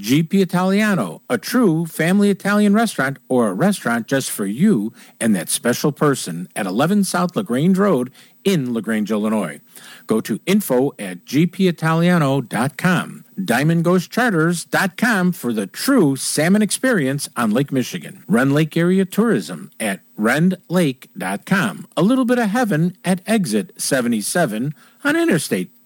GP 0.00 0.40
Italiano, 0.40 1.22
a 1.28 1.36
true 1.36 1.84
family 1.84 2.30
Italian 2.30 2.72
restaurant 2.72 3.18
or 3.28 3.48
a 3.48 3.54
restaurant 3.54 4.06
just 4.06 4.30
for 4.30 4.46
you 4.46 4.92
and 5.20 5.36
that 5.36 5.48
special 5.50 5.92
person 5.92 6.48
at 6.56 6.66
11 6.66 7.04
South 7.04 7.36
LaGrange 7.36 7.76
Road 7.76 8.10
in 8.42 8.72
LaGrange, 8.72 9.10
Illinois. 9.10 9.60
Go 10.06 10.20
to 10.22 10.40
info 10.46 10.92
at 10.98 11.26
gpitaliano.com. 11.26 13.24
DiamondGhostCharters.com 13.38 15.32
for 15.32 15.52
the 15.52 15.66
true 15.66 16.16
salmon 16.16 16.62
experience 16.62 17.28
on 17.36 17.50
Lake 17.50 17.70
Michigan. 17.70 18.24
Rend 18.26 18.54
Lake 18.54 18.76
Area 18.76 19.04
Tourism 19.04 19.70
at 19.78 20.00
rendlake.com. 20.18 21.86
A 21.96 22.02
little 22.02 22.24
bit 22.24 22.38
of 22.38 22.48
heaven 22.48 22.96
at 23.04 23.20
exit 23.26 23.78
77 23.80 24.74
on 25.04 25.16
Interstate 25.16 25.70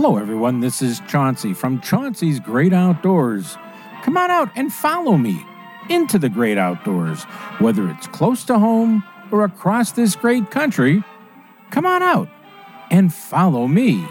Hello, 0.00 0.16
everyone. 0.16 0.60
This 0.60 0.80
is 0.80 1.00
Chauncey 1.08 1.52
from 1.52 1.80
Chauncey's 1.80 2.38
Great 2.38 2.72
Outdoors. 2.72 3.58
Come 4.04 4.16
on 4.16 4.30
out 4.30 4.48
and 4.54 4.72
follow 4.72 5.16
me 5.16 5.44
into 5.90 6.20
the 6.20 6.28
great 6.28 6.56
outdoors, 6.56 7.24
whether 7.58 7.90
it's 7.90 8.06
close 8.06 8.44
to 8.44 8.60
home 8.60 9.02
or 9.32 9.42
across 9.42 9.90
this 9.90 10.14
great 10.14 10.52
country. 10.52 11.02
Come 11.72 11.84
on 11.84 12.04
out 12.04 12.28
and 12.92 13.12
follow 13.12 13.66
me. 13.66 14.06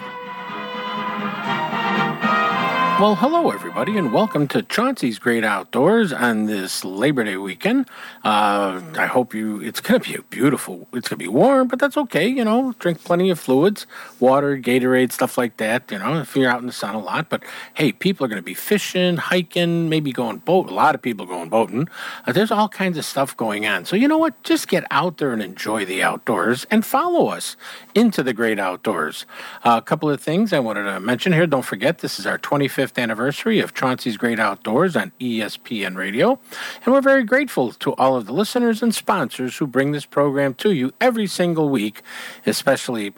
Well, 2.99 3.13
hello, 3.13 3.51
everybody, 3.51 3.95
and 3.95 4.11
welcome 4.11 4.47
to 4.47 4.63
Chauncey's 4.63 5.19
Great 5.19 5.43
Outdoors 5.43 6.11
on 6.11 6.47
this 6.47 6.83
Labor 6.83 7.23
Day 7.23 7.37
weekend. 7.37 7.87
Uh, 8.23 8.81
I 8.97 9.05
hope 9.05 9.35
you, 9.35 9.61
it's 9.61 9.79
going 9.79 10.01
to 10.01 10.09
be 10.09 10.15
a 10.15 10.23
beautiful, 10.23 10.87
it's 10.93 11.07
going 11.07 11.19
to 11.19 11.23
be 11.23 11.27
warm, 11.27 11.67
but 11.67 11.77
that's 11.77 11.95
okay, 11.95 12.27
you 12.27 12.43
know, 12.43 12.73
drink 12.79 13.03
plenty 13.03 13.29
of 13.29 13.39
fluids, 13.39 13.85
water, 14.19 14.57
Gatorade, 14.57 15.11
stuff 15.11 15.37
like 15.37 15.57
that, 15.57 15.91
you 15.91 15.99
know, 15.99 16.17
if 16.21 16.35
you're 16.35 16.49
out 16.49 16.59
in 16.59 16.65
the 16.65 16.73
sun 16.73 16.95
a 16.95 16.99
lot. 16.99 17.29
But 17.29 17.43
hey, 17.75 17.91
people 17.91 18.25
are 18.25 18.27
going 18.29 18.41
to 18.41 18.45
be 18.45 18.55
fishing, 18.55 19.17
hiking, 19.17 19.89
maybe 19.89 20.11
going 20.11 20.37
boat. 20.39 20.67
A 20.67 20.73
lot 20.73 20.95
of 20.95 21.01
people 21.03 21.27
going 21.27 21.49
boating. 21.49 21.87
Uh, 22.25 22.31
there's 22.31 22.49
all 22.49 22.67
kinds 22.67 22.97
of 22.97 23.05
stuff 23.05 23.37
going 23.37 23.67
on. 23.67 23.85
So, 23.85 23.95
you 23.95 24.07
know 24.07 24.17
what? 24.17 24.41
Just 24.41 24.67
get 24.67 24.85
out 24.89 25.19
there 25.19 25.33
and 25.33 25.43
enjoy 25.43 25.85
the 25.85 26.01
outdoors 26.01 26.65
and 26.71 26.83
follow 26.83 27.27
us 27.27 27.57
into 27.93 28.23
the 28.23 28.33
great 28.33 28.57
outdoors. 28.57 29.27
Uh, 29.63 29.75
a 29.77 29.83
couple 29.83 30.09
of 30.09 30.19
things 30.19 30.51
I 30.51 30.59
wanted 30.59 30.85
to 30.85 30.99
mention 30.99 31.31
here. 31.31 31.45
Don't 31.45 31.61
forget, 31.61 31.99
this 31.99 32.17
is 32.17 32.25
our 32.25 32.39
25th 32.39 32.86
anniversary 32.95 33.59
of 33.59 33.73
Chauncey's 33.73 34.17
Great 34.17 34.39
Outdoors 34.39 34.95
on 34.95 35.11
ESPN 35.19 35.95
Radio. 35.95 36.39
And 36.85 36.93
we're 36.93 37.01
very 37.01 37.23
grateful 37.23 37.71
to 37.73 37.93
all 37.95 38.15
of 38.15 38.27
the 38.27 38.33
listeners 38.33 38.83
and 38.83 38.93
sponsors 38.93 39.57
who 39.57 39.65
bring 39.65 39.93
this 39.93 40.05
program 40.05 40.53
to 40.55 40.71
you 40.71 40.93
every 41.01 41.25
single 41.25 41.69
week, 41.69 42.03
especially 42.45 43.13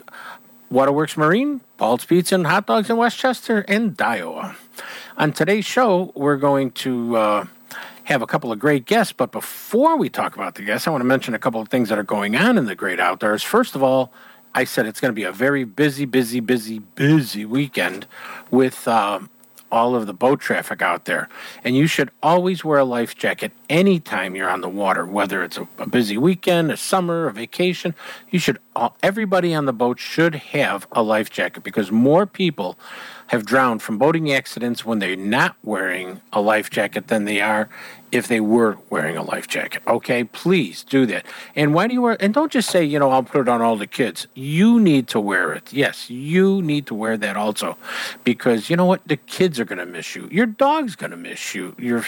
Waterworks 0.70 1.16
Marine, 1.16 1.60
Paul's 1.76 2.04
Pizza 2.04 2.36
and 2.36 2.46
Hot 2.46 2.66
Dogs 2.66 2.88
in 2.88 2.96
Westchester, 2.96 3.64
and 3.68 3.96
Daiwa. 3.96 4.56
On 5.18 5.32
today's 5.32 5.66
show, 5.66 6.12
we're 6.14 6.36
going 6.36 6.70
to 6.72 7.16
uh, 7.16 7.46
have 8.04 8.22
a 8.22 8.26
couple 8.26 8.52
of 8.52 8.58
great 8.58 8.86
guests. 8.86 9.12
But 9.12 9.32
before 9.32 9.96
we 9.96 10.08
talk 10.08 10.36
about 10.36 10.54
the 10.54 10.62
guests, 10.62 10.86
I 10.86 10.90
want 10.90 11.02
to 11.02 11.06
mention 11.06 11.34
a 11.34 11.38
couple 11.38 11.60
of 11.60 11.68
things 11.68 11.88
that 11.88 11.98
are 11.98 12.04
going 12.04 12.36
on 12.36 12.56
in 12.56 12.66
the 12.66 12.74
great 12.74 13.00
outdoors. 13.00 13.42
First 13.42 13.74
of 13.74 13.82
all, 13.82 14.12
I 14.54 14.64
said 14.64 14.86
it's 14.86 15.00
going 15.00 15.10
to 15.10 15.16
be 15.16 15.24
a 15.24 15.32
very 15.32 15.64
busy, 15.64 16.04
busy, 16.04 16.40
busy, 16.40 16.80
busy 16.80 17.44
weekend 17.44 18.06
with 18.50 18.88
uh, 18.88 19.20
all 19.70 19.94
of 19.94 20.06
the 20.06 20.12
boat 20.12 20.40
traffic 20.40 20.82
out 20.82 21.04
there. 21.04 21.28
And 21.64 21.76
you 21.76 21.86
should 21.86 22.10
always 22.22 22.64
wear 22.64 22.78
a 22.78 22.84
life 22.84 23.16
jacket 23.16 23.52
anytime 23.68 24.34
you're 24.34 24.50
on 24.50 24.60
the 24.60 24.68
water, 24.68 25.06
whether 25.06 25.42
it's 25.42 25.56
a, 25.56 25.68
a 25.78 25.88
busy 25.88 26.18
weekend, 26.18 26.70
a 26.70 26.76
summer, 26.76 27.26
a 27.26 27.32
vacation. 27.32 27.94
You 28.30 28.38
should, 28.38 28.58
all, 28.74 28.96
everybody 29.02 29.54
on 29.54 29.66
the 29.66 29.72
boat 29.72 29.98
should 29.98 30.34
have 30.34 30.86
a 30.92 31.02
life 31.02 31.30
jacket 31.30 31.62
because 31.62 31.90
more 31.90 32.26
people 32.26 32.78
have 33.30 33.46
drowned 33.46 33.80
from 33.80 33.96
boating 33.96 34.32
accidents 34.32 34.84
when 34.84 34.98
they're 34.98 35.14
not 35.14 35.54
wearing 35.62 36.20
a 36.32 36.40
life 36.40 36.68
jacket 36.68 37.06
than 37.06 37.26
they 37.26 37.40
are 37.40 37.68
if 38.10 38.26
they 38.26 38.40
were 38.40 38.76
wearing 38.90 39.16
a 39.16 39.22
life 39.22 39.46
jacket. 39.46 39.80
Okay, 39.86 40.24
please 40.24 40.82
do 40.82 41.06
that. 41.06 41.24
And 41.54 41.72
why 41.72 41.86
do 41.86 41.94
you 41.94 42.02
wear? 42.02 42.16
And 42.20 42.34
don't 42.34 42.50
just 42.50 42.68
say, 42.68 42.84
you 42.84 42.98
know, 42.98 43.12
I'll 43.12 43.22
put 43.22 43.42
it 43.42 43.48
on 43.48 43.62
all 43.62 43.76
the 43.76 43.86
kids. 43.86 44.26
You 44.34 44.80
need 44.80 45.06
to 45.08 45.20
wear 45.20 45.52
it. 45.52 45.72
Yes, 45.72 46.10
you 46.10 46.60
need 46.60 46.86
to 46.86 46.94
wear 46.96 47.16
that 47.18 47.36
also, 47.36 47.76
because 48.24 48.68
you 48.68 48.74
know 48.74 48.84
what? 48.84 49.06
The 49.06 49.16
kids 49.16 49.60
are 49.60 49.64
going 49.64 49.78
to 49.78 49.86
miss 49.86 50.16
you. 50.16 50.28
Your 50.32 50.46
dog's 50.46 50.96
going 50.96 51.12
to 51.12 51.16
miss 51.16 51.54
you. 51.54 51.76
Your 51.78 52.04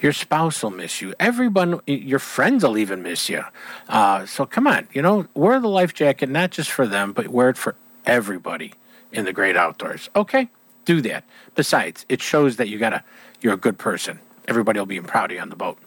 your 0.00 0.12
spouse 0.12 0.64
will 0.64 0.72
miss 0.72 1.00
you. 1.00 1.14
Everyone, 1.20 1.80
your 1.86 2.18
friends 2.18 2.64
will 2.64 2.76
even 2.76 3.04
miss 3.04 3.28
you. 3.28 3.44
Uh, 3.88 4.26
so 4.26 4.44
come 4.44 4.66
on, 4.66 4.88
you 4.92 5.00
know, 5.00 5.28
wear 5.34 5.60
the 5.60 5.68
life 5.68 5.94
jacket 5.94 6.28
not 6.28 6.50
just 6.50 6.72
for 6.72 6.88
them, 6.88 7.12
but 7.12 7.28
wear 7.28 7.50
it 7.50 7.56
for 7.56 7.76
everybody 8.04 8.72
in 9.16 9.24
the 9.24 9.32
great 9.32 9.56
outdoors. 9.56 10.08
Okay, 10.14 10.48
do 10.84 11.00
that. 11.02 11.24
Besides, 11.54 12.06
it 12.08 12.22
shows 12.22 12.56
that 12.56 12.68
you 12.68 12.78
got 12.78 12.92
a 12.92 13.04
you're 13.40 13.54
a 13.54 13.58
good 13.58 13.78
person 13.78 14.20
everybody 14.48 14.78
will 14.78 14.86
be 14.86 15.00
proud 15.00 15.30
of 15.30 15.36
you 15.36 15.40
on 15.40 15.50
the 15.50 15.56
boat. 15.56 15.78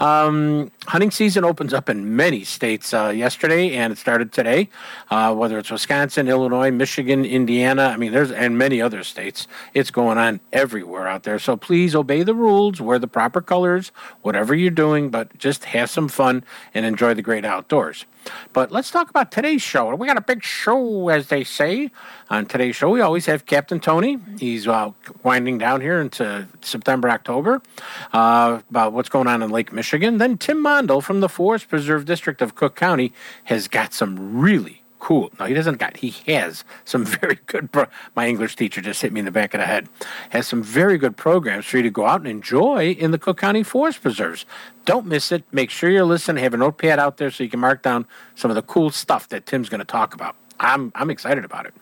Um, 0.00 0.72
hunting 0.86 1.12
season 1.12 1.44
opens 1.44 1.72
up 1.72 1.88
in 1.88 2.16
many 2.16 2.42
states 2.42 2.92
uh, 2.92 3.08
yesterday, 3.08 3.74
and 3.74 3.92
it 3.92 3.96
started 3.96 4.32
today. 4.32 4.68
Uh, 5.08 5.34
whether 5.34 5.58
it's 5.58 5.70
Wisconsin, 5.70 6.28
Illinois, 6.28 6.70
Michigan, 6.70 7.24
Indiana, 7.24 7.84
I 7.84 7.96
mean, 7.96 8.12
there's 8.12 8.32
and 8.32 8.58
many 8.58 8.82
other 8.82 9.04
states. 9.04 9.46
It's 9.72 9.90
going 9.90 10.18
on 10.18 10.40
everywhere 10.52 11.06
out 11.06 11.22
there. 11.22 11.38
So 11.38 11.56
please 11.56 11.94
obey 11.94 12.22
the 12.22 12.34
rules, 12.34 12.80
wear 12.80 12.98
the 12.98 13.06
proper 13.06 13.40
colors, 13.40 13.92
whatever 14.22 14.54
you're 14.54 14.70
doing, 14.70 15.10
but 15.10 15.38
just 15.38 15.66
have 15.66 15.88
some 15.88 16.08
fun 16.08 16.44
and 16.74 16.84
enjoy 16.84 17.14
the 17.14 17.22
great 17.22 17.44
outdoors. 17.44 18.04
But 18.52 18.70
let's 18.70 18.90
talk 18.90 19.10
about 19.10 19.32
today's 19.32 19.62
show. 19.62 19.94
We 19.94 20.06
got 20.06 20.16
a 20.16 20.22
big 20.22 20.42
show, 20.42 21.08
as 21.08 21.28
they 21.28 21.44
say. 21.44 21.90
On 22.30 22.46
today's 22.46 22.76
show, 22.76 22.90
we 22.90 23.00
always 23.00 23.26
have 23.26 23.46
Captain 23.46 23.80
Tony. 23.80 24.18
He's 24.38 24.66
uh, 24.66 24.92
winding 25.22 25.58
down 25.58 25.80
here 25.80 26.00
into 26.00 26.48
September, 26.60 27.10
October, 27.10 27.62
uh, 28.12 28.60
about 28.70 28.92
what's 28.92 29.08
going 29.08 29.26
on 29.26 29.42
in 29.42 29.50
Lake 29.50 29.72
Michigan. 29.72 30.18
Then 30.18 30.38
Tim 30.38 30.62
Mondl 30.62 31.02
from 31.02 31.20
the 31.20 31.28
Forest 31.28 31.68
Preserve 31.68 32.04
District 32.04 32.40
of 32.42 32.54
Cook 32.54 32.76
County 32.76 33.12
has 33.44 33.68
got 33.68 33.92
some 33.92 34.40
really 34.40 34.81
cool. 35.02 35.32
No, 35.40 35.46
he 35.46 35.52
doesn't 35.54 35.78
got. 35.78 35.96
He 35.96 36.10
has 36.32 36.62
some 36.84 37.04
very 37.18 37.38
good. 37.46 37.72
Pro- 37.72 37.88
My 38.14 38.28
English 38.28 38.54
teacher 38.54 38.80
just 38.80 39.02
hit 39.02 39.12
me 39.12 39.18
in 39.18 39.24
the 39.26 39.32
back 39.32 39.52
of 39.52 39.58
the 39.60 39.66
head. 39.66 39.88
Has 40.30 40.46
some 40.46 40.62
very 40.62 40.96
good 40.96 41.16
programs 41.16 41.66
for 41.66 41.78
you 41.78 41.82
to 41.82 41.90
go 41.90 42.06
out 42.06 42.20
and 42.20 42.28
enjoy 42.28 42.90
in 42.92 43.10
the 43.10 43.18
Cook 43.18 43.38
County 43.38 43.64
Forest 43.64 44.00
Preserves. 44.00 44.46
Don't 44.84 45.06
miss 45.06 45.32
it. 45.32 45.42
Make 45.50 45.70
sure 45.70 45.90
you're 45.90 46.04
listening. 46.04 46.42
Have 46.44 46.54
a 46.54 46.56
notepad 46.56 47.00
out 47.00 47.16
there 47.16 47.30
so 47.32 47.42
you 47.42 47.50
can 47.50 47.58
mark 47.60 47.82
down 47.82 48.06
some 48.36 48.50
of 48.50 48.54
the 48.54 48.62
cool 48.62 48.90
stuff 48.90 49.28
that 49.30 49.44
Tim's 49.44 49.68
going 49.68 49.80
to 49.80 49.84
talk 49.84 50.14
about. 50.14 50.36
I'm 50.60 50.92
I'm 50.94 51.10
excited 51.10 51.44
about 51.44 51.66
it. 51.66 51.74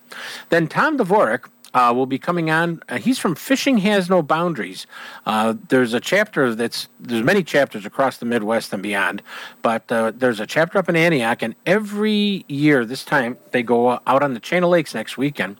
Then 0.48 0.66
Tom 0.66 0.96
Dvorak 0.96 1.50
uh, 1.74 1.92
will 1.94 2.06
be 2.06 2.18
coming 2.18 2.50
on. 2.50 2.82
Uh, 2.88 2.98
he's 2.98 3.18
from 3.18 3.34
Fishing 3.34 3.78
Has 3.78 4.08
No 4.10 4.22
Boundaries. 4.22 4.86
Uh, 5.26 5.54
there's 5.68 5.94
a 5.94 6.00
chapter 6.00 6.54
that's 6.54 6.88
there's 6.98 7.22
many 7.22 7.42
chapters 7.42 7.86
across 7.86 8.18
the 8.18 8.26
Midwest 8.26 8.72
and 8.72 8.82
beyond, 8.82 9.22
but 9.62 9.90
uh, 9.90 10.12
there's 10.14 10.40
a 10.40 10.46
chapter 10.46 10.78
up 10.78 10.88
in 10.88 10.96
Antioch, 10.96 11.42
and 11.42 11.54
every 11.66 12.44
year 12.48 12.84
this 12.84 13.04
time 13.04 13.38
they 13.52 13.62
go 13.62 14.00
out 14.06 14.22
on 14.22 14.34
the 14.34 14.40
Chain 14.40 14.64
of 14.64 14.70
Lakes 14.70 14.94
next 14.94 15.16
weekend, 15.16 15.56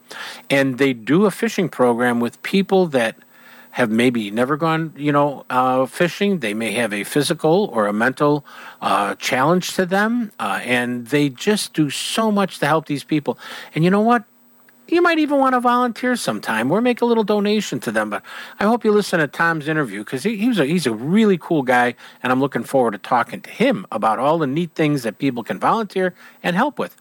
and 0.49 0.77
they 0.77 0.93
do 0.93 1.25
a 1.25 1.31
fishing 1.31 1.69
program 1.69 2.19
with 2.19 2.41
people 2.43 2.87
that 2.87 3.15
have 3.71 3.89
maybe 3.89 4.29
never 4.31 4.57
gone, 4.57 4.93
you 4.97 5.11
know, 5.11 5.45
uh, 5.49 5.85
fishing. 5.85 6.39
They 6.39 6.53
may 6.53 6.73
have 6.73 6.93
a 6.93 7.03
physical 7.05 7.69
or 7.71 7.87
a 7.87 7.93
mental 7.93 8.45
uh, 8.81 9.15
challenge 9.15 9.73
to 9.75 9.85
them, 9.85 10.31
uh, 10.39 10.59
and 10.63 11.07
they 11.07 11.29
just 11.29 11.73
do 11.73 11.89
so 11.89 12.31
much 12.31 12.59
to 12.59 12.67
help 12.67 12.85
these 12.87 13.05
people. 13.05 13.39
And 13.73 13.83
you 13.83 13.89
know 13.89 14.01
what? 14.01 14.25
You 14.91 15.01
might 15.01 15.19
even 15.19 15.39
want 15.39 15.53
to 15.53 15.59
volunteer 15.59 16.15
sometime 16.15 16.71
or 16.71 16.81
make 16.81 17.01
a 17.01 17.05
little 17.05 17.23
donation 17.23 17.79
to 17.81 17.91
them. 17.91 18.09
But 18.09 18.23
I 18.59 18.65
hope 18.65 18.83
you 18.83 18.91
listen 18.91 19.19
to 19.19 19.27
Tom's 19.27 19.67
interview 19.67 19.99
because 20.03 20.23
he, 20.23 20.37
he's 20.37 20.59
a 20.59 20.65
he's 20.65 20.85
a 20.85 20.93
really 20.93 21.37
cool 21.37 21.63
guy, 21.63 21.95
and 22.21 22.31
I'm 22.31 22.39
looking 22.39 22.63
forward 22.63 22.91
to 22.91 22.97
talking 22.97 23.41
to 23.41 23.49
him 23.49 23.85
about 23.91 24.19
all 24.19 24.37
the 24.37 24.47
neat 24.47 24.71
things 24.75 25.03
that 25.03 25.17
people 25.17 25.43
can 25.43 25.59
volunteer 25.59 26.13
and 26.43 26.55
help 26.55 26.77
with. 26.77 26.95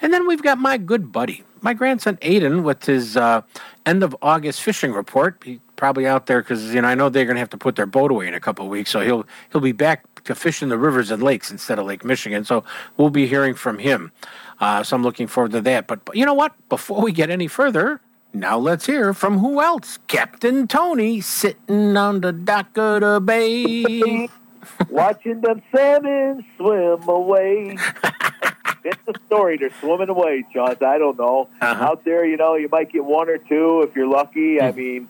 And 0.00 0.12
then 0.12 0.26
we've 0.26 0.42
got 0.42 0.58
my 0.58 0.76
good 0.76 1.12
buddy, 1.12 1.44
my 1.60 1.74
grandson 1.74 2.16
Aiden, 2.16 2.62
with 2.62 2.84
his 2.84 3.16
uh, 3.16 3.42
end 3.84 4.02
of 4.02 4.16
August 4.22 4.62
fishing 4.62 4.92
report. 4.92 5.42
He 5.44 5.60
probably 5.76 6.06
out 6.06 6.26
there 6.26 6.42
because 6.42 6.74
you 6.74 6.80
know 6.80 6.88
I 6.88 6.94
know 6.94 7.08
they're 7.08 7.24
going 7.24 7.36
to 7.36 7.40
have 7.40 7.50
to 7.50 7.58
put 7.58 7.76
their 7.76 7.86
boat 7.86 8.10
away 8.10 8.26
in 8.26 8.34
a 8.34 8.40
couple 8.40 8.64
of 8.64 8.70
weeks, 8.70 8.90
so 8.90 9.00
he'll 9.00 9.26
he'll 9.52 9.60
be 9.60 9.72
back 9.72 10.04
to 10.26 10.34
fish 10.34 10.62
in 10.62 10.68
the 10.68 10.78
rivers 10.78 11.10
and 11.10 11.22
lakes 11.22 11.50
instead 11.50 11.78
of 11.78 11.86
Lake 11.86 12.04
Michigan. 12.04 12.44
So 12.44 12.64
we'll 12.96 13.10
be 13.10 13.26
hearing 13.26 13.54
from 13.54 13.78
him. 13.78 14.12
Uh, 14.60 14.82
so 14.82 14.96
I'm 14.96 15.02
looking 15.02 15.26
forward 15.26 15.52
to 15.52 15.60
that. 15.62 15.86
But, 15.86 16.04
but 16.04 16.16
you 16.16 16.24
know 16.24 16.34
what? 16.34 16.54
Before 16.68 17.02
we 17.02 17.12
get 17.12 17.30
any 17.30 17.46
further, 17.48 18.00
now 18.32 18.58
let's 18.58 18.86
hear 18.86 19.14
from 19.14 19.38
who 19.38 19.60
else? 19.60 19.98
Captain 20.08 20.68
Tony 20.68 21.20
sitting 21.20 21.96
on 21.96 22.20
the 22.20 22.32
dock 22.32 22.76
of 22.76 23.00
the 23.00 23.20
bay. 23.20 24.28
Watching 24.90 25.40
them 25.40 25.62
salmon 25.74 26.44
swim 26.56 27.08
away. 27.08 27.78
it's 28.84 29.08
a 29.08 29.18
story. 29.26 29.56
They're 29.56 29.70
swimming 29.80 30.08
away, 30.08 30.44
John. 30.52 30.76
I 30.80 30.98
don't 30.98 31.18
know. 31.18 31.48
Uh-huh. 31.60 31.84
Out 31.84 32.04
there, 32.04 32.26
you 32.26 32.36
know, 32.36 32.56
you 32.56 32.68
might 32.68 32.92
get 32.92 33.04
one 33.04 33.28
or 33.28 33.38
two 33.38 33.82
if 33.82 33.94
you're 33.94 34.08
lucky. 34.08 34.60
I 34.60 34.72
mean, 34.72 35.08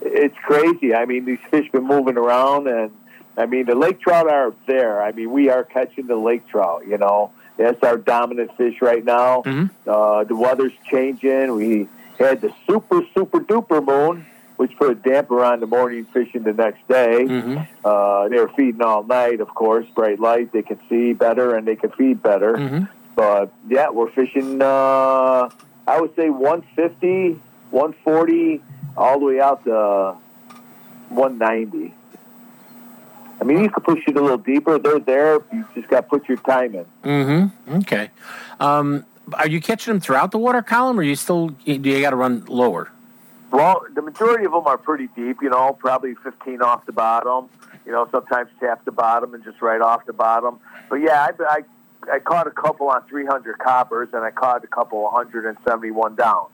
it's 0.00 0.36
crazy. 0.44 0.94
I 0.94 1.04
mean, 1.04 1.24
these 1.24 1.38
fish 1.50 1.70
been 1.70 1.86
moving 1.86 2.16
around, 2.16 2.68
and 2.68 2.90
I 3.36 3.46
mean, 3.46 3.66
the 3.66 3.74
lake 3.74 4.00
trout 4.00 4.28
are 4.30 4.52
there. 4.66 5.02
I 5.02 5.12
mean, 5.12 5.30
we 5.30 5.48
are 5.48 5.64
catching 5.64 6.06
the 6.06 6.16
lake 6.16 6.46
trout. 6.48 6.86
You 6.86 6.98
know, 6.98 7.30
that's 7.56 7.82
our 7.82 7.96
dominant 7.96 8.56
fish 8.56 8.82
right 8.82 9.04
now. 9.04 9.42
Mhm. 9.42 9.70
Uh, 9.86 10.24
the 10.24 10.36
weather's 10.36 10.72
changing. 10.90 11.54
We 11.54 11.88
had 12.18 12.40
the 12.40 12.52
super 12.66 13.02
super 13.14 13.40
duper 13.40 13.84
moon, 13.84 14.26
which 14.56 14.76
put 14.76 14.90
a 14.90 14.94
damper 14.94 15.42
on 15.42 15.60
the 15.60 15.66
morning 15.66 16.04
fishing 16.12 16.42
the 16.42 16.52
next 16.52 16.86
day. 16.88 17.24
Mhm. 17.26 17.66
Uh, 17.84 18.28
they 18.28 18.38
were 18.38 18.48
feeding 18.48 18.82
all 18.82 19.02
night, 19.02 19.40
of 19.40 19.54
course, 19.54 19.86
bright 19.94 20.20
light. 20.20 20.52
They 20.52 20.62
can 20.62 20.78
see 20.88 21.14
better 21.14 21.54
and 21.56 21.66
they 21.66 21.76
can 21.76 21.90
feed 21.90 22.22
better. 22.22 22.54
Mhm. 22.54 22.88
But 23.16 23.50
yeah, 23.68 23.88
we're 23.90 24.10
fishing. 24.10 24.60
Uh, 24.62 25.48
I 25.86 26.00
would 26.00 26.14
say 26.16 26.30
150, 26.30 27.40
140, 27.70 28.60
all 28.96 29.18
the 29.18 29.24
way 29.24 29.40
out 29.40 29.64
to 29.64 30.14
190. 31.08 31.94
I 33.42 33.44
mean, 33.44 33.64
you 33.64 33.70
can 33.70 33.82
push 33.82 33.98
it 34.06 34.16
a 34.16 34.20
little 34.20 34.38
deeper. 34.38 34.78
They're 34.78 35.00
there. 35.00 35.42
You 35.52 35.66
just 35.74 35.88
got 35.88 36.02
to 36.02 36.06
put 36.06 36.28
your 36.28 36.36
time 36.38 36.76
in. 36.76 36.86
Mm-hmm. 37.02 37.74
Okay. 37.78 38.10
Um, 38.60 39.04
are 39.32 39.48
you 39.48 39.60
catching 39.60 39.94
them 39.94 40.00
throughout 40.00 40.30
the 40.30 40.38
water 40.38 40.62
column, 40.62 41.00
or 41.00 41.02
you 41.02 41.16
still 41.16 41.48
do 41.48 41.72
you 41.72 42.00
got 42.00 42.10
to 42.10 42.16
run 42.16 42.44
lower? 42.44 42.92
Well, 43.50 43.84
the 43.92 44.00
majority 44.00 44.44
of 44.44 44.52
them 44.52 44.64
are 44.68 44.78
pretty 44.78 45.08
deep. 45.16 45.38
You 45.42 45.50
know, 45.50 45.76
probably 45.76 46.14
15 46.14 46.62
off 46.62 46.86
the 46.86 46.92
bottom. 46.92 47.48
You 47.84 47.90
know, 47.90 48.06
sometimes 48.12 48.48
tap 48.60 48.84
the 48.84 48.92
bottom 48.92 49.34
and 49.34 49.42
just 49.42 49.60
right 49.60 49.80
off 49.80 50.06
the 50.06 50.12
bottom. 50.12 50.60
But 50.88 51.00
yeah, 51.00 51.26
I, 51.40 51.42
I 51.42 52.12
I 52.12 52.18
caught 52.20 52.46
a 52.46 52.52
couple 52.52 52.90
on 52.90 53.02
300 53.08 53.58
coppers, 53.58 54.10
and 54.12 54.22
I 54.22 54.30
caught 54.30 54.62
a 54.62 54.68
couple 54.68 55.02
171 55.02 56.14
down. 56.14 56.46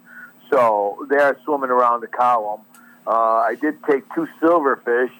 So 0.48 1.06
they're 1.10 1.38
swimming 1.44 1.68
around 1.68 2.00
the 2.00 2.06
column. 2.06 2.62
Uh, 3.06 3.10
I 3.10 3.56
did 3.60 3.76
take 3.84 4.04
two 4.14 4.26
silverfish 4.40 5.10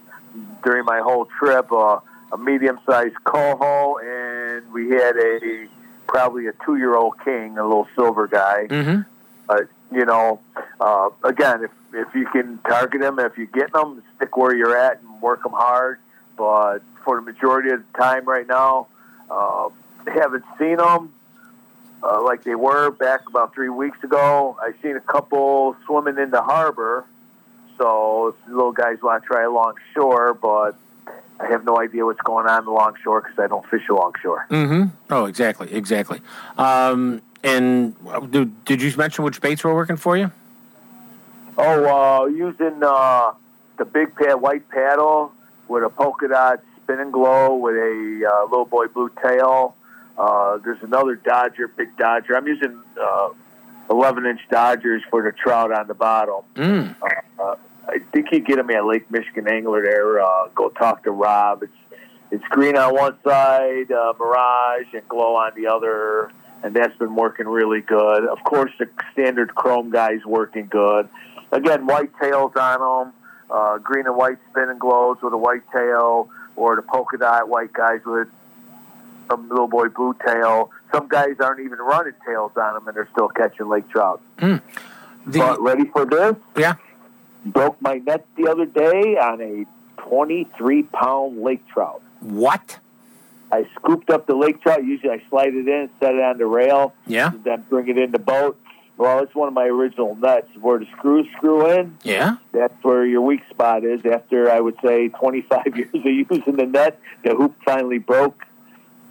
during 0.62 0.84
my 0.84 1.00
whole 1.00 1.26
trip, 1.38 1.70
uh, 1.72 2.00
a 2.32 2.38
medium-sized 2.38 3.22
coho, 3.24 3.98
and 3.98 4.72
we 4.72 4.90
had 4.90 5.16
a 5.16 5.68
probably 6.06 6.46
a 6.46 6.52
two-year-old 6.64 7.14
king, 7.24 7.58
a 7.58 7.62
little 7.62 7.88
silver 7.94 8.26
guy. 8.26 8.66
Mm-hmm. 8.68 9.00
Uh, 9.48 9.60
you 9.90 10.04
know, 10.04 10.40
uh, 10.80 11.10
again, 11.24 11.64
if 11.64 11.70
if 11.92 12.14
you 12.14 12.26
can 12.26 12.58
target 12.58 13.00
them, 13.00 13.18
if 13.18 13.38
you 13.38 13.46
get 13.46 13.72
them, 13.72 14.02
stick 14.16 14.36
where 14.36 14.54
you're 14.54 14.76
at 14.76 15.00
and 15.00 15.22
work 15.22 15.42
them 15.42 15.52
hard. 15.52 15.98
But 16.36 16.80
for 17.04 17.16
the 17.16 17.22
majority 17.22 17.70
of 17.70 17.80
the 17.80 17.98
time 17.98 18.24
right 18.26 18.46
now, 18.46 18.88
uh, 19.30 19.70
haven't 20.06 20.44
seen 20.58 20.76
them 20.76 21.12
uh, 22.02 22.22
like 22.22 22.44
they 22.44 22.54
were 22.54 22.90
back 22.90 23.28
about 23.28 23.54
three 23.54 23.68
weeks 23.68 24.02
ago. 24.04 24.56
I 24.60 24.72
seen 24.82 24.96
a 24.96 25.00
couple 25.00 25.76
swimming 25.86 26.18
in 26.18 26.30
the 26.30 26.42
harbor, 26.42 27.04
so 27.78 28.34
little 28.48 28.72
guys 28.72 28.98
want 29.02 29.22
to 29.22 29.26
try 29.26 29.44
along 29.44 29.74
shore, 29.94 30.34
but 30.34 30.76
I 31.40 31.46
have 31.46 31.64
no 31.64 31.80
idea 31.80 32.04
what's 32.04 32.20
going 32.20 32.46
on 32.46 32.66
along 32.66 32.96
shore 33.02 33.22
because 33.22 33.38
I 33.38 33.46
don't 33.46 33.64
fish 33.66 33.88
along 33.88 34.14
shore. 34.20 34.46
Mm-hmm. 34.50 34.88
Oh, 35.10 35.26
exactly, 35.26 35.72
exactly. 35.72 36.20
Um, 36.56 37.22
and 37.44 37.94
uh, 38.08 38.20
did, 38.20 38.64
did 38.64 38.82
you 38.82 38.92
mention 38.96 39.24
which 39.24 39.40
baits 39.40 39.62
were 39.62 39.74
working 39.74 39.96
for 39.96 40.16
you? 40.16 40.32
Oh, 41.56 42.22
uh, 42.22 42.26
using 42.26 42.82
uh, 42.82 43.32
the 43.78 43.84
big 43.84 44.14
pad 44.16 44.40
white 44.40 44.68
paddle 44.68 45.32
with 45.68 45.84
a 45.84 45.88
polka 45.88 46.28
dot 46.28 46.60
spin 46.82 47.00
and 47.00 47.12
glow 47.12 47.54
with 47.54 47.74
a 47.74 48.30
uh, 48.32 48.44
little 48.44 48.64
boy 48.64 48.86
blue 48.88 49.10
tail. 49.22 49.76
Uh, 50.16 50.58
there's 50.58 50.82
another 50.82 51.14
Dodger, 51.14 51.68
big 51.68 51.96
Dodger. 51.96 52.36
I'm 52.36 52.46
using 52.48 52.80
uh, 53.00 53.28
11 53.88 54.26
inch 54.26 54.40
Dodgers 54.50 55.02
for 55.10 55.22
the 55.22 55.30
trout 55.30 55.72
on 55.72 55.86
the 55.86 55.94
bottom. 55.94 56.42
Mm. 56.56 56.94
I 57.88 57.98
think 58.12 58.30
you 58.32 58.40
get 58.40 58.56
them 58.56 58.70
at 58.70 58.84
Lake 58.84 59.10
Michigan 59.10 59.48
Angler 59.48 59.82
there. 59.82 60.20
Uh, 60.20 60.48
go 60.54 60.68
talk 60.68 61.04
to 61.04 61.10
Rob. 61.10 61.62
It's 61.62 61.72
it's 62.30 62.44
green 62.48 62.76
on 62.76 62.94
one 62.94 63.16
side, 63.24 63.90
uh, 63.90 64.12
Mirage, 64.20 64.92
and 64.92 65.08
glow 65.08 65.36
on 65.36 65.52
the 65.56 65.66
other, 65.68 66.30
and 66.62 66.74
that's 66.74 66.94
been 66.98 67.14
working 67.14 67.48
really 67.48 67.80
good. 67.80 68.26
Of 68.26 68.44
course, 68.44 68.70
the 68.78 68.88
standard 69.12 69.54
Chrome 69.54 69.90
guy's 69.90 70.24
working 70.26 70.66
good. 70.66 71.08
Again, 71.52 71.86
white 71.86 72.10
tails 72.20 72.52
on 72.54 72.80
them, 73.06 73.14
uh, 73.50 73.78
green 73.78 74.04
and 74.06 74.14
white 74.14 74.36
spin 74.50 74.68
and 74.68 74.78
glows 74.78 75.16
with 75.22 75.32
a 75.32 75.38
white 75.38 75.62
tail, 75.72 76.28
or 76.54 76.76
the 76.76 76.82
polka 76.82 77.16
dot 77.16 77.48
white 77.48 77.72
guys 77.72 78.00
with 78.04 78.28
some 79.30 79.48
little 79.48 79.68
boy 79.68 79.88
blue 79.88 80.14
tail. 80.26 80.70
Some 80.92 81.08
guys 81.08 81.36
aren't 81.40 81.60
even 81.60 81.78
running 81.78 82.12
tails 82.26 82.52
on 82.56 82.74
them, 82.74 82.86
and 82.88 82.94
they're 82.94 83.08
still 83.12 83.28
catching 83.28 83.68
lake 83.70 83.88
trout. 83.88 84.20
The, 84.36 84.60
But 85.24 85.62
ready 85.62 85.86
for 85.86 86.04
this? 86.04 86.36
yeah. 86.58 86.74
Broke 87.44 87.80
my 87.80 87.94
net 87.98 88.26
the 88.36 88.48
other 88.50 88.66
day 88.66 89.16
on 89.16 89.40
a 89.40 89.64
23 90.02 90.82
pound 90.84 91.42
lake 91.42 91.66
trout. 91.68 92.02
What? 92.20 92.78
I 93.50 93.66
scooped 93.76 94.10
up 94.10 94.26
the 94.26 94.34
lake 94.34 94.60
trout. 94.62 94.84
Usually 94.84 95.12
I 95.12 95.22
slide 95.30 95.54
it 95.54 95.66
in, 95.68 95.88
set 96.00 96.14
it 96.14 96.20
on 96.22 96.38
the 96.38 96.46
rail, 96.46 96.92
Yeah. 97.06 97.30
then 97.44 97.64
bring 97.68 97.88
it 97.88 97.96
in 97.98 98.10
the 98.10 98.18
boat. 98.18 98.58
Well, 98.98 99.20
it's 99.22 99.34
one 99.34 99.46
of 99.48 99.54
my 99.54 99.64
original 99.66 100.16
nets. 100.16 100.48
Where 100.60 100.78
the 100.80 100.86
screws 100.96 101.26
screw 101.36 101.70
in, 101.70 101.96
Yeah. 102.02 102.36
that's 102.52 102.74
where 102.82 103.06
your 103.06 103.20
weak 103.22 103.42
spot 103.48 103.84
is. 103.84 104.04
After, 104.04 104.50
I 104.50 104.60
would 104.60 104.76
say, 104.82 105.08
25 105.08 105.66
years 105.76 105.88
of 105.94 106.04
using 106.04 106.56
the 106.56 106.66
net, 106.66 106.98
the 107.22 107.34
hoop 107.34 107.54
finally 107.64 107.98
broke, 107.98 108.44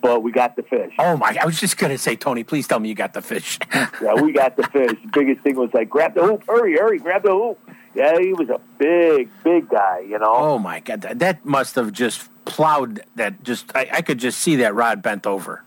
but 0.02 0.22
we 0.24 0.32
got 0.34 0.56
the 0.58 0.64
fish. 0.64 0.94
Oh 1.00 1.16
my! 1.18 1.36
I 1.42 1.46
was 1.46 1.60
just 1.60 1.78
gonna 1.78 1.98
say, 1.98 2.16
Tony, 2.18 2.44
please 2.44 2.68
tell 2.68 2.80
me 2.80 2.90
you 2.90 2.96
got 2.96 3.14
the 3.14 3.22
fish. 3.22 3.58
Yeah, 4.02 4.14
we 4.22 4.32
got 4.34 4.56
the 4.58 4.64
fish. 4.64 4.92
The 5.04 5.10
biggest 5.12 5.42
thing 5.42 5.56
was 5.56 5.74
like, 5.74 5.90
grab 5.90 6.14
the 6.14 6.24
hoop, 6.24 6.44
hurry, 6.48 6.78
hurry, 6.78 7.00
grab 7.00 7.24
the 7.24 7.32
hoop. 7.32 7.58
Yeah, 7.98 8.20
he 8.20 8.32
was 8.32 8.48
a 8.50 8.62
big, 8.78 9.28
big 9.44 9.70
guy, 9.70 10.06
you 10.08 10.20
know. 10.20 10.32
oh 10.32 10.60
my 10.60 10.82
God! 10.82 11.02
That, 11.02 11.18
that 11.18 11.44
must 11.44 11.74
have 11.74 11.92
just 11.92 12.30
plowed 12.46 13.02
that. 13.16 13.44
Just 13.44 13.76
I, 13.76 13.90
I 13.92 14.02
could 14.04 14.20
just 14.20 14.38
see 14.38 14.58
that 14.58 14.76
rod 14.76 15.02
bent 15.02 15.26
over. 15.26 15.64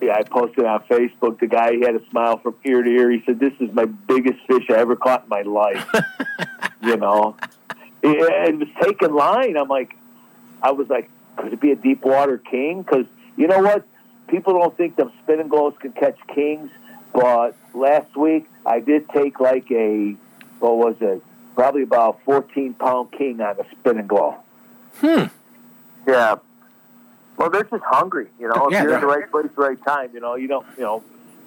Yeah, 0.00 0.14
I 0.14 0.22
posted 0.22 0.64
on 0.64 0.82
Facebook. 0.84 1.38
The 1.38 1.46
guy 1.46 1.72
he 1.74 1.80
had 1.82 1.94
a 1.94 2.08
smile 2.08 2.38
from 2.38 2.54
ear 2.64 2.82
to 2.82 2.88
ear. 2.88 3.10
He 3.10 3.22
said, 3.26 3.38
"This 3.38 3.52
is 3.60 3.74
my 3.74 3.84
biggest 3.84 4.38
fish 4.46 4.70
I 4.70 4.76
ever 4.78 4.96
caught 4.96 5.24
in 5.24 5.28
my 5.28 5.42
life." 5.42 5.86
you 6.82 6.96
know, 6.96 7.36
it, 8.02 8.48
it 8.48 8.58
was 8.58 8.68
taking 8.80 9.12
line. 9.12 9.58
I'm 9.58 9.68
like, 9.68 9.94
I 10.62 10.70
was 10.70 10.88
like, 10.88 11.10
could 11.36 11.52
it 11.52 11.60
be 11.60 11.72
a 11.72 11.76
deep 11.76 12.06
water 12.06 12.38
king? 12.38 12.84
Because 12.84 13.04
you 13.36 13.48
know 13.48 13.58
what, 13.58 13.84
people 14.28 14.58
don't 14.58 14.74
think 14.78 14.96
them 14.96 15.12
spinning 15.22 15.48
glows 15.48 15.74
can 15.78 15.92
catch 15.92 16.16
kings. 16.28 16.70
But 17.12 17.54
last 17.74 18.16
week 18.16 18.48
I 18.64 18.80
did 18.80 19.10
take 19.10 19.40
like 19.40 19.70
a 19.70 20.16
what 20.58 20.78
was 20.78 20.96
it? 21.00 21.22
Probably 21.56 21.82
about 21.82 22.20
14 22.24 22.74
pound 22.74 23.10
king 23.12 23.40
on 23.40 23.58
a 23.58 23.64
spinning 23.72 24.06
glow. 24.06 24.36
Hmm. 24.98 25.24
Yeah. 26.06 26.36
Well, 27.36 27.50
they're 27.50 27.64
just 27.64 27.82
hungry, 27.82 28.28
you 28.38 28.46
know. 28.48 28.68
If 28.68 28.80
you're 28.82 28.94
in 28.94 29.00
the 29.00 29.06
right 29.06 29.30
place, 29.30 29.46
the 29.56 29.62
right 29.62 29.82
time, 29.84 30.10
you 30.14 30.20
know. 30.20 30.36
You 30.36 30.46
don't, 30.46 30.66
you 30.76 30.84
know. 30.84 31.02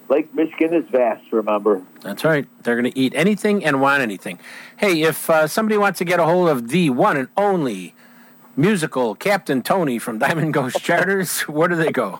Lake 0.08 0.34
Michigan 0.34 0.74
is 0.74 0.84
vast. 0.90 1.22
Remember, 1.32 1.80
That's 2.02 2.24
right. 2.24 2.46
They're 2.64 2.74
going 2.74 2.92
to 2.92 2.98
eat 2.98 3.12
anything 3.14 3.64
and 3.64 3.80
want 3.80 4.02
anything. 4.02 4.40
Hey, 4.76 5.02
if 5.02 5.30
uh, 5.30 5.46
somebody 5.46 5.78
wants 5.78 5.98
to 5.98 6.04
get 6.04 6.18
a 6.18 6.24
hold 6.24 6.48
of 6.48 6.68
the 6.68 6.90
one 6.90 7.16
and 7.16 7.28
only 7.36 7.94
musical 8.56 9.14
Captain 9.14 9.62
Tony 9.62 10.00
from 10.00 10.18
Diamond 10.18 10.52
Ghost 10.52 10.78
Charters, 10.82 11.42
where 11.42 11.68
do 11.68 11.76
they 11.76 11.92
go? 11.92 12.18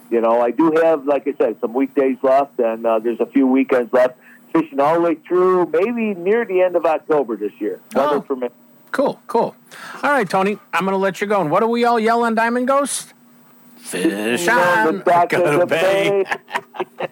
you 0.09 0.21
know 0.21 0.41
I 0.41 0.51
do 0.51 0.71
have, 0.83 1.05
like 1.05 1.27
I 1.27 1.33
said, 1.37 1.59
some 1.61 1.73
weekdays 1.73 2.17
left, 2.23 2.59
and 2.59 2.85
uh, 2.85 2.99
there's 2.99 3.19
a 3.19 3.25
few 3.25 3.47
weekends 3.47 3.91
left. 3.93 4.17
fishing 4.51 4.79
all 4.79 4.95
the 4.95 5.01
way 5.01 5.15
through, 5.15 5.67
maybe 5.67 6.15
near 6.15 6.43
the 6.43 6.61
end 6.61 6.75
of 6.75 6.83
October 6.85 7.37
this 7.37 7.51
year. 7.59 7.79
Weather 7.93 8.15
Oh. 8.15 8.21
permit. 8.21 8.51
Cool, 8.91 9.21
cool. 9.27 9.55
All 10.01 10.09
right, 10.11 10.27
Tony, 10.27 10.57
I'm 10.73 10.83
going 10.85 10.93
to 10.93 10.97
let 10.97 11.21
you 11.21 11.27
go. 11.27 11.39
And 11.41 11.51
what 11.51 11.59
do 11.59 11.67
we 11.67 11.85
all 11.85 11.99
yell 11.99 12.23
on 12.23 12.33
Diamond 12.33 12.67
Ghost? 12.67 13.13
Fish 13.79 14.47
on. 14.47 14.97
the 14.97 15.03
back 15.03 15.33
of 15.33 15.43
Gonna 15.43 15.59
the 15.59 15.65
bay. 15.65 16.23
bay. 16.23 17.05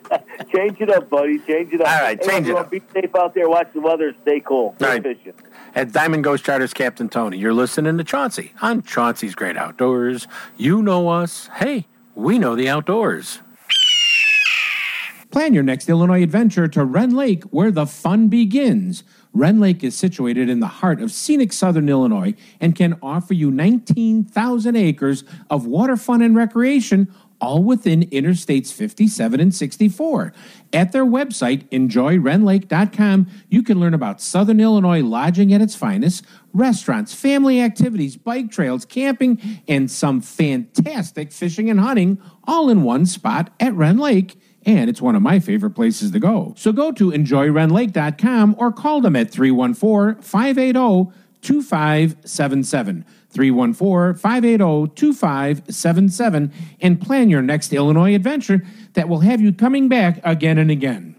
change 0.54 0.80
it 0.80 0.90
up, 0.92 1.10
buddy. 1.10 1.40
Change 1.40 1.74
it 1.74 1.82
up. 1.82 1.88
All 1.88 2.02
right, 2.02 2.20
Hey, 2.24 2.30
change 2.30 2.48
it 2.48 2.56
up. 2.56 2.70
Be 2.70 2.82
safe 2.94 3.16
out 3.16 3.34
there. 3.34 3.50
Watch 3.50 3.70
the 3.74 3.82
weather. 3.82 4.14
Stay 4.22 4.42
cool. 4.42 4.76
Stay 4.78 4.86
All 4.86 4.92
right. 4.94 5.04
fishing. 5.04 5.34
At 5.76 5.92
Diamond 5.92 6.24
Ghost 6.24 6.44
Charters 6.46 6.74
Captain 6.74 7.10
Tony, 7.10 7.38
you're 7.38 7.54
listening 7.54 7.98
to 7.98 8.04
Chauncey 8.04 8.54
on 8.62 8.84
Chauncey's 8.84 9.34
Great 9.34 9.58
Outdoors. 9.58 10.28
You 10.58 10.82
know 10.84 11.10
us. 11.10 11.50
Hey, 11.56 11.88
we 12.16 12.38
know 12.38 12.56
the 12.56 12.70
outdoors. 12.70 13.40
Plan 15.32 15.54
your 15.54 15.64
next 15.64 15.90
Illinois 15.90 16.24
adventure 16.24 16.68
to 16.70 16.84
Rend 16.86 17.14
Lake, 17.16 17.44
where 17.46 17.70
the 17.72 17.86
fun 17.86 18.28
begins. 18.28 19.04
Rend 19.38 19.60
Lake 19.60 19.84
is 19.84 19.96
situated 19.96 20.50
in 20.50 20.60
the 20.60 20.68
heart 20.68 21.00
of 21.00 21.12
scenic 21.12 21.54
southern 21.54 21.90
Illinois 21.90 22.34
and 22.60 22.76
can 22.76 22.98
offer 23.04 23.36
you 23.36 23.52
19,000 23.52 24.76
acres 24.76 25.24
of 25.50 25.68
water 25.68 25.96
fun 25.96 26.24
and 26.24 26.36
recreation, 26.36 27.14
all 27.40 27.64
within 27.64 28.02
Interstates 28.08 28.74
57 28.74 29.40
and 29.40 29.54
64. 29.54 30.34
At 30.74 30.92
their 30.92 31.06
website, 31.06 31.70
enjoyrendlake.com, 31.70 33.28
you 33.50 33.62
can 33.62 33.80
learn 33.80 33.94
about 33.94 34.22
southern 34.22 34.60
Illinois 34.60 35.04
lodging 35.04 35.54
at 35.54 35.62
its 35.62 35.76
finest, 35.76 36.26
restaurants, 36.52 37.14
family 37.14 37.62
activities, 37.62 38.18
bike 38.18 38.50
trails, 38.50 38.86
camping, 38.86 39.40
and 39.68 39.92
some 39.92 40.20
fantastic 40.20 41.32
fishing 41.32 41.70
and 41.70 41.80
hunting, 41.80 42.18
all 42.46 42.72
in 42.72 42.82
one 42.82 43.06
spot 43.06 43.52
at 43.60 43.76
Rend 43.76 44.00
Lake 44.00 44.36
and 44.68 44.90
it's 44.90 45.02
one 45.02 45.16
of 45.16 45.22
my 45.22 45.40
favorite 45.40 45.72
places 45.72 46.12
to 46.12 46.20
go. 46.20 46.54
So 46.58 46.72
go 46.74 46.92
to 46.92 47.12
enjoyrendlake.com 47.12 48.56
or 48.60 48.72
call 48.72 49.02
them 49.02 49.16
at 49.16 49.32
314 49.32 50.22
580 50.22 51.12
2577. 51.42 53.06
314 53.30 54.20
580 54.20 54.94
2577 54.94 56.54
and 56.82 57.02
plan 57.02 57.30
your 57.30 57.42
next 57.42 57.72
Illinois 57.72 58.14
adventure 58.14 58.64
that 58.94 59.08
will 59.08 59.20
have 59.22 59.40
you 59.40 59.54
coming 59.54 59.88
back 59.88 60.20
again 60.24 60.58
and 60.58 60.70
again. 60.70 61.16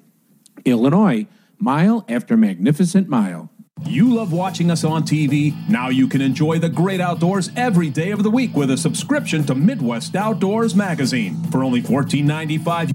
Illinois, 0.64 1.26
mile 1.58 2.04
after 2.08 2.36
magnificent 2.36 3.08
mile. 3.08 3.50
You 3.84 4.12
love 4.12 4.32
watching 4.32 4.70
us 4.70 4.84
on 4.84 5.04
TV? 5.04 5.54
Now 5.68 5.88
you 5.88 6.08
can 6.08 6.20
enjoy 6.20 6.58
the 6.58 6.68
great 6.68 7.00
outdoors 7.00 7.50
every 7.56 7.88
day 7.88 8.10
of 8.10 8.24
the 8.24 8.30
week 8.30 8.54
with 8.54 8.70
a 8.70 8.76
subscription 8.76 9.44
to 9.46 9.54
Midwest 9.54 10.16
Outdoors 10.16 10.74
Magazine. 10.74 11.42
For 11.44 11.62
only 11.62 11.80
$14.95, 11.80 12.92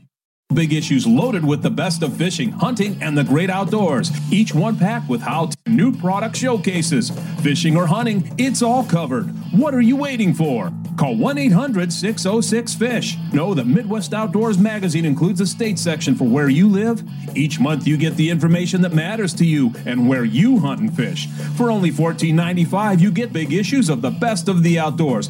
big 0.54 0.74
issues 0.74 1.06
loaded 1.06 1.44
with 1.44 1.62
the 1.62 1.70
best 1.70 2.04
of 2.04 2.16
fishing, 2.16 2.52
hunting, 2.52 3.02
and 3.02 3.18
the 3.18 3.24
great 3.24 3.50
outdoors. 3.50 4.12
Each 4.32 4.54
one 4.54 4.78
packed 4.78 5.10
with 5.10 5.22
how 5.22 5.48
to 5.48 5.58
new 5.68 5.92
product 5.92 6.38
showcases. 6.38 7.10
Fishing 7.42 7.76
or 7.76 7.88
hunting, 7.88 8.34
it's 8.38 8.62
all 8.62 8.84
covered. 8.84 9.26
What 9.52 9.74
are 9.74 9.82
you 9.82 9.96
waiting 9.96 10.34
for? 10.34 10.72
Call 10.98 11.16
1 11.18 11.38
800 11.38 11.92
606 11.92 12.76
FISH. 12.76 13.18
Know 13.34 13.54
that 13.54 13.66
Midwest 13.66 14.14
Outdoors 14.14 14.58
Magazine 14.58 15.06
includes 15.06 15.42
a 15.42 15.48
state 15.48 15.80
section 15.80 16.16
for 16.16 16.26
where 16.26 16.50
you 16.50 16.70
live. 16.70 17.04
Each 17.36 17.60
month 17.60 17.88
you 17.88 17.98
get 17.98 18.16
the 18.16 18.30
information 18.30 18.82
that 18.82 18.94
matters 18.94 19.34
to 19.36 19.46
you 19.46 19.74
and 19.86 20.08
where 20.08 20.24
you 20.24 20.60
hunt 20.60 20.82
and 20.82 20.96
fish. 20.96 21.28
For 21.58 21.72
only 21.72 21.92
$14.95, 21.92 23.00
you 23.00 23.12
get 23.12 23.34
big 23.34 23.54
issues 23.54 23.90
of 23.90 24.02
the 24.02 24.12
best 24.12 24.48
of 24.48 24.62
the 24.62 24.78
outdoors. 24.78 25.30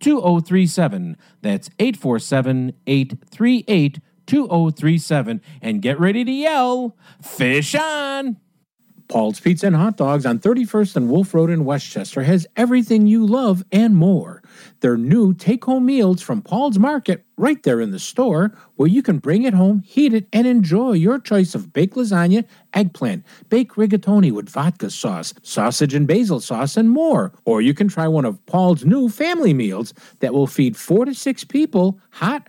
2037. 0.00 1.16
That's 1.42 1.70
847 1.78 2.72
838 2.86 4.00
2037. 4.26 5.40
And 5.62 5.82
get 5.82 5.98
ready 6.00 6.24
to 6.24 6.32
yell, 6.32 6.96
Fish 7.22 7.74
on! 7.74 8.36
Paul's 9.08 9.40
Pizza 9.40 9.66
and 9.66 9.74
Hot 9.74 9.96
Dogs 9.96 10.24
on 10.24 10.38
31st 10.38 10.96
and 10.96 11.10
Wolf 11.10 11.34
Road 11.34 11.50
in 11.50 11.64
Westchester 11.64 12.22
has 12.22 12.46
everything 12.56 13.08
you 13.08 13.26
love 13.26 13.64
and 13.72 13.96
more. 13.96 14.39
Their 14.80 14.96
new 14.96 15.34
take 15.34 15.64
home 15.64 15.86
meals 15.86 16.22
from 16.22 16.42
Paul's 16.42 16.78
Market 16.78 17.24
right 17.36 17.62
there 17.62 17.80
in 17.80 17.90
the 17.90 17.98
store 17.98 18.52
where 18.76 18.88
you 18.88 19.02
can 19.02 19.18
bring 19.18 19.44
it 19.44 19.54
home, 19.54 19.82
heat 19.86 20.12
it, 20.12 20.28
and 20.32 20.46
enjoy 20.46 20.92
your 20.92 21.18
choice 21.18 21.54
of 21.54 21.72
baked 21.72 21.94
lasagna, 21.94 22.44
eggplant, 22.74 23.24
baked 23.48 23.76
rigatoni 23.76 24.30
with 24.30 24.48
vodka 24.48 24.90
sauce, 24.90 25.34
sausage 25.42 25.94
and 25.94 26.06
basil 26.06 26.40
sauce, 26.40 26.76
and 26.76 26.90
more. 26.90 27.32
Or 27.44 27.60
you 27.62 27.74
can 27.74 27.88
try 27.88 28.06
one 28.08 28.24
of 28.24 28.44
Paul's 28.46 28.84
new 28.84 29.08
family 29.08 29.54
meals 29.54 29.94
that 30.20 30.34
will 30.34 30.46
feed 30.46 30.76
four 30.76 31.04
to 31.04 31.14
six 31.14 31.44
people 31.44 31.98
hot 32.10 32.48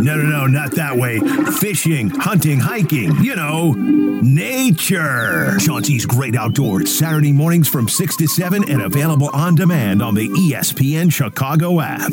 No, 0.00 0.14
no, 0.14 0.22
no, 0.22 0.46
not 0.46 0.72
that 0.72 0.96
way. 0.96 1.18
Fishing, 1.58 2.10
hunting, 2.10 2.60
hiking, 2.60 3.16
you 3.22 3.34
know, 3.34 3.72
nature. 3.72 5.56
Chauncey's 5.58 6.04
Great 6.04 6.36
Outdoors, 6.36 6.96
Saturday 6.96 7.32
mornings 7.32 7.68
from 7.68 7.88
6 7.88 8.16
to 8.16 8.26
7 8.26 8.68
and 8.70 8.82
available 8.82 9.30
on 9.32 9.54
demand 9.54 10.02
on 10.02 10.14
the 10.14 10.28
ESPN 10.28 11.12
Chicago 11.12 11.80
app. 11.80 12.12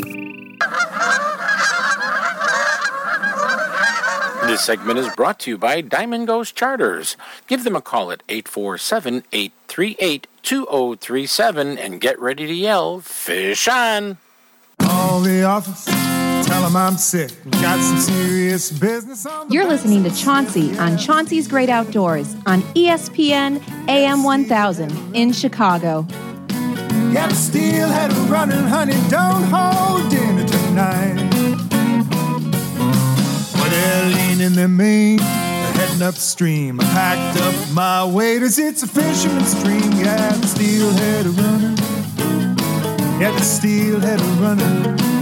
This 4.48 4.66
segment 4.66 5.00
is 5.00 5.10
brought 5.16 5.40
to 5.40 5.52
you 5.52 5.58
by 5.58 5.82
Diamond 5.82 6.28
Ghost 6.28 6.56
Charters. 6.56 7.18
Give 7.48 7.64
them 7.64 7.76
a 7.76 7.82
call 7.82 8.12
at 8.12 8.24
847 8.30 9.24
838 9.32 10.28
2037 10.44 11.78
and 11.78 12.02
get 12.02 12.20
ready 12.20 12.46
to 12.46 12.54
yell, 12.54 13.00
Fish 13.00 13.68
on! 13.68 14.18
Call 14.80 15.22
the 15.22 15.44
office, 15.44 15.88
tell 16.46 16.62
them 16.62 16.76
I'm 16.76 16.98
sick. 16.98 17.32
Got 17.52 17.80
some 17.82 17.98
serious 18.00 18.72
business 18.72 19.26
on 19.26 19.52
You're 19.52 19.68
listening 19.68 20.04
to 20.04 20.12
Chauncey 20.12 20.78
on 20.78 20.98
Chauncey's 20.98 21.48
Great 21.48 21.70
Outdoors 21.70 22.36
on 22.46 22.62
ESPN 22.74 23.62
AM 23.88 24.24
1000 24.24 25.16
in 25.16 25.32
Chicago. 25.32 26.06
Got 27.14 27.32
a 27.32 27.36
steelhead 27.36 28.12
running, 28.30 28.64
honey, 28.64 28.98
don't 29.10 29.44
hold 29.44 30.10
dinner 30.10 30.48
tonight. 30.48 31.30
Well, 33.54 33.70
they're 33.70 34.06
leaning 34.10 34.54
their 34.54 34.68
they're 34.68 35.74
heading 35.74 36.02
upstream. 36.02 36.80
I 36.82 36.84
packed 36.86 37.40
up 37.42 37.56
my 37.74 38.04
waders, 38.04 38.58
it's 38.58 38.84
a 38.84 38.88
fisherman's 38.88 39.56
stream. 39.58 39.92
Yeah, 39.94 40.32
the 40.34 40.48
steelhead 40.48 41.26
running. 41.28 41.78
Yeah, 43.22 43.32
the 43.32 43.44
steelhead 43.44 44.20
running. 44.40 45.13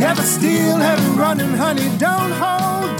The 0.00 0.22
steelhead 0.22 0.98
running, 1.18 1.50
honey, 1.50 1.86
don't 1.98 2.32
hold. 2.32 2.98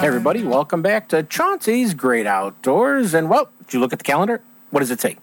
Hey, 0.00 0.06
everybody, 0.06 0.42
welcome 0.42 0.82
back 0.82 1.08
to 1.10 1.22
Chauncey's 1.22 1.94
Great 1.94 2.26
Outdoors. 2.26 3.14
And, 3.14 3.30
well, 3.30 3.48
did 3.60 3.74
you 3.74 3.78
look 3.78 3.92
at 3.92 4.00
the 4.00 4.04
calendar? 4.04 4.42
What 4.70 4.80
does 4.80 4.90
it 4.90 5.00
say? 5.00 5.16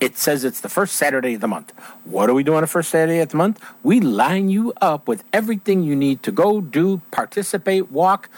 It 0.00 0.18
says 0.18 0.44
it's 0.44 0.60
the 0.60 0.68
first 0.68 0.96
Saturday 0.96 1.34
of 1.34 1.40
the 1.40 1.48
month. 1.48 1.72
What 2.04 2.26
do 2.26 2.34
we 2.34 2.42
do 2.42 2.54
on 2.54 2.60
the 2.60 2.66
first 2.66 2.90
Saturday 2.90 3.20
of 3.20 3.30
the 3.30 3.38
month? 3.38 3.58
We 3.82 4.00
line 4.00 4.50
you 4.50 4.74
up 4.82 5.08
with 5.08 5.24
everything 5.32 5.82
you 5.82 5.96
need 5.96 6.22
to 6.24 6.30
go 6.30 6.60
do, 6.60 7.00
participate, 7.10 7.90
walk, 7.90 8.28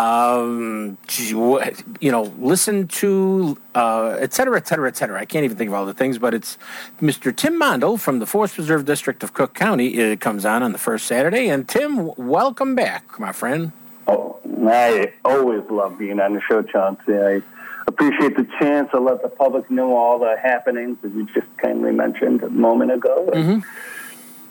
um, 0.00 0.96
you 1.12 2.10
know, 2.10 2.22
listen 2.38 2.88
to, 2.88 3.58
uh, 3.74 4.16
et 4.18 4.32
cetera, 4.32 4.56
et 4.56 4.66
cetera, 4.66 4.88
et 4.88 4.96
cetera. 4.96 5.20
I 5.20 5.26
can't 5.26 5.44
even 5.44 5.58
think 5.58 5.68
of 5.68 5.74
all 5.74 5.84
the 5.84 5.92
things, 5.92 6.16
but 6.16 6.32
it's 6.32 6.56
Mr. 7.02 7.36
Tim 7.36 7.60
Mondl 7.60 8.00
from 8.00 8.18
the 8.18 8.24
Forest 8.24 8.54
Preserve 8.54 8.86
District 8.86 9.22
of 9.22 9.34
Cook 9.34 9.52
County. 9.52 9.98
It 9.98 10.18
comes 10.18 10.46
on 10.46 10.62
on 10.62 10.72
the 10.72 10.78
first 10.78 11.06
Saturday. 11.06 11.50
And 11.50 11.68
Tim, 11.68 12.14
welcome 12.16 12.74
back, 12.74 13.20
my 13.20 13.32
friend. 13.32 13.72
Oh, 14.06 14.40
I 14.66 15.12
always 15.22 15.68
love 15.70 15.98
being 15.98 16.18
on 16.18 16.32
the 16.32 16.40
show, 16.40 16.62
Chauncey. 16.62 17.14
I 17.14 17.42
appreciate 17.86 18.36
the 18.36 18.48
chance 18.58 18.90
to 18.92 19.00
let 19.00 19.20
the 19.20 19.28
public 19.28 19.70
know 19.70 19.94
all 19.94 20.18
the 20.18 20.38
happenings 20.38 20.96
that 21.02 21.12
you 21.12 21.26
just 21.34 21.54
kindly 21.58 21.92
mentioned 21.92 22.42
a 22.42 22.48
moment 22.48 22.92
ago. 22.92 23.28
Mm-hmm. 23.34 23.60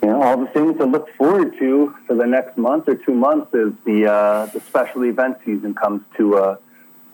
You 0.02 0.08
know, 0.08 0.22
all 0.22 0.38
the 0.38 0.46
things 0.46 0.78
to 0.78 0.84
look 0.84 1.14
forward 1.16 1.58
to 1.58 1.94
for 2.06 2.14
the 2.14 2.26
next 2.26 2.56
month 2.56 2.88
or 2.88 2.94
two 2.94 3.14
months 3.14 3.54
as 3.54 3.72
the 3.84 4.10
uh, 4.10 4.46
the 4.46 4.60
special 4.60 5.04
event 5.04 5.38
season 5.44 5.74
comes 5.74 6.02
to 6.16 6.36
uh, 6.36 6.56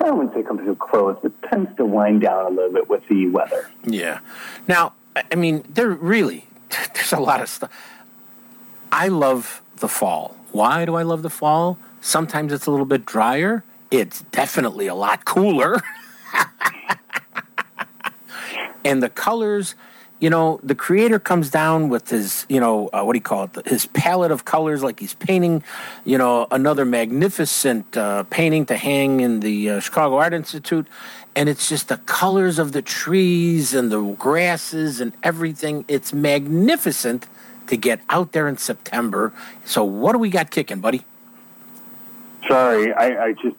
I 0.01 0.11
wouldn't 0.11 0.35
say 0.35 0.43
comes 0.43 0.63
to 0.63 0.71
a 0.71 0.77
close, 0.77 1.19
but 1.23 1.41
tends 1.43 1.75
to 1.77 1.85
wind 1.85 2.21
down 2.21 2.47
a 2.47 2.51
little 2.51 2.73
bit 2.73 2.89
with 2.89 3.07
the 3.09 3.29
weather. 3.29 3.71
Yeah. 3.85 4.21
Now, 4.69 4.93
I 5.15 5.25
I 5.33 5.35
mean, 5.35 5.65
there 5.69 5.89
really, 5.89 6.47
there's 6.95 7.13
a 7.13 7.21
lot 7.21 7.41
of 7.41 7.49
stuff. 7.49 7.71
I 8.93 9.09
love 9.09 9.63
the 9.77 9.89
fall. 9.89 10.37
Why 10.53 10.85
do 10.85 10.95
I 10.95 11.03
love 11.03 11.23
the 11.23 11.31
fall? 11.31 11.79
Sometimes 12.01 12.53
it's 12.53 12.67
a 12.67 12.71
little 12.71 12.87
bit 12.87 13.05
drier. 13.05 13.65
It's 13.91 14.23
definitely 14.23 14.87
a 14.87 14.95
lot 14.95 15.25
cooler. 15.25 15.83
and 18.85 19.03
the 19.03 19.09
colors, 19.09 19.75
you 20.19 20.31
know, 20.31 20.59
the 20.63 20.75
creator 20.75 21.19
comes 21.19 21.51
down 21.51 21.89
with 21.89 22.09
his, 22.09 22.47
you 22.49 22.59
know, 22.59 22.89
uh, 22.93 23.03
what 23.03 23.13
do 23.13 23.19
you 23.19 23.23
call 23.23 23.45
it? 23.45 23.67
His 23.67 23.87
palette 23.87 24.31
of 24.31 24.45
colors, 24.45 24.83
like 24.83 24.99
he's 24.99 25.15
painting, 25.15 25.63
you 26.05 26.17
know, 26.17 26.47
another 26.51 26.85
magnificent 26.85 27.97
uh, 27.97 28.23
painting 28.25 28.65
to 28.67 28.77
hang 28.77 29.21
in 29.21 29.41
the 29.41 29.71
uh, 29.71 29.81
Chicago 29.81 30.17
Art 30.17 30.33
Institute. 30.33 30.87
And 31.35 31.51
it's 31.51 31.69
just 31.69 31.89
the 31.89 31.99
colors 31.99 32.59
of 32.59 32.73
the 32.73 32.81
trees 32.81 33.75
and 33.75 33.93
the 33.93 34.01
grasses 34.19 35.03
and 35.03 35.13
everything. 35.23 35.85
It's 35.87 36.15
magnificent 36.15 37.27
to 37.67 37.77
get 37.77 38.01
out 38.09 38.33
there 38.33 38.49
in 38.49 38.57
September. 38.57 39.35
So, 39.67 39.85
what 39.85 40.13
do 40.13 40.19
we 40.19 40.31
got 40.31 40.51
kicking, 40.51 40.81
buddy? 40.81 41.05
Sorry, 42.49 42.93
I, 42.95 43.25
I 43.25 43.33
just 43.33 43.57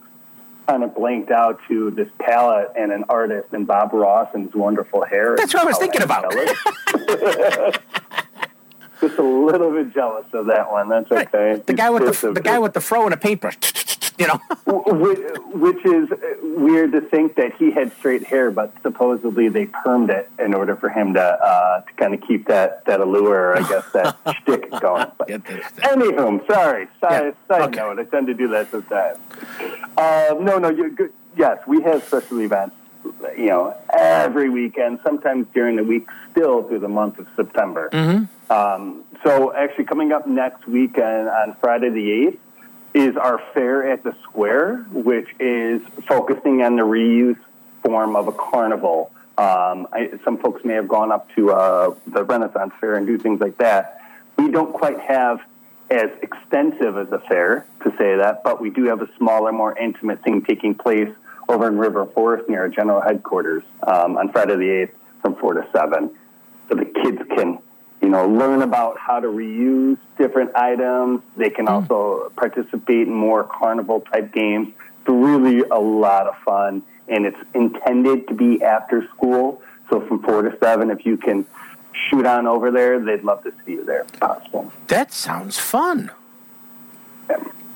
kind 0.67 0.83
of 0.83 0.93
blanked 0.93 1.31
out 1.31 1.59
to 1.67 1.91
this 1.91 2.09
palette 2.19 2.71
and 2.77 2.91
an 2.91 3.05
artist 3.09 3.53
and 3.53 3.65
Bob 3.65 3.93
Ross 3.93 4.29
and 4.33 4.45
his 4.45 4.53
wonderful 4.53 5.05
hair. 5.05 5.36
That's 5.38 5.53
what 5.53 5.63
I 5.63 5.65
was 5.65 5.77
thinking 5.77 6.01
about. 6.01 6.31
just 9.01 9.17
a 9.17 9.24
little 9.24 9.71
bit 9.71 9.93
jealous 9.93 10.25
of 10.33 10.47
that 10.47 10.71
one. 10.71 10.89
That's 10.89 11.12
okay. 11.12 11.62
The 11.65 11.74
guy 11.74 11.89
with 11.89 12.21
the 12.21 12.31
the 12.31 12.41
guy 12.41 12.59
with 12.59 12.74
the 12.74 12.81
fro 12.81 13.05
and 13.05 13.13
a 13.13 13.17
paintbrush. 13.17 13.55
You 14.17 14.27
know. 14.27 14.41
which, 14.67 15.86
is 15.86 16.09
weird 16.41 16.91
to 16.91 17.01
think 17.01 17.36
that 17.36 17.55
he 17.55 17.71
had 17.71 17.95
straight 17.97 18.25
hair, 18.25 18.51
but 18.51 18.74
supposedly 18.81 19.47
they 19.47 19.65
permed 19.65 20.09
it 20.09 20.29
in 20.39 20.53
order 20.53 20.75
for 20.75 20.89
him 20.89 21.13
to 21.13 21.21
uh, 21.21 21.81
to 21.81 21.93
kind 21.93 22.13
of 22.13 22.21
keep 22.21 22.47
that 22.47 22.83
that 22.86 23.00
allure, 23.00 23.57
I 23.57 23.67
guess 23.67 23.86
that 23.93 24.17
shtick 24.41 24.69
going. 24.79 25.07
But 25.17 25.29
anywho, 25.29 26.45
sorry, 26.47 26.88
side, 27.00 27.36
side 27.47 27.75
note, 27.75 28.00
I 28.00 28.03
tend 28.03 28.27
to 28.27 28.33
do 28.33 28.50
that 28.50 28.71
sometimes. 28.71 29.19
Um, 29.97 30.45
no, 30.45 30.57
no, 30.57 30.69
you're 30.69 30.89
good. 30.89 31.13
Yes, 31.36 31.59
we 31.67 31.81
have 31.83 32.03
special 32.03 32.41
events. 32.41 32.75
You 33.38 33.47
know, 33.47 33.77
every 33.93 34.50
weekend, 34.50 35.00
sometimes 35.03 35.47
during 35.53 35.77
the 35.77 35.83
week, 35.83 36.07
still 36.31 36.63
through 36.63 36.79
the 36.79 36.89
month 36.89 37.19
of 37.19 37.27
September. 37.36 37.89
Mm-hmm. 37.93 38.51
Um, 38.51 39.03
so 39.24 39.53
actually, 39.53 39.86
coming 39.86 40.12
up 40.12 40.27
next 40.27 40.67
weekend 40.67 41.29
on 41.29 41.55
Friday 41.55 41.89
the 41.89 42.12
eighth 42.12 42.39
is 42.98 43.16
our 43.16 43.38
fair 43.54 43.92
at 43.92 44.04
the 44.04 44.16
square, 44.24 44.77
which 44.92 45.30
is 45.39 45.84
focusing 46.08 46.63
on 46.63 46.75
the 46.75 46.82
reuse 46.82 47.38
form 47.84 48.16
of 48.16 48.27
a 48.27 48.32
carnival. 48.32 49.12
Um, 49.38 49.88
I, 49.94 50.13
some 50.25 50.39
folks 50.39 50.66
may 50.66 50.74
have 50.74 50.88
gone 50.88 51.12
up 51.12 51.30
to 51.36 51.51
uh, 51.51 51.96
the 52.08 52.24
Renaissance 52.24 52.74
Fair 52.82 52.96
and 52.96 53.06
do 53.06 53.20
things 53.20 53.39
like 53.39 53.58
that. 53.58 54.01
We 54.36 54.50
don't 54.50 54.74
quite 54.74 55.00
have 55.00 55.42
as 55.92 56.10
extensive 56.24 56.98
as 56.98 57.12
a 57.12 57.20
fair 57.20 57.68
to 57.84 57.92
say 57.98 58.16
that, 58.18 58.44
but 58.44 58.60
we 58.60 58.72
do 58.72 58.86
have 58.86 59.04
a 59.04 59.10
smaller, 59.18 59.51
more 59.51 59.77
intimate 59.77 60.24
thing 60.24 60.42
taking 60.42 60.74
place 60.74 61.13
over 61.48 61.68
in 61.68 61.77
River 61.77 62.08
Forest 62.08 62.50
near 62.50 62.62
our 62.62 62.70
general 62.70 63.00
headquarters 63.00 63.63
um, 63.84 64.18
on 64.18 64.32
Friday 64.32 64.56
the 64.56 64.70
eighth 64.70 64.96
from 65.22 65.36
four 65.36 65.54
to 65.54 65.68
seven, 65.72 66.10
so 66.67 66.76
the 66.76 66.86
kids 66.86 67.21
can 67.36 67.60
you 68.01 68.10
know, 68.10 68.27
learn 68.27 68.62
about 68.62 68.97
how 68.97 69.19
to 69.19 69.27
reuse 69.27 69.97
different 70.17 70.55
items. 70.55 71.21
They 71.36 71.49
can 71.49 71.65
hmm. 71.65 71.73
also 71.73 72.31
participate 72.36 73.07
in 73.07 73.13
more 73.13 73.43
carnival 73.43 74.01
type 74.01 74.31
games. 74.31 74.69
It's 74.99 75.10
really 75.10 75.62
a 75.69 75.79
lot 75.79 76.27
of 76.27 76.38
fun, 76.39 76.83
and 77.07 77.25
it's 77.25 77.39
intended 77.53 78.27
to 78.27 78.33
be 78.33 78.63
after 78.63 79.07
school. 79.07 79.62
So 79.89 80.01
from 80.01 80.21
four 80.21 80.41
to 80.41 80.57
seven, 80.60 80.91
if 80.91 81.05
you 81.05 81.17
can 81.17 81.45
shoot 82.10 82.25
on 82.25 82.45
over 82.45 82.71
there, 82.71 82.99
they'd 82.99 83.23
love 83.23 83.43
to 83.43 83.53
see 83.65 83.73
you 83.73 83.86
there 83.86 84.01
if 84.01 84.19
possible. 84.19 84.71
That 84.88 85.13
sounds 85.13 85.57
fun. 85.57 86.12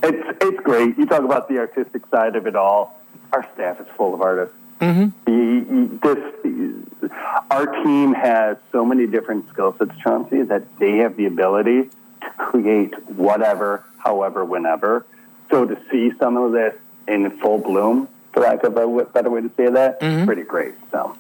It's 0.03 0.38
it's 0.41 0.60
great. 0.62 0.97
You 0.97 1.05
talk 1.05 1.23
about 1.23 1.47
the 1.47 1.60
artistic 1.60 2.05
side 2.07 2.36
of 2.36 2.47
it 2.47 2.55
all. 2.55 2.99
Our 3.31 3.47
staff 3.53 3.79
is 3.79 3.88
full 3.95 4.13
of 4.13 4.21
artists. 4.21 4.55
Mm-hmm. 4.82 5.98
This 5.98 7.12
our 7.50 7.65
team 7.84 8.13
has 8.13 8.58
so 8.72 8.84
many 8.86 9.08
different 9.08 9.48
skill 9.50 9.76
sets, 9.78 9.91
Chauncey, 10.02 10.41
that 10.44 10.63
they 10.80 10.98
have 10.98 11.15
the 11.15 11.26
ability 11.26 11.89
to 12.22 12.30
create 12.38 12.94
whatever, 13.10 13.84
however, 13.98 14.44
whenever. 14.46 15.06
So 15.50 15.65
to 15.65 15.78
see 15.89 16.12
some 16.17 16.38
of 16.38 16.52
this 16.52 16.76
in 17.08 17.30
full 17.39 17.60
bloom, 17.60 18.08
for 18.34 18.41
lack 18.41 18.63
of 18.63 18.78
a 18.78 19.06
better 19.06 19.30
way 19.30 19.41
to 19.41 19.52
say 19.56 19.70
that, 19.70 20.00
Mm-hmm. 20.02 20.26
pretty 20.26 20.44
great. 20.44 20.76
So. 20.91 21.15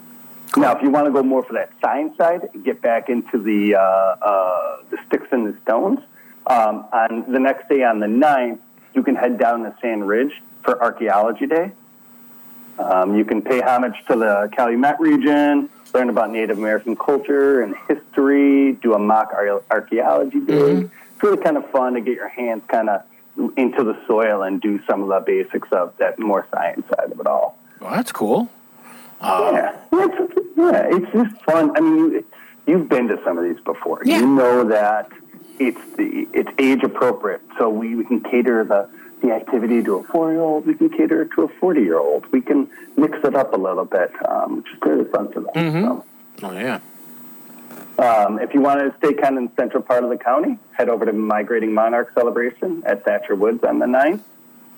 Now, 0.57 0.75
if 0.75 0.81
you 0.83 0.89
want 0.89 1.05
to 1.05 1.11
go 1.13 1.23
more 1.23 1.43
for 1.43 1.53
that 1.53 1.71
science 1.81 2.17
side, 2.17 2.49
get 2.63 2.81
back 2.81 3.07
into 3.09 3.37
the 3.37 3.75
uh, 3.75 3.79
uh, 3.79 4.77
the 4.89 4.97
sticks 5.07 5.27
and 5.31 5.47
the 5.53 5.57
stones. 5.61 5.99
Um, 6.45 6.85
on 6.91 7.31
the 7.31 7.39
next 7.39 7.69
day, 7.69 7.83
on 7.83 7.99
the 7.99 8.07
9th, 8.07 8.59
you 8.93 9.01
can 9.03 9.15
head 9.15 9.37
down 9.37 9.63
to 9.63 9.73
Sand 9.81 10.05
Ridge 10.07 10.41
for 10.63 10.81
Archaeology 10.81 11.45
Day. 11.45 11.71
Um, 12.79 13.15
you 13.15 13.25
can 13.25 13.41
pay 13.41 13.61
homage 13.61 13.95
to 14.07 14.15
the 14.15 14.49
Calumet 14.55 14.99
region, 14.99 15.69
learn 15.93 16.09
about 16.09 16.31
Native 16.31 16.57
American 16.57 16.95
culture 16.95 17.61
and 17.61 17.75
history, 17.87 18.73
do 18.73 18.93
a 18.93 18.99
mock 18.99 19.31
ar- 19.33 19.63
archaeology 19.69 20.39
day. 20.39 20.71
It's 21.13 21.23
really 21.23 21.41
kind 21.41 21.57
of 21.57 21.69
fun 21.71 21.93
to 21.93 22.01
get 22.01 22.15
your 22.15 22.29
hands 22.29 22.63
kind 22.67 22.89
of 22.89 23.03
into 23.57 23.83
the 23.83 23.97
soil 24.07 24.43
and 24.43 24.61
do 24.61 24.81
some 24.85 25.03
of 25.03 25.09
the 25.09 25.19
basics 25.19 25.71
of 25.71 25.95
that 25.97 26.19
more 26.19 26.47
science 26.51 26.87
side 26.87 27.11
of 27.11 27.19
it 27.19 27.27
all. 27.27 27.57
Well, 27.79 27.91
that's 27.91 28.11
cool. 28.11 28.49
yeah, 29.21 29.75
it's, 29.91 30.37
yeah, 30.57 30.97
it's 30.97 31.11
just 31.11 31.43
fun. 31.43 31.75
I 31.75 31.79
mean, 31.79 31.95
you, 31.95 32.25
you've 32.65 32.89
been 32.89 33.07
to 33.07 33.21
some 33.23 33.37
of 33.37 33.43
these 33.43 33.59
before. 33.63 34.01
Yeah. 34.03 34.19
You 34.19 34.27
know 34.27 34.63
that 34.65 35.11
it's 35.59 35.81
the 35.95 36.27
it's 36.33 36.49
age 36.57 36.83
appropriate. 36.83 37.41
So 37.57 37.69
we, 37.69 37.95
we 37.95 38.03
can 38.03 38.21
cater 38.21 38.63
the 38.63 38.89
the 39.21 39.31
activity 39.31 39.81
to 39.83 39.95
a 39.97 40.03
four 40.03 40.31
year 40.31 40.41
old. 40.41 40.65
We 40.65 40.75
can 40.75 40.89
cater 40.89 41.21
it 41.23 41.31
to 41.31 41.43
a 41.43 41.47
forty 41.47 41.81
year 41.81 41.97
old. 41.99 42.25
We 42.31 42.41
can 42.41 42.69
mix 42.97 43.17
it 43.23 43.35
up 43.35 43.53
a 43.53 43.57
little 43.57 43.85
bit, 43.85 44.11
um, 44.27 44.57
which 44.57 44.67
is 44.73 44.79
really 44.83 45.05
fun 45.05 45.31
for 45.31 45.41
them. 45.41 45.51
So. 45.53 46.05
Oh 46.47 46.51
yeah. 46.53 46.79
Um, 47.99 48.39
if 48.39 48.53
you 48.53 48.61
want 48.61 48.79
to 48.79 48.97
stay 48.97 49.13
kind 49.13 49.35
of 49.37 49.43
in 49.43 49.45
the 49.47 49.53
central 49.55 49.83
part 49.83 50.03
of 50.03 50.09
the 50.09 50.17
county, 50.17 50.57
head 50.71 50.89
over 50.89 51.05
to 51.05 51.13
Migrating 51.13 51.73
Monarch 51.73 52.11
Celebration 52.15 52.81
at 52.85 53.03
Thatcher 53.05 53.35
Woods 53.35 53.63
on 53.63 53.77
the 53.77 53.85
9th. 53.85 54.21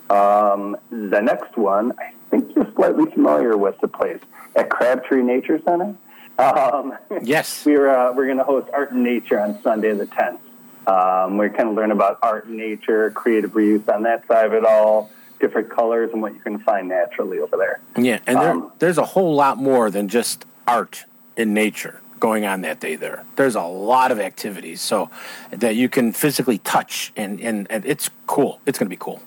Um, 0.09 0.75
the 0.89 1.21
next 1.21 1.55
one, 1.55 1.93
I 1.97 2.11
think 2.29 2.53
you're 2.55 2.69
slightly 2.75 3.09
familiar 3.11 3.55
with 3.55 3.79
the 3.79 3.87
place 3.87 4.19
at 4.57 4.69
Crabtree 4.69 5.21
Nature 5.23 5.61
Center. 5.63 5.95
Um, 6.37 6.97
Yes. 7.21 7.65
we're 7.65 7.87
uh, 7.87 8.11
we're 8.13 8.25
going 8.25 8.39
to 8.39 8.43
host 8.43 8.67
Art 8.73 8.91
and 8.91 9.03
Nature 9.03 9.39
on 9.39 9.61
Sunday 9.61 9.93
the 9.93 10.05
10th. 10.07 10.39
Um, 10.87 11.37
we're 11.37 11.49
kind 11.49 11.69
of 11.69 11.75
learn 11.75 11.91
about 11.91 12.19
art 12.21 12.45
and 12.45 12.57
nature, 12.57 13.09
creative 13.11 13.51
reuse 13.51 13.87
on 13.93 14.03
that 14.03 14.27
side 14.27 14.45
of 14.45 14.53
it 14.53 14.65
all, 14.65 15.11
different 15.39 15.69
colors, 15.69 16.09
and 16.11 16.21
what 16.21 16.33
you 16.33 16.39
can 16.39 16.59
find 16.59 16.89
naturally 16.89 17.39
over 17.39 17.57
there. 17.57 17.79
Yeah, 17.97 18.19
and 18.27 18.37
there, 18.37 18.51
Um, 18.51 18.71
there's 18.79 18.97
a 18.97 19.05
whole 19.05 19.35
lot 19.35 19.57
more 19.57 19.89
than 19.89 20.07
just 20.07 20.45
art 20.67 21.05
in 21.37 21.53
nature 21.53 22.01
going 22.19 22.45
on 22.45 22.61
that 22.61 22.79
day 22.79 22.95
there. 22.95 23.25
There's 23.35 23.55
a 23.55 23.63
lot 23.63 24.11
of 24.11 24.19
activities 24.19 24.79
so 24.81 25.09
that 25.51 25.75
you 25.75 25.89
can 25.89 26.13
physically 26.13 26.57
touch 26.59 27.11
and, 27.17 27.41
and, 27.41 27.67
and 27.69 27.85
it's 27.85 28.09
cool. 28.27 28.61
It's 28.65 28.79
going 28.79 28.87
to 28.87 28.89
be 28.89 28.97
cool. 28.97 29.21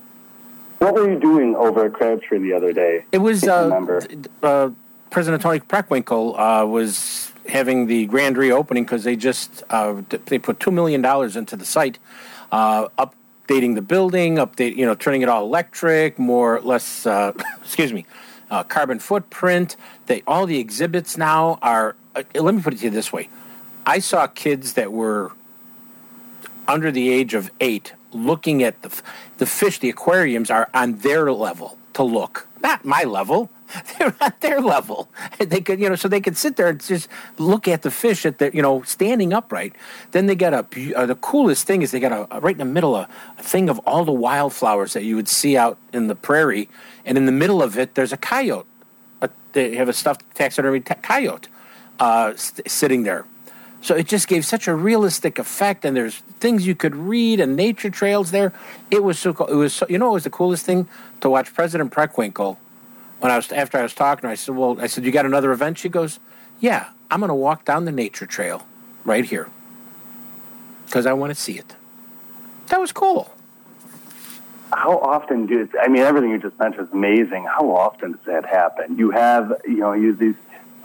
What 0.79 0.95
were 0.95 1.11
you 1.11 1.19
doing 1.19 1.55
over 1.57 1.87
at 1.87 1.93
Crabtree 1.93 2.39
the 2.39 2.53
other 2.55 2.73
day? 2.73 3.05
It 3.13 3.19
was 3.19 3.45
uh, 3.45 3.65
remember. 3.65 4.03
uh, 4.43 4.71
President 5.11 5.43
Toni 5.43 5.61
Preckwinkle 5.61 6.39
uh, 6.39 6.67
was 6.67 7.33
having 7.49 7.87
the 7.87 8.07
grand 8.07 8.37
reopening 8.37 8.85
because 8.85 9.05
they 9.05 9.17
just 9.17 9.63
uh, 9.71 10.03
they 10.27 10.39
put 10.39 10.61
two 10.61 10.71
million 10.71 11.03
dollars 11.03 11.37
into 11.37 11.57
the 11.57 11.65
site, 11.65 11.99
uh, 12.53 12.89
updating 12.99 13.75
the 13.75 13.83
building, 13.83 14.37
update 14.37 14.77
you 14.77 14.87
know 14.87 14.95
turning 14.95 15.23
it 15.23 15.29
all 15.29 15.45
electric, 15.45 16.19
more 16.19 16.61
less 16.61 17.07
uh, 17.07 17.33
excuse 17.63 17.93
me, 17.93 18.07
uh, 18.51 18.63
carbon 18.65 18.99
footprint. 18.99 19.77
They 20.07 20.23
all 20.27 20.47
the 20.47 20.59
exhibits 20.59 21.17
now 21.17 21.59
are 21.63 21.97
uh, 22.15 22.23
let 22.35 22.55
me 22.55 22.63
put 22.63 22.75
it 22.75 22.79
to 22.79 22.85
you 22.87 22.91
this 22.91 23.13
way: 23.13 23.29
I 23.85 23.99
saw 23.99 24.27
kids 24.27 24.75
that 24.75 24.93
were 24.93 25.33
under 26.69 26.91
the 26.91 27.11
age 27.11 27.35
of 27.35 27.51
eight 27.61 27.95
looking 28.13 28.63
at 28.63 28.83
the 28.83 29.03
the 29.39 29.47
fish. 29.47 29.79
The 29.79 29.91
aquariums 29.91 30.51
are 30.51 30.69
on 30.75 30.99
their 30.99 31.33
level 31.33 31.79
to 31.95 32.03
look, 32.03 32.47
not 32.63 32.85
my 32.85 33.05
level. 33.05 33.51
They're 33.99 34.15
at 34.21 34.41
their 34.41 34.61
level. 34.61 35.09
They 35.39 35.61
could, 35.61 35.79
you 35.81 35.89
know, 35.89 35.97
so 35.97 36.09
they 36.09 36.21
could 36.21 36.37
sit 36.37 36.57
there 36.57 36.69
and 36.69 36.81
just 36.81 37.09
look 37.39 37.69
at 37.69 37.83
the 37.83 37.91
fish 37.91 38.25
at 38.25 38.39
the, 38.39 38.51
you 38.55 38.63
know, 38.63 38.83
standing 38.83 39.33
upright. 39.33 39.75
Then 40.13 40.27
they 40.27 40.35
got 40.35 40.55
a, 40.55 40.95
uh, 40.95 41.07
the 41.07 41.15
coolest 41.15 41.67
thing 41.67 41.83
is 41.83 41.91
they 41.91 42.01
got 42.01 42.29
a, 42.31 42.41
right 42.41 42.55
in 42.55 42.59
the 42.59 42.65
middle 42.65 42.97
a, 42.97 43.09
a 43.39 43.43
thing 43.43 43.69
of 43.69 43.79
all 43.81 44.05
the 44.05 44.13
wildflowers 44.13 44.95
that 44.95 45.05
you 45.05 45.15
would 45.17 45.29
see 45.29 45.57
out 45.57 45.79
in 45.93 46.07
the 46.07 46.15
prairie, 46.15 46.69
and 47.05 47.19
in 47.19 47.27
the 47.27 47.33
middle 47.33 47.63
of 47.63 47.79
it 47.79 47.95
there's 47.95 48.13
a 48.13 48.17
coyote. 48.17 48.67
A, 49.21 49.29
they 49.53 49.77
have 49.77 49.89
a 49.89 49.93
stuffed 49.93 50.23
taxidermy 50.35 50.81
ta- 50.81 50.95
coyote 50.95 51.49
uh, 52.01 52.35
st- 52.35 52.71
sitting 52.71 53.03
there. 53.03 53.27
So 53.83 53.95
it 53.95 54.09
just 54.09 54.27
gave 54.27 54.45
such 54.45 54.67
a 54.67 54.75
realistic 54.75 55.39
effect, 55.39 55.85
and 55.85 55.97
there's 55.97 56.17
things 56.41 56.67
you 56.67 56.75
could 56.75 56.97
read 56.97 57.41
and 57.41 57.57
nature 57.57 57.91
trails 57.91 58.31
there. 58.31 58.53
It 58.91 59.05
was 59.05 59.19
so 59.19 59.33
cool. 59.33 59.47
It 59.47 59.55
was 59.55 59.75
so, 59.75 59.87
you 59.89 59.99
know, 59.99 60.09
it 60.11 60.15
was 60.15 60.25
the 60.25 60.31
coolest 60.31 60.65
thing 60.65 60.89
to 61.21 61.31
watch 61.31 61.53
President 61.55 61.93
Preckwinkle 61.93 62.57
when 63.21 63.31
I 63.31 63.37
was 63.37 63.51
after 63.53 63.79
I 63.79 63.83
was 63.83 63.95
talking 63.95 64.23
to 64.23 64.27
her, 64.29 64.33
I 64.33 64.37
said, 64.37 64.57
"Well, 64.57 64.81
I 64.81 64.87
said 64.87 65.05
you 65.05 65.13
got 65.13 65.27
another 65.27 65.53
event?" 65.53 65.79
She 65.79 65.89
goes, 65.89 66.19
"Yeah, 66.61 66.89
I'm 67.11 67.21
going 67.21 67.29
to 67.29 67.35
walk 67.35 67.65
down 67.65 67.85
the 67.85 67.93
nature 67.93 68.27
trail 68.27 68.67
right 69.05 69.25
here 69.25 69.49
because 70.87 71.07
I 71.07 71.13
want 71.13 71.31
to 71.35 71.41
see 71.41 71.59
it." 71.59 71.75
That 72.69 72.81
was 72.81 72.93
cool. 72.93 73.33
How 74.73 74.99
often 74.99 75.47
do 75.47 75.69
I 75.81 75.89
mean 75.89 76.03
everything 76.03 76.31
you 76.31 76.39
just 76.39 76.59
mentioned 76.59 76.89
is 76.89 76.93
amazing. 76.93 77.45
How 77.45 77.71
often 77.71 78.13
does 78.13 78.25
that 78.27 78.45
happen? 78.45 78.99
You 78.99 79.11
have 79.11 79.61
you 79.65 79.77
know 79.77 79.93
you 79.93 80.15
these 80.15 80.35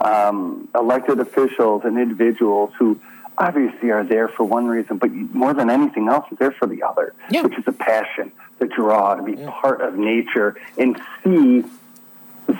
um, 0.00 0.68
elected 0.74 1.20
officials 1.20 1.84
and 1.84 1.98
individuals 1.98 2.72
who 2.78 3.00
obviously 3.38 3.90
are 3.90 4.04
there 4.04 4.28
for 4.28 4.44
one 4.44 4.66
reason, 4.66 4.98
but 4.98 5.10
more 5.10 5.54
than 5.54 5.70
anything 5.70 6.08
else, 6.08 6.30
is 6.30 6.38
there 6.38 6.52
for 6.52 6.66
the 6.66 6.82
other, 6.82 7.14
which 7.42 7.58
is 7.58 7.66
a 7.66 7.72
passion, 7.72 8.30
the 8.58 8.66
draw 8.66 9.14
to 9.14 9.22
be 9.22 9.36
part 9.36 9.80
of 9.80 9.96
nature 9.96 10.56
and 10.78 11.00
see 11.24 11.64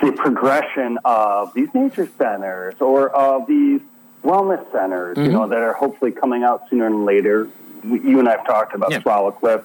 the 0.01 0.11
progression 0.11 0.97
of 1.05 1.53
these 1.53 1.73
nature 1.73 2.07
centers 2.17 2.75
or 2.79 3.09
of 3.09 3.47
these 3.47 3.81
wellness 4.23 4.69
centers, 4.71 5.17
you 5.17 5.29
know, 5.31 5.47
that 5.47 5.57
are 5.59 5.73
hopefully 5.73 6.11
coming 6.11 6.43
out 6.43 6.69
sooner 6.69 6.85
and 6.87 7.05
later. 7.05 7.49
You 7.83 8.19
and 8.19 8.27
I 8.29 8.37
have 8.37 8.45
talked 8.45 8.73
about 8.73 8.93
Swallow 9.01 9.31
Cliff, 9.31 9.61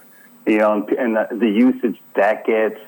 you 0.47 0.59
know, 0.59 0.73
and, 0.75 0.88
and 0.91 1.17
the, 1.17 1.29
the 1.33 1.49
usage 1.49 2.01
that 2.14 2.45
gets. 2.45 2.81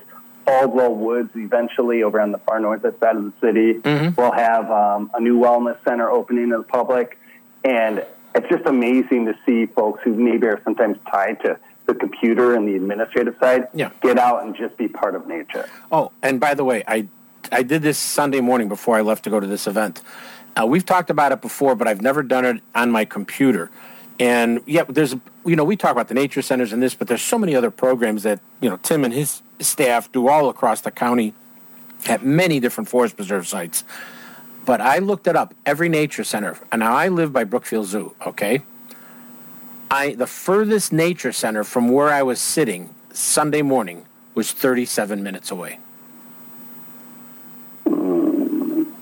Caldwell 0.45 0.95
Woods 0.95 1.29
eventually 1.35 2.01
over 2.01 2.19
on 2.19 2.31
the 2.31 2.39
far 2.39 2.59
north 2.59 2.81
side 2.81 3.15
of 3.15 3.23
the 3.25 3.33
city 3.39 3.73
will 4.17 4.31
have 4.31 4.69
um, 4.71 5.11
a 5.13 5.19
new 5.21 5.39
wellness 5.39 5.77
center 5.83 6.09
opening 6.09 6.49
to 6.49 6.57
the 6.57 6.63
public. 6.63 7.17
And 7.63 8.03
it's 8.33 8.49
just 8.49 8.65
amazing 8.65 9.27
to 9.27 9.35
see 9.45 9.67
folks 9.67 10.01
who 10.03 10.13
maybe 10.15 10.47
are 10.47 10.59
sometimes 10.63 10.97
tied 11.09 11.39
to 11.41 11.59
the 11.85 11.93
computer 11.93 12.55
and 12.55 12.67
the 12.67 12.75
administrative 12.75 13.37
side 13.39 13.67
Yeah. 13.73 13.91
get 14.01 14.17
out 14.17 14.43
and 14.43 14.55
just 14.55 14.75
be 14.77 14.87
part 14.87 15.13
of 15.13 15.27
nature. 15.27 15.69
Oh, 15.91 16.11
and 16.23 16.39
by 16.39 16.55
the 16.55 16.63
way, 16.65 16.83
I 16.87 17.07
I 17.51 17.63
did 17.63 17.81
this 17.81 17.97
Sunday 17.97 18.41
morning 18.41 18.69
before 18.69 18.97
I 18.97 19.01
left 19.01 19.23
to 19.25 19.29
go 19.29 19.39
to 19.39 19.47
this 19.47 19.67
event. 19.67 20.01
Uh, 20.55 20.65
we've 20.65 20.85
talked 20.85 21.09
about 21.09 21.31
it 21.31 21.41
before, 21.41 21.75
but 21.75 21.87
I've 21.87 22.01
never 22.01 22.23
done 22.23 22.45
it 22.45 22.61
on 22.75 22.91
my 22.91 23.05
computer. 23.05 23.69
And 24.19 24.61
yeah, 24.65 24.83
there's 24.87 25.15
you 25.45 25.55
know 25.55 25.63
we 25.63 25.75
talk 25.75 25.91
about 25.91 26.07
the 26.07 26.13
nature 26.13 26.41
centers 26.41 26.73
and 26.73 26.81
this, 26.83 26.93
but 26.93 27.07
there's 27.07 27.21
so 27.21 27.37
many 27.37 27.55
other 27.55 27.71
programs 27.71 28.23
that 28.23 28.39
you 28.59 28.69
know 28.69 28.77
Tim 28.77 29.03
and 29.03 29.13
his 29.13 29.41
staff 29.59 30.11
do 30.11 30.27
all 30.27 30.49
across 30.49 30.81
the 30.81 30.91
county 30.91 31.33
at 32.07 32.23
many 32.23 32.59
different 32.59 32.89
forest 32.89 33.15
preserve 33.15 33.47
sites. 33.47 33.83
But 34.65 34.79
I 34.79 34.99
looked 34.99 35.25
it 35.27 35.35
up. 35.35 35.55
Every 35.65 35.89
nature 35.89 36.23
center, 36.23 36.59
and 36.71 36.81
now 36.81 36.93
I 36.93 37.07
live 37.07 37.33
by 37.33 37.45
Brookfield 37.45 37.87
Zoo. 37.87 38.13
Okay, 38.25 38.61
I 39.89 40.13
the 40.13 40.27
furthest 40.27 40.93
nature 40.93 41.31
center 41.31 41.63
from 41.63 41.89
where 41.89 42.09
I 42.09 42.21
was 42.21 42.39
sitting 42.39 42.93
Sunday 43.11 43.61
morning 43.61 44.05
was 44.35 44.51
37 44.51 45.23
minutes 45.23 45.49
away. 45.51 45.79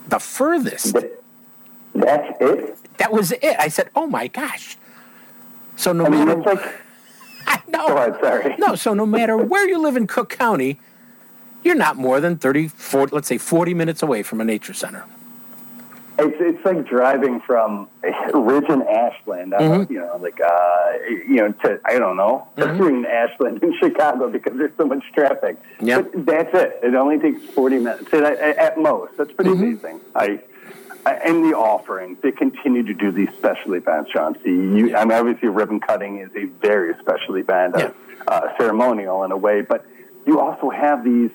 The 0.10 0.20
furthest. 0.20 0.96
That's 1.94 2.42
it. 2.42 2.98
That 2.98 3.12
was 3.12 3.32
it. 3.32 3.56
I 3.60 3.68
said, 3.68 3.90
"Oh 3.96 4.08
my 4.08 4.28
gosh!" 4.28 4.78
So 5.76 5.94
no 5.94 6.06
I 6.06 6.10
mean, 6.10 6.26
matter 6.26 6.42
like. 6.42 6.76
I 7.48 7.62
know. 7.68 7.88
Ahead, 7.88 8.18
sorry. 8.22 8.56
no, 8.60 8.76
so 8.76 8.94
no 8.94 9.06
matter 9.06 9.36
where 9.38 9.68
you 9.68 9.80
live 9.82 9.96
in 9.98 10.06
Cook 10.08 10.30
County, 10.30 10.80
you're 11.64 11.76
not 11.76 11.96
more 11.96 12.20
than 12.20 12.38
30, 12.38 12.68
40, 12.68 13.16
let's 13.16 13.28
say 13.28 13.38
40 13.38 13.74
minutes 13.74 14.04
away 14.04 14.22
from 14.22 14.40
a 14.42 14.46
nature 14.46 14.74
center. 14.74 15.06
It's, 16.20 16.38
it's 16.40 16.66
like 16.66 16.88
driving 16.88 17.42
from 17.42 17.90
Ridge 18.34 18.66
and 18.70 18.84
Ashland, 18.84 19.52
don't 19.52 19.70
know, 19.72 19.88
you 19.90 20.00
know, 20.00 20.18
like, 20.18 20.40
uh, 20.40 20.92
you 21.08 21.38
know, 21.38 21.52
to, 21.64 21.80
I 21.86 21.98
don't 21.98 22.18
know, 22.18 22.48
between 22.56 23.06
Ashland 23.06 23.62
and 23.64 23.74
Chicago 23.80 24.30
because 24.30 24.58
there's 24.58 24.76
so 24.78 24.86
much 24.86 25.04
traffic. 25.14 25.58
Yeah. 25.80 26.02
But 26.02 26.26
that's 26.26 26.54
it. 26.54 26.80
It 26.84 26.96
only 26.96 27.20
takes 27.20 27.44
40 27.54 27.78
minutes 27.78 28.14
at, 28.14 28.24
at 28.24 28.78
most. 28.78 29.18
That's 29.18 29.32
pretty 29.32 29.52
amazing. 29.52 30.02
I, 30.16 30.42
I, 31.06 31.14
and 31.14 31.44
the 31.44 31.58
offerings, 31.58 32.18
they 32.22 32.32
continue 32.32 32.84
to 32.84 32.94
do 32.94 33.12
these 33.12 33.30
special 33.38 33.74
events, 33.74 34.12
Chauncey. 34.12 34.52
You, 34.52 34.96
I 34.96 35.06
mean, 35.06 35.18
obviously, 35.18 35.48
ribbon 35.50 35.80
cutting 35.80 36.20
is 36.20 36.30
a 36.36 36.46
very 36.46 36.94
special 37.00 37.36
event, 37.36 37.76
uh, 37.76 37.92
uh, 38.28 38.58
ceremonial 38.58 39.24
in 39.24 39.32
a 39.32 39.38
way, 39.38 39.62
but 39.62 39.86
you 40.26 40.40
also 40.40 40.70
have 40.70 41.04
these 41.04 41.32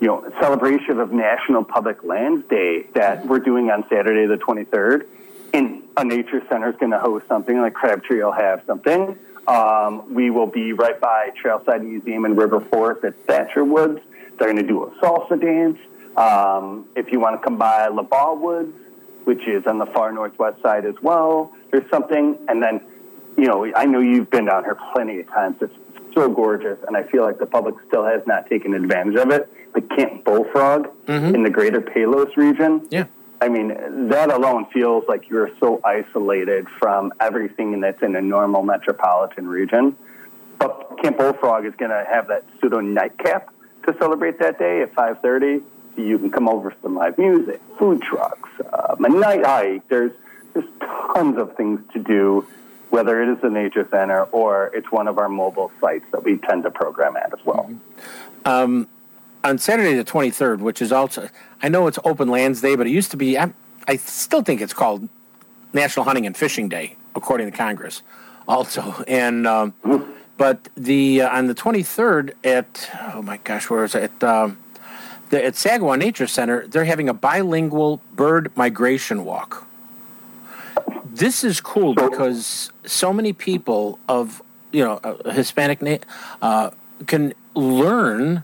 you 0.00 0.08
know, 0.08 0.30
celebration 0.40 1.00
of 1.00 1.12
National 1.12 1.64
Public 1.64 2.04
Lands 2.04 2.46
Day 2.48 2.82
that 2.94 3.26
we're 3.26 3.38
doing 3.38 3.70
on 3.70 3.88
Saturday 3.88 4.26
the 4.26 4.36
23rd. 4.36 5.06
And 5.54 5.84
a 5.96 6.04
nature 6.04 6.42
center 6.48 6.70
is 6.70 6.76
going 6.76 6.92
to 6.92 6.98
host 6.98 7.26
something 7.28 7.58
like 7.58 7.74
Crabtree 7.74 8.22
will 8.22 8.32
have 8.32 8.62
something. 8.66 9.18
Um, 9.46 10.12
we 10.12 10.30
will 10.30 10.48
be 10.48 10.72
right 10.72 11.00
by 11.00 11.30
Trailside 11.42 11.82
Museum 11.82 12.24
and 12.24 12.36
River 12.36 12.60
Forest 12.60 13.04
at 13.04 13.14
Thatcher 13.26 13.64
Woods. 13.64 14.00
They're 14.38 14.52
going 14.52 14.56
to 14.56 14.68
do 14.68 14.84
a 14.84 14.90
salsa 14.96 15.40
dance. 15.40 15.78
Um, 16.16 16.88
if 16.96 17.12
you 17.12 17.20
want 17.20 17.40
to 17.40 17.44
come 17.44 17.56
by 17.56 17.88
LaBagh 17.88 18.40
Woods, 18.40 18.76
which 19.24 19.46
is 19.46 19.66
on 19.66 19.78
the 19.78 19.86
far 19.86 20.12
northwest 20.12 20.60
side 20.62 20.84
as 20.84 21.00
well, 21.00 21.54
there's 21.70 21.88
something. 21.90 22.38
And 22.48 22.62
then, 22.62 22.80
you 23.36 23.46
know, 23.46 23.70
I 23.74 23.86
know 23.86 24.00
you've 24.00 24.30
been 24.30 24.46
down 24.46 24.64
here 24.64 24.76
plenty 24.92 25.20
of 25.20 25.28
times. 25.28 25.56
It's 25.60 25.74
so 26.14 26.28
gorgeous, 26.28 26.78
and 26.86 26.96
I 26.96 27.02
feel 27.02 27.22
like 27.22 27.38
the 27.38 27.46
public 27.46 27.76
still 27.86 28.04
has 28.04 28.26
not 28.26 28.48
taken 28.48 28.74
advantage 28.74 29.16
of 29.16 29.30
it. 29.30 29.52
The 29.76 29.82
Camp 29.82 30.24
Bullfrog 30.24 30.88
in 31.06 31.42
the 31.42 31.50
greater 31.50 31.82
Palos 31.82 32.34
region. 32.34 32.88
Yeah. 32.90 33.04
I 33.42 33.50
mean, 33.50 34.08
that 34.08 34.32
alone 34.32 34.64
feels 34.72 35.04
like 35.06 35.28
you're 35.28 35.50
so 35.60 35.82
isolated 35.84 36.66
from 36.70 37.12
everything 37.20 37.78
that's 37.82 38.02
in 38.02 38.16
a 38.16 38.22
normal 38.22 38.62
metropolitan 38.62 39.46
region. 39.46 39.94
But 40.58 40.98
Camp 41.02 41.18
Bullfrog 41.18 41.66
is 41.66 41.74
going 41.74 41.90
to 41.90 42.06
have 42.10 42.28
that 42.28 42.44
pseudo 42.58 42.80
nightcap 42.80 43.50
to 43.84 43.94
celebrate 43.98 44.38
that 44.38 44.58
day 44.58 44.80
at 44.80 44.94
5:30. 44.94 45.62
You 45.98 46.18
can 46.18 46.30
come 46.30 46.48
over 46.48 46.70
for 46.70 46.76
some 46.82 46.94
live 46.94 47.18
music, 47.18 47.60
food 47.78 48.00
trucks, 48.00 48.48
um, 48.72 49.04
a 49.04 49.10
night 49.10 49.44
hike. 49.44 49.86
There's 49.88 50.12
there's 50.54 50.68
tons 50.80 51.36
of 51.36 51.54
things 51.54 51.80
to 51.92 51.98
do, 51.98 52.46
whether 52.88 53.22
it 53.22 53.28
is 53.28 53.42
the 53.42 53.50
nature 53.50 53.86
center 53.90 54.22
or 54.32 54.70
it's 54.74 54.90
one 54.90 55.06
of 55.06 55.18
our 55.18 55.28
mobile 55.28 55.70
sites 55.82 56.06
that 56.12 56.24
we 56.24 56.38
tend 56.38 56.62
to 56.62 56.70
program 56.70 57.14
at 57.18 57.34
as 57.34 57.44
well. 57.44 57.70
Um, 58.46 58.88
on 59.46 59.58
Saturday 59.58 59.94
the 59.94 60.04
23rd, 60.04 60.58
which 60.58 60.82
is 60.82 60.90
also, 60.90 61.28
I 61.62 61.68
know 61.68 61.86
it's 61.86 61.98
Open 62.04 62.28
Lands 62.28 62.60
Day, 62.60 62.74
but 62.74 62.86
it 62.86 62.90
used 62.90 63.12
to 63.12 63.16
be, 63.16 63.38
I, 63.38 63.52
I 63.86 63.96
still 63.96 64.42
think 64.42 64.60
it's 64.60 64.74
called 64.74 65.08
National 65.72 66.04
Hunting 66.04 66.26
and 66.26 66.36
Fishing 66.36 66.68
Day, 66.68 66.96
according 67.14 67.50
to 67.50 67.56
Congress, 67.56 68.02
also. 68.48 69.04
And, 69.06 69.46
um, 69.46 69.72
but 70.36 70.68
the, 70.76 71.22
uh, 71.22 71.36
on 71.36 71.46
the 71.46 71.54
23rd 71.54 72.34
at, 72.42 72.90
oh 73.14 73.22
my 73.22 73.36
gosh, 73.38 73.70
where 73.70 73.84
is 73.84 73.94
it? 73.94 74.10
At, 74.20 74.24
um, 74.24 74.58
the, 75.30 75.44
at 75.44 75.54
Sagawau 75.54 75.96
Nature 75.96 76.26
Center, 76.26 76.66
they're 76.66 76.84
having 76.84 77.08
a 77.08 77.14
bilingual 77.14 78.00
bird 78.14 78.54
migration 78.56 79.24
walk. 79.24 79.64
This 81.04 81.44
is 81.44 81.60
cool 81.60 81.94
because 81.94 82.72
so 82.84 83.12
many 83.12 83.32
people 83.32 83.98
of, 84.08 84.42
you 84.72 84.84
know, 84.84 85.00
uh, 85.04 85.30
Hispanic 85.30 85.80
na- 85.80 85.98
uh, 86.42 86.70
can 87.06 87.32
learn 87.54 88.42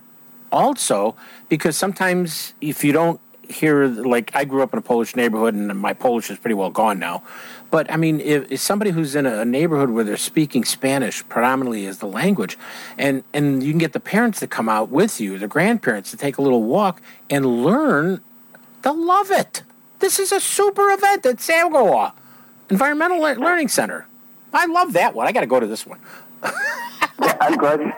also 0.52 1.16
because 1.48 1.76
sometimes 1.76 2.54
if 2.60 2.84
you 2.84 2.92
don't 2.92 3.20
hear 3.48 3.86
like 3.86 4.30
i 4.34 4.44
grew 4.44 4.62
up 4.62 4.72
in 4.72 4.78
a 4.78 4.82
polish 4.82 5.16
neighborhood 5.16 5.52
and 5.52 5.76
my 5.78 5.92
polish 5.92 6.30
is 6.30 6.38
pretty 6.38 6.54
well 6.54 6.70
gone 6.70 6.98
now. 6.98 7.22
But 7.70 7.90
i 7.90 7.96
mean 7.96 8.20
if, 8.20 8.52
if 8.52 8.60
somebody 8.60 8.90
who's 8.90 9.16
in 9.16 9.26
a 9.26 9.44
neighborhood 9.44 9.90
where 9.90 10.04
they're 10.04 10.16
speaking 10.16 10.64
spanish 10.64 11.26
predominantly 11.28 11.86
as 11.86 11.98
the 11.98 12.06
language 12.06 12.58
and 12.96 13.24
and 13.32 13.62
you 13.62 13.72
can 13.72 13.78
get 13.78 13.94
the 13.94 14.00
parents 14.00 14.40
to 14.40 14.46
come 14.46 14.68
out 14.68 14.90
with 14.90 15.20
you 15.20 15.38
the 15.38 15.48
grandparents 15.48 16.10
to 16.10 16.16
take 16.16 16.38
a 16.38 16.42
little 16.42 16.62
walk 16.62 17.02
and 17.30 17.64
learn 17.64 18.20
they'll 18.82 19.04
love 19.04 19.30
it. 19.30 19.62
This 20.00 20.18
is 20.18 20.32
a 20.32 20.40
super 20.40 20.90
event 20.90 21.24
at 21.26 21.36
Sagawau 21.36 22.12
environmental 22.70 23.20
Le- 23.20 23.34
learning 23.34 23.68
center. 23.68 24.06
I 24.52 24.66
love 24.66 24.92
that 24.94 25.14
one. 25.14 25.26
I 25.26 25.32
got 25.32 25.40
to 25.40 25.46
go 25.46 25.60
to 25.60 25.66
this 25.66 25.86
one. 25.86 25.98
Yeah, 26.42 27.36
I'm 27.40 27.56
glad. 27.56 27.80
You, 27.80 27.92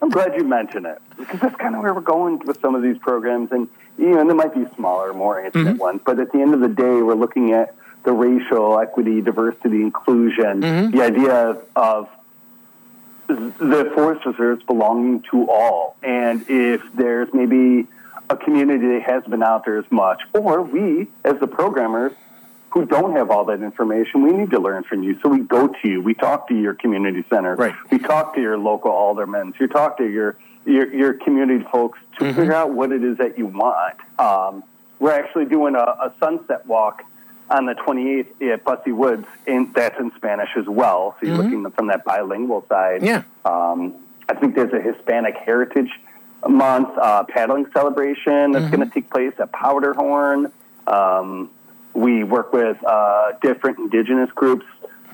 I'm 0.00 0.08
glad 0.10 0.34
you 0.34 0.44
mentioned 0.44 0.86
it 0.86 1.00
because 1.18 1.40
that's 1.40 1.56
kind 1.56 1.74
of 1.74 1.82
where 1.82 1.94
we're 1.94 2.00
going 2.00 2.38
with 2.40 2.60
some 2.60 2.74
of 2.74 2.82
these 2.82 2.98
programs, 2.98 3.52
and 3.52 3.68
you 3.98 4.10
know, 4.10 4.24
there 4.24 4.34
might 4.34 4.54
be 4.54 4.66
smaller, 4.74 5.12
more 5.12 5.40
intimate 5.40 5.78
ones, 5.78 6.00
but 6.04 6.18
at 6.18 6.32
the 6.32 6.40
end 6.40 6.54
of 6.54 6.60
the 6.60 6.68
day, 6.68 6.82
we're 7.02 7.14
looking 7.14 7.52
at 7.52 7.74
the 8.02 8.12
racial 8.12 8.78
equity, 8.78 9.20
diversity, 9.20 9.80
inclusion, 9.82 10.60
Mm-hmm. 10.60 10.96
the 10.96 11.02
idea 11.04 11.56
of 11.76 12.08
the 13.26 13.90
forest 13.94 14.26
reserves 14.26 14.62
belonging 14.64 15.22
to 15.30 15.48
all. 15.50 15.96
And 16.02 16.44
if 16.48 16.82
there's 16.94 17.32
maybe 17.32 17.86
a 18.28 18.36
community 18.36 18.86
that 18.88 19.02
hasn't 19.02 19.30
been 19.30 19.42
out 19.42 19.64
there 19.64 19.78
as 19.78 19.90
much, 19.90 20.22
or 20.34 20.60
we, 20.62 21.08
as 21.24 21.38
the 21.40 21.46
programmers, 21.46 22.12
who 22.70 22.84
don't 22.84 23.12
have 23.14 23.30
all 23.30 23.44
that 23.46 23.62
information, 23.62 24.22
we 24.22 24.32
need 24.32 24.50
to 24.50 24.58
learn 24.58 24.82
from 24.82 25.02
you. 25.04 25.18
So 25.20 25.28
we 25.28 25.38
go 25.40 25.68
to 25.68 25.88
you. 25.88 26.02
We 26.02 26.12
talk 26.12 26.48
to 26.48 26.54
your 26.54 26.74
community 26.74 27.24
center, 27.30 27.54
Right. 27.54 27.74
We 27.90 27.98
talk 27.98 28.34
to 28.34 28.40
your 28.40 28.58
local 28.58 28.90
aldermen. 28.90 29.54
You 29.60 29.68
talk 29.68 29.96
to 29.98 30.06
your 30.06 30.36
your, 30.66 30.92
your 30.92 31.14
community 31.14 31.64
folks 31.70 31.98
to 32.18 32.24
Mm-hmm. 32.24 32.36
figure 32.38 32.54
out 32.54 32.70
what 32.72 32.92
it 32.92 33.02
is 33.02 33.18
that 33.18 33.36
you 33.38 33.46
want. 33.46 33.96
Um, 34.20 34.62
we're 35.00 35.10
actually 35.12 35.46
doing 35.46 35.74
a, 35.74 35.78
a 35.80 36.12
sunset 36.20 36.64
walk 36.66 37.02
on 37.50 37.66
the 37.66 37.74
28th 37.74 38.40
at 38.52 38.64
Busse 38.64 38.94
Woods, 38.94 39.26
and 39.46 39.74
that's 39.74 39.98
in 39.98 40.12
Spanish 40.16 40.50
as 40.56 40.66
well. 40.66 41.16
So 41.20 41.26
you're 41.26 41.36
looking 41.36 41.68
from 41.72 41.88
that 41.88 42.04
bilingual 42.04 42.64
side. 42.68 43.02
Mm-hmm. 43.02 43.06
Yeah. 43.06 43.22
Um, 43.44 43.94
I 44.28 44.34
think 44.34 44.54
there's 44.54 44.72
a 44.72 44.80
Hispanic 44.80 45.36
Heritage 45.36 45.90
Month 46.48 46.96
uh, 46.98 47.24
paddling 47.24 47.66
celebration 47.72 48.52
that's 48.52 48.66
Mm-hmm. 48.66 48.74
going 48.76 48.88
to 48.88 48.94
take 48.94 49.10
place 49.10 49.34
at 49.38 49.50
Powderhorn. 49.52 50.52
Um, 50.86 51.50
we 51.94 52.22
work 52.24 52.52
with 52.52 52.76
uh, 52.84 53.32
different 53.42 53.78
indigenous 53.78 54.30
groups 54.30 54.66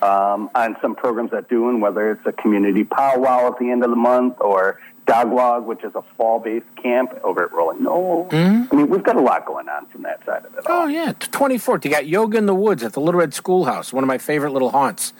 um, 0.03 0.51
on 0.55 0.77
some 0.81 0.95
programs 0.95 1.31
that 1.33 1.49
do, 1.49 1.69
and 1.69 1.83
whether 1.83 2.11
it's 2.13 2.27
a 2.27 2.33
community 2.33 2.85
powwow 2.85 3.49
at 3.53 3.59
the 3.59 3.71
end 3.71 3.85
of 3.85 3.91
the 3.91 3.97
month 3.97 4.41
or 4.41 4.81
Dogwog, 5.07 5.67
which 5.67 5.83
is 5.83 5.95
a 5.95 6.03
fall-based 6.17 6.77
camp 6.77 7.19
over 7.25 7.45
at 7.45 7.53
Rolling 7.53 7.83
Knoll. 7.83 8.29
I 8.31 8.69
mean, 8.73 8.89
we've 8.89 9.03
got 9.03 9.17
a 9.17 9.21
lot 9.21 9.45
going 9.45 9.69
on 9.69 9.87
from 9.87 10.03
that 10.03 10.25
side 10.25 10.45
of 10.45 10.55
it. 10.55 10.67
all. 10.67 10.83
Oh 10.83 10.87
yeah, 10.87 11.13
twenty 11.19 11.59
fourth. 11.59 11.85
You 11.85 11.91
got 11.91 12.07
yoga 12.07 12.39
in 12.39 12.47
the 12.47 12.55
woods 12.55 12.83
at 12.83 12.93
the 12.93 13.01
Little 13.01 13.19
Red 13.19 13.35
Schoolhouse, 13.35 13.93
one 13.93 14.05
of 14.05 14.09
my 14.09 14.19
favorite 14.19 14.53
little 14.53 14.71
haunts. 14.71 15.13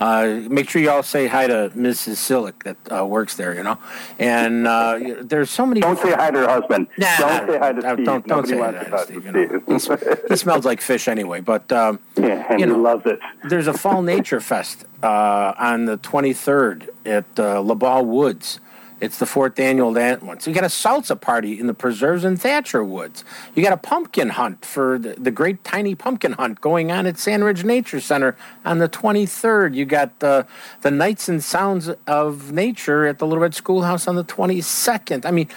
Uh, 0.00 0.40
make 0.48 0.68
sure 0.68 0.80
you 0.82 0.90
all 0.90 1.02
say 1.02 1.26
hi 1.26 1.46
to 1.46 1.70
Mrs. 1.74 2.16
Silic 2.16 2.62
that 2.64 2.76
uh, 2.92 3.04
works 3.06 3.36
there. 3.36 3.54
You 3.54 3.62
know, 3.62 3.78
and 4.18 4.66
uh, 4.66 4.98
there's 5.22 5.50
so 5.50 5.66
many. 5.66 5.80
Don't 5.80 5.98
say 5.98 6.12
hi 6.12 6.30
to 6.30 6.38
her 6.38 6.48
husband. 6.48 6.88
Nah, 6.98 7.16
don't 7.16 7.48
say 7.48 7.58
hi 7.58 7.72
to 7.72 7.80
Steve. 7.80 8.06
Don't, 8.06 8.26
don't 8.26 8.46
say 8.46 8.58
hi 8.58 8.72
to 8.72 8.90
to 8.90 8.98
Steve. 8.98 9.24
You 9.26 9.32
know. 9.32 9.78
Steve. 9.78 10.20
he 10.28 10.36
smells 10.36 10.64
like 10.64 10.80
fish 10.80 11.08
anyway. 11.08 11.40
But 11.40 11.70
um, 11.72 12.00
yeah, 12.16 12.46
and 12.50 12.60
you 12.60 12.66
he 12.66 12.72
know, 12.72 12.78
loves 12.78 13.06
it. 13.06 13.18
there's 13.48 13.66
a 13.66 13.74
fall 13.74 14.02
nature 14.02 14.40
fest 14.40 14.84
uh, 15.02 15.52
on 15.58 15.84
the 15.84 15.98
23rd 15.98 16.88
at 17.04 17.24
uh, 17.38 17.56
LaBagh 17.62 18.06
Woods. 18.06 18.60
It's 19.00 19.18
the 19.18 19.26
fourth 19.26 19.58
annual 19.58 19.92
that 19.94 20.22
one. 20.22 20.40
So 20.40 20.50
you 20.50 20.54
got 20.54 20.64
a 20.64 20.68
salsa 20.68 21.20
party 21.20 21.58
in 21.58 21.66
the 21.66 21.74
preserves 21.74 22.24
in 22.24 22.36
Thatcher 22.36 22.82
Woods. 22.82 23.24
You 23.54 23.62
got 23.62 23.72
a 23.72 23.76
pumpkin 23.76 24.30
hunt 24.30 24.64
for 24.64 24.98
the, 24.98 25.14
the 25.14 25.30
great 25.30 25.64
tiny 25.64 25.94
pumpkin 25.94 26.32
hunt 26.32 26.60
going 26.60 26.92
on 26.92 27.06
at 27.06 27.18
Sand 27.18 27.44
Ridge 27.44 27.64
Nature 27.64 28.00
Center 28.00 28.36
on 28.64 28.78
the 28.78 28.88
23rd. 28.88 29.74
You 29.74 29.84
got 29.84 30.10
uh, 30.22 30.44
the 30.82 30.90
Nights 30.90 31.28
and 31.28 31.42
Sounds 31.42 31.90
of 32.06 32.52
Nature 32.52 33.06
at 33.06 33.18
the 33.18 33.26
Little 33.26 33.42
Red 33.42 33.54
Schoolhouse 33.54 34.06
on 34.06 34.14
the 34.14 34.24
22nd. 34.24 35.26
I 35.26 35.30
mean, 35.30 35.48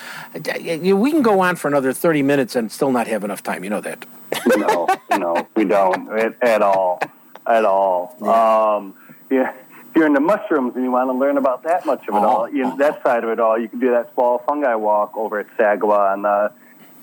we 1.00 1.12
can 1.12 1.21
go 1.21 1.39
on 1.39 1.56
for 1.56 1.67
another 1.67 1.93
30 1.93 2.23
minutes 2.23 2.56
and 2.56 2.71
still 2.71 2.91
not 2.91 3.08
have 3.08 3.23
enough 3.23 3.43
time. 3.43 3.63
You 3.63 3.69
know 3.69 3.82
that. 3.82 4.06
no, 4.58 4.88
no, 5.12 5.47
we 5.56 5.63
don't 5.63 6.10
at, 6.17 6.36
at 6.41 6.62
all, 6.62 7.02
at 7.45 7.65
all. 7.65 8.15
Um, 8.28 8.95
yeah, 9.30 9.54
you're 9.98 10.06
into 10.06 10.20
mushrooms 10.20 10.76
and 10.76 10.84
you 10.84 10.92
want 10.92 11.10
to 11.10 11.14
learn 11.14 11.38
about 11.38 11.64
that 11.64 11.86
much 11.86 12.02
of 12.08 12.14
it 12.16 12.18
all, 12.24 12.48
you 12.50 12.64
know, 12.64 12.78
that 12.78 13.02
side 13.04 13.24
of 13.24 13.30
it 13.32 13.40
all, 13.40 13.58
you 13.60 13.68
can 13.68 13.80
do 13.80 13.90
that 13.92 14.14
fall 14.14 14.38
fungi 14.40 14.76
walk 14.76 15.18
over 15.18 15.40
at 15.40 15.48
Sagawau 15.58 16.14
on 16.14 16.22
the 16.22 16.52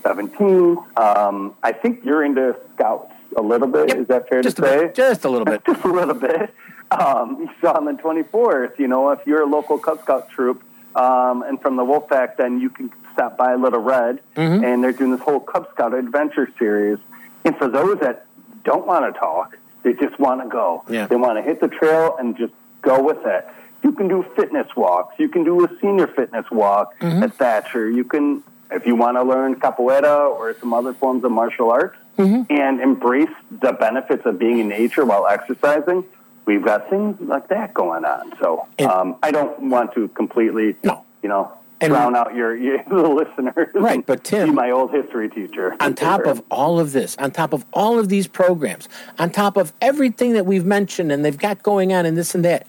17th. 0.03 0.97
Um, 0.97 1.55
I 1.61 1.71
think 1.73 2.05
you're 2.05 2.23
into 2.23 2.55
scouts 2.73 3.11
a 3.35 3.41
little 3.41 3.67
bit. 3.67 3.89
Yep, 3.89 3.97
Is 3.97 4.07
that 4.07 4.29
fair 4.29 4.41
just 4.41 4.57
to 4.57 4.63
say? 4.63 4.79
bit, 4.85 4.95
just 4.95 5.25
a 5.25 5.29
little 5.29 5.45
bit. 5.45 5.63
just 5.65 5.83
a 5.83 5.87
little 5.91 6.13
bit. 6.15 6.53
Um, 6.91 7.49
so 7.61 7.73
on 7.73 7.85
the 7.85 7.91
24th, 7.93 8.79
you 8.79 8.87
know, 8.87 9.09
if 9.09 9.19
you're 9.25 9.41
a 9.41 9.45
local 9.47 9.77
Cub 9.77 10.01
Scout 10.01 10.29
troop 10.29 10.63
um, 10.95 11.43
and 11.43 11.61
from 11.61 11.75
the 11.75 11.83
Wolf 11.83 12.07
Pack, 12.07 12.37
then 12.37 12.61
you 12.61 12.69
can 12.69 12.91
stop 13.13 13.37
by 13.37 13.55
Little 13.55 13.81
Red, 13.81 14.19
Mm-hmm. 14.35 14.63
and 14.63 14.83
they're 14.83 14.91
doing 14.93 15.11
this 15.11 15.21
whole 15.21 15.39
Cub 15.39 15.69
Scout 15.73 15.93
adventure 15.93 16.49
series. 16.57 16.99
And 17.43 17.57
for 17.57 17.67
those 17.67 17.99
that 17.99 18.25
don't 18.63 18.85
want 18.87 19.11
to 19.13 19.19
talk, 19.19 19.57
they 19.83 19.93
just 19.93 20.17
want 20.19 20.41
to 20.41 20.47
go. 20.47 20.83
Yeah. 20.89 21.07
They 21.07 21.15
want 21.15 21.37
to 21.37 21.41
hit 21.41 21.59
the 21.59 21.67
trail 21.67 22.15
and 22.17 22.37
just 22.37 22.53
go 22.85 23.01
with 23.03 23.25
it. 23.25 23.45
You 23.83 23.91
can 23.91 24.07
do 24.07 24.23
fitness 24.35 24.73
walks. 24.75 25.19
You 25.19 25.27
can 25.29 25.43
do 25.43 25.65
a 25.65 25.69
senior 25.81 26.07
fitness 26.07 26.49
walk 26.49 26.97
Mm-hmm. 26.99 27.23
at 27.23 27.33
Thatcher. 27.33 27.89
You 27.89 28.03
can, 28.05 28.43
if 28.71 28.85
you 28.87 28.95
want 28.95 29.17
to 29.17 29.23
learn 29.23 29.55
capoeira 29.59 30.29
or 30.29 30.55
some 30.59 30.73
other 30.73 30.93
forms 30.93 31.23
of 31.25 31.31
martial 31.31 31.69
arts, 31.71 31.97
Mm-hmm. 32.17 32.43
and 32.49 32.79
embrace 32.79 33.35
the 33.51 33.73
benefits 33.73 34.25
of 34.25 34.39
being 34.39 34.59
in 34.59 34.69
nature 34.69 35.03
while 35.03 35.27
exercising, 35.27 36.05
we've 36.45 36.63
got 36.63 36.89
things 36.89 37.19
like 37.19 37.49
that 37.49 37.73
going 37.73 38.05
on. 38.05 38.31
So 38.39 38.65
um, 38.89 39.17
I 39.21 39.31
don't 39.31 39.59
want 39.69 39.93
to 39.95 40.07
completely, 40.07 40.77
No. 40.81 41.03
you 41.21 41.27
know, 41.27 41.51
And- 41.81 41.91
drown 41.91 42.15
out 42.15 42.33
your, 42.33 42.55
your 42.55 42.83
the 42.89 43.07
listeners. 43.09 43.69
Right, 43.73 44.05
but 44.05 44.23
Tim- 44.23 44.55
my 44.55 44.71
old 44.71 44.91
history 44.91 45.29
teacher. 45.29 45.75
on 45.79 45.93
top 45.93 46.25
of 46.25 46.41
all 46.49 46.79
of 46.79 46.93
this, 46.93 47.17
on 47.17 47.31
top 47.31 47.53
of 47.53 47.65
all 47.73 47.99
of 47.99 48.09
these 48.09 48.27
programs, 48.27 48.87
on 49.19 49.29
top 49.29 49.57
of 49.57 49.73
everything 49.81 50.33
that 50.33 50.45
we've 50.45 50.65
mentioned 50.65 51.11
and 51.11 51.23
they've 51.25 51.37
got 51.37 51.61
going 51.63 51.93
on 51.93 52.05
and 52.05 52.17
this 52.17 52.33
and 52.33 52.45
that, 52.45 52.65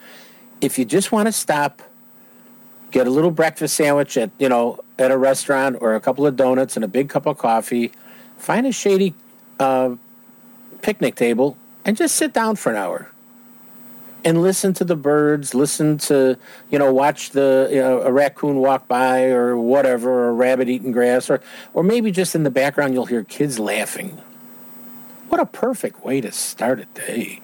if 0.60 0.78
you 0.78 0.84
just 0.84 1.12
want 1.12 1.26
to 1.26 1.32
stop, 1.32 1.82
get 2.90 3.06
a 3.06 3.10
little 3.10 3.30
breakfast 3.30 3.76
sandwich 3.76 4.16
at 4.16 4.30
you 4.38 4.48
know 4.48 4.78
at 4.98 5.10
a 5.10 5.18
restaurant 5.18 5.76
or 5.80 5.94
a 5.94 6.00
couple 6.00 6.26
of 6.26 6.34
donuts 6.36 6.76
and 6.76 6.84
a 6.84 6.88
big 6.88 7.08
cup 7.08 7.26
of 7.26 7.38
coffee, 7.38 7.92
find 8.38 8.66
a 8.66 8.72
shady 8.72 9.14
uh, 9.60 9.94
picnic 10.82 11.14
table 11.14 11.56
and 11.84 11.96
just 11.96 12.16
sit 12.16 12.32
down 12.32 12.56
for 12.56 12.70
an 12.70 12.76
hour 12.76 13.10
and 14.26 14.42
listen 14.42 14.72
to 14.74 14.84
the 14.84 14.96
birds, 14.96 15.54
listen 15.54 15.98
to, 15.98 16.36
you 16.68 16.80
know, 16.80 16.92
watch 16.92 17.30
the, 17.30 17.68
you 17.70 17.78
know, 17.78 18.00
a 18.00 18.10
raccoon 18.10 18.56
walk 18.56 18.88
by 18.88 19.26
or 19.26 19.56
whatever, 19.56 20.10
or 20.10 20.28
a 20.30 20.32
rabbit 20.32 20.68
eating 20.68 20.90
grass, 20.90 21.30
or, 21.30 21.40
or 21.74 21.84
maybe 21.84 22.10
just 22.10 22.34
in 22.34 22.42
the 22.42 22.50
background 22.50 22.92
you'll 22.92 23.06
hear 23.06 23.22
kids 23.22 23.60
laughing. 23.60 24.20
What 25.28 25.40
a 25.40 25.46
perfect 25.46 26.04
way 26.04 26.20
to 26.20 26.32
start 26.32 26.80
a 26.80 26.86
day. 26.86 27.40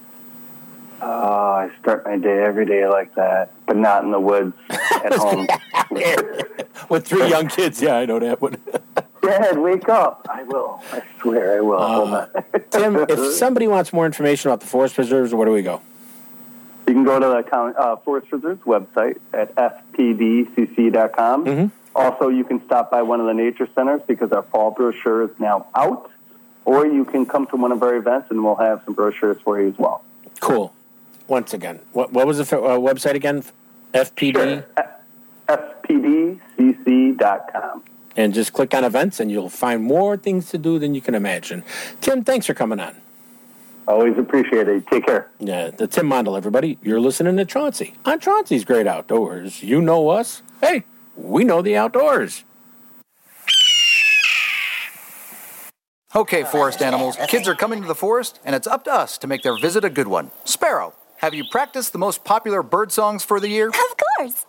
Oh, 1.01 1.07
I 1.07 1.71
start 1.81 2.05
my 2.05 2.17
day 2.17 2.43
every 2.43 2.67
day 2.67 2.89
like 2.89 3.15
that, 3.15 3.53
but 3.65 3.77
not 3.77 4.03
in 4.03 4.11
the 4.11 4.21
woods 4.21 4.57
at 4.69 5.13
home. 5.13 5.47
With 6.89 7.07
three 7.07 7.29
young 7.29 7.47
kids, 7.47 7.81
yeah, 7.81 7.95
I 7.95 8.07
know 8.07 8.19
that 8.19 8.43
one. 8.43 8.57
Dad, 9.23 9.57
wake 9.57 9.89
up! 9.89 10.27
I 10.29 10.43
will. 10.43 10.83
I 10.93 11.03
swear 11.21 11.59
I 11.59 11.61
will. 11.61 11.81
Uh, 11.81 12.27
on. 12.35 12.63
Tim, 12.71 12.97
if 13.09 13.35
somebody 13.35 13.69
wants 13.69 13.93
more 13.93 14.05
information 14.05 14.51
about 14.51 14.61
the 14.61 14.67
forest 14.67 14.97
preserves, 14.97 15.33
where 15.33 15.47
do 15.47 15.53
we 15.53 15.63
go? 15.63 15.81
You 16.87 16.95
can 16.95 17.05
go 17.05 17.19
to 17.19 17.27
the 17.27 17.43
county, 17.49 17.75
uh, 17.77 17.97
Forest 17.97 18.33
Reserve's 18.33 18.63
website 18.63 19.19
at 19.33 19.55
fpdcc.com. 19.55 21.45
Mm-hmm. 21.45 21.67
Also, 21.95 22.29
you 22.29 22.45
can 22.45 22.65
stop 22.65 22.91
by 22.91 23.03
one 23.03 23.21
of 23.21 23.27
the 23.27 23.35
nature 23.35 23.69
centers 23.75 24.01
because 24.07 24.33
our 24.33 24.43
fall 24.43 24.71
brochure 24.71 25.23
is 25.23 25.31
now 25.39 25.67
out, 25.75 26.11
or 26.65 26.87
you 26.87 27.05
can 27.05 27.27
come 27.27 27.47
to 27.49 27.57
one 27.57 27.71
of 27.71 27.83
our 27.83 27.95
events 27.97 28.31
and 28.31 28.43
we'll 28.43 28.57
have 28.57 28.83
some 28.85 28.95
brochures 28.95 29.41
for 29.43 29.61
you 29.61 29.69
as 29.69 29.79
well. 29.79 30.03
Cool. 30.41 30.73
Once 31.29 31.53
again, 31.55 31.81
what, 31.93 32.13
what 32.13 32.27
was 32.27 32.39
the 32.39 32.45
uh, 32.59 32.79
website 32.79 33.15
again? 33.15 33.45
FPD? 33.95 34.65
fpdcc.com. 35.49 36.41
And 38.17 38.35
just 38.35 38.53
click 38.53 38.75
on 38.75 38.85
events 38.85 39.21
and 39.21 39.31
you'll 39.31 39.49
find 39.49 39.83
more 39.83 40.17
things 40.17 40.51
to 40.51 40.59
do 40.59 40.79
than 40.79 40.95
you 40.95 41.01
can 41.01 41.15
imagine. 41.15 41.65
Tim, 42.01 42.25
thanks 42.25 42.47
for 42.47 42.55
coming 42.55 42.81
on. 42.81 43.02
Always 43.89 44.17
appreciate 44.17 44.69
it. 44.69 44.87
Take 44.87 45.07
care. 45.07 45.31
Yeah, 45.41 45.71
the 45.71 45.87
Tim 45.87 46.09
Mondl, 46.09 46.37
everybody. 46.37 46.79
You're 46.83 47.01
listening 47.01 47.37
to 47.37 47.45
Chauncey 47.45 47.95
on 48.05 48.21
Chauncey's 48.21 48.65
Great 48.65 48.87
Outdoors. 48.87 49.63
You 49.63 49.81
know 49.81 50.09
us. 50.09 50.43
Hey, 50.61 50.85
we 51.17 51.45
know 51.45 51.63
the 51.63 51.77
outdoors. 51.77 52.45
Okay, 56.15 56.45
forest 56.45 56.83
animals, 56.83 57.17
kids 57.29 57.49
are 57.49 57.55
coming 57.55 57.81
to 57.81 57.89
the 57.89 57.95
forest, 57.95 58.39
and 58.45 58.55
it's 58.55 58.67
up 58.67 58.85
to 58.85 58.93
us 58.93 59.17
to 59.19 59.27
make 59.27 59.43
their 59.43 59.59
visit 59.59 59.83
a 59.83 59.89
good 59.89 60.09
one. 60.09 60.31
Sparrow, 60.45 60.93
have 61.19 61.33
you 61.33 61.45
practiced 61.51 61.93
the 61.93 61.99
most 61.99 62.23
popular 62.23 62.63
bird 62.63 62.93
songs 62.93 63.25
for 63.25 63.41
the 63.41 63.49
year? 63.49 63.69
Of 63.69 63.97
course. 64.19 64.45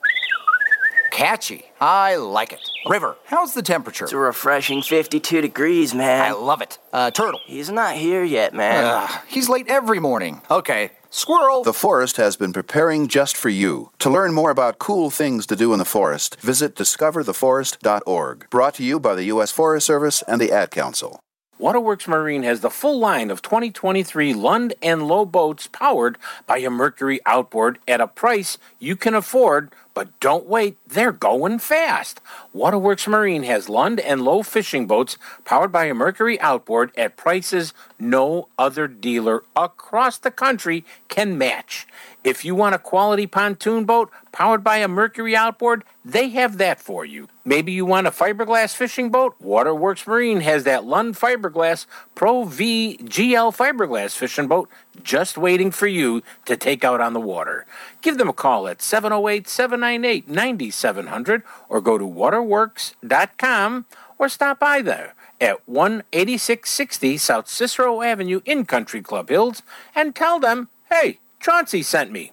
Catchy. 1.13 1.65
I 1.79 2.15
like 2.15 2.53
it. 2.53 2.59
River, 2.87 3.15
how's 3.25 3.53
the 3.53 3.61
temperature? 3.61 4.05
It's 4.05 4.13
a 4.13 4.17
refreshing 4.17 4.81
52 4.81 5.41
degrees, 5.41 5.93
man. 5.93 6.23
I 6.23 6.31
love 6.31 6.59
it. 6.63 6.79
Uh, 6.91 7.11
turtle. 7.11 7.39
He's 7.45 7.69
not 7.69 7.95
here 7.95 8.23
yet, 8.23 8.55
man. 8.55 8.83
Ugh, 8.83 9.21
he's 9.27 9.47
late 9.47 9.67
every 9.67 9.99
morning. 9.99 10.41
Okay. 10.49 10.89
Squirrel. 11.11 11.63
The 11.63 11.71
forest 11.71 12.17
has 12.17 12.35
been 12.35 12.51
preparing 12.51 13.07
just 13.07 13.37
for 13.37 13.49
you. 13.49 13.91
To 13.99 14.09
learn 14.09 14.33
more 14.33 14.49
about 14.49 14.79
cool 14.79 15.11
things 15.11 15.45
to 15.45 15.55
do 15.55 15.71
in 15.71 15.77
the 15.77 15.85
forest, 15.85 16.41
visit 16.41 16.75
discovertheforest.org. 16.75 18.49
Brought 18.49 18.73
to 18.73 18.83
you 18.83 18.99
by 18.99 19.13
the 19.13 19.25
U.S. 19.25 19.51
Forest 19.51 19.85
Service 19.85 20.23
and 20.27 20.41
the 20.41 20.51
Ad 20.51 20.71
Council. 20.71 21.19
Waterworks 21.59 22.07
Marine 22.07 22.41
has 22.43 22.61
the 22.61 22.71
full 22.71 22.99
line 22.99 23.29
of 23.29 23.43
2023 23.43 24.33
Lund 24.33 24.73
and 24.81 25.07
Lowe 25.07 25.23
boats 25.23 25.67
powered 25.67 26.17
by 26.47 26.57
a 26.57 26.69
Mercury 26.69 27.21
outboard 27.27 27.77
at 27.87 28.01
a 28.01 28.07
price 28.07 28.57
you 28.79 28.95
can 28.95 29.13
afford 29.13 29.71
But 29.93 30.19
don't 30.19 30.47
wait, 30.47 30.77
they're 30.87 31.11
going 31.11 31.59
fast. 31.59 32.19
Waterworks 32.51 33.07
Marine 33.07 33.43
has 33.43 33.69
Lund 33.69 33.99
and 33.99 34.21
Lowe 34.23 34.41
fishing 34.41 34.87
boats 34.87 35.17
powered 35.45 35.71
by 35.71 35.85
a 35.85 35.93
Mercury 35.93 36.39
outboard 36.41 36.91
at 36.97 37.15
prices 37.15 37.73
no 37.99 38.49
other 38.57 38.87
dealer 38.87 39.43
across 39.55 40.17
the 40.17 40.31
country 40.31 40.83
can 41.09 41.37
match. 41.37 41.85
If 42.23 42.43
you 42.43 42.55
want 42.55 42.73
a 42.73 42.79
quality 42.79 43.27
pontoon 43.27 43.85
boat 43.85 44.09
powered 44.31 44.63
by 44.63 44.77
a 44.77 44.87
Mercury 44.87 45.35
outboard, 45.35 45.83
they 46.03 46.29
have 46.29 46.57
that 46.57 46.79
for 46.79 47.05
you. 47.05 47.27
Maybe 47.45 47.71
you 47.71 47.85
want 47.85 48.07
a 48.07 48.11
fiberglass 48.11 48.75
fishing 48.75 49.09
boat? 49.09 49.35
Waterworks 49.39 50.07
Marine 50.07 50.41
has 50.41 50.63
that 50.63 50.85
Lund 50.85 51.15
Fiberglass 51.15 51.85
Pro 52.15 52.45
V 52.45 52.97
GL 53.03 53.55
fiberglass 53.55 54.15
fishing 54.15 54.47
boat 54.47 54.69
just 55.01 55.37
waiting 55.37 55.71
for 55.71 55.87
you 55.87 56.21
to 56.45 56.55
take 56.55 56.83
out 56.83 57.01
on 57.01 57.13
the 57.13 57.19
water. 57.19 57.65
Give 58.01 58.17
them 58.17 58.29
a 58.29 58.33
call 58.33 58.67
at 58.67 58.81
708 58.81 59.47
798 59.47 60.27
9700 60.27 61.43
or 61.69 61.81
go 61.81 61.97
to 61.97 62.05
waterworks.com 62.05 63.85
or 64.19 64.29
stop 64.29 64.59
by 64.59 64.81
there 64.81 65.15
at 65.41 65.57
18660 65.67 67.17
South 67.17 67.47
Cicero 67.47 68.01
Avenue 68.01 68.41
in 68.45 68.65
Country 68.65 69.01
Club 69.01 69.29
Hills 69.29 69.63
and 69.95 70.15
tell 70.15 70.39
them, 70.39 70.69
hey, 70.89 71.19
Chauncey 71.39 71.81
sent 71.81 72.11
me. 72.11 72.31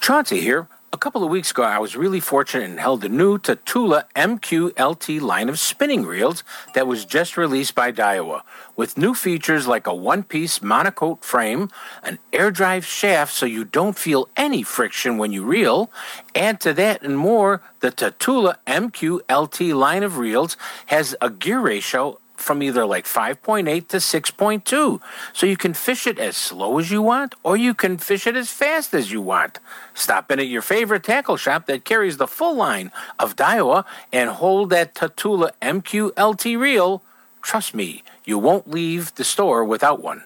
Chauncey 0.00 0.40
here. 0.40 0.68
A 0.96 0.98
couple 0.98 1.22
of 1.22 1.28
weeks 1.28 1.50
ago, 1.50 1.62
I 1.62 1.78
was 1.78 1.94
really 1.94 2.20
fortunate 2.20 2.70
and 2.70 2.80
held 2.80 3.02
the 3.02 3.10
new 3.10 3.36
Tatula 3.36 4.04
MQLT 4.16 5.20
line 5.20 5.50
of 5.50 5.58
spinning 5.58 6.06
reels 6.06 6.42
that 6.72 6.86
was 6.86 7.04
just 7.04 7.36
released 7.36 7.74
by 7.74 7.92
Daiwa, 7.92 8.40
with 8.76 8.96
new 8.96 9.12
features 9.12 9.66
like 9.66 9.86
a 9.86 9.94
one-piece 9.94 10.60
monocoque 10.60 11.22
frame, 11.22 11.68
an 12.02 12.18
air 12.32 12.50
drive 12.50 12.86
shaft 12.86 13.34
so 13.34 13.44
you 13.44 13.62
don't 13.62 13.98
feel 13.98 14.30
any 14.38 14.62
friction 14.62 15.18
when 15.18 15.32
you 15.32 15.44
reel. 15.44 15.90
Add 16.34 16.62
to 16.62 16.72
that 16.72 17.02
and 17.02 17.18
more, 17.18 17.60
the 17.80 17.92
Tatula 17.92 18.56
MQLT 18.66 19.74
line 19.74 20.02
of 20.02 20.16
reels 20.16 20.56
has 20.86 21.14
a 21.20 21.28
gear 21.28 21.60
ratio 21.60 22.18
from 22.36 22.62
either 22.62 22.86
like 22.86 23.04
5.8 23.04 23.88
to 23.88 23.96
6.2. 23.96 25.00
So 25.32 25.46
you 25.46 25.56
can 25.56 25.74
fish 25.74 26.06
it 26.06 26.18
as 26.18 26.36
slow 26.36 26.78
as 26.78 26.90
you 26.90 27.02
want, 27.02 27.34
or 27.42 27.56
you 27.56 27.74
can 27.74 27.98
fish 27.98 28.26
it 28.26 28.36
as 28.36 28.50
fast 28.50 28.94
as 28.94 29.12
you 29.12 29.20
want. 29.20 29.58
Stop 29.94 30.30
in 30.30 30.40
at 30.40 30.48
your 30.48 30.62
favorite 30.62 31.04
tackle 31.04 31.36
shop 31.36 31.66
that 31.66 31.84
carries 31.84 32.16
the 32.16 32.26
full 32.26 32.54
line 32.54 32.92
of 33.18 33.36
Daiwa 33.36 33.84
and 34.12 34.30
hold 34.30 34.70
that 34.70 34.94
Tatula 34.94 35.50
MQLT 35.62 36.58
reel. 36.58 37.02
Trust 37.42 37.74
me, 37.74 38.02
you 38.24 38.38
won't 38.38 38.70
leave 38.70 39.14
the 39.14 39.24
store 39.24 39.64
without 39.64 40.02
one. 40.02 40.24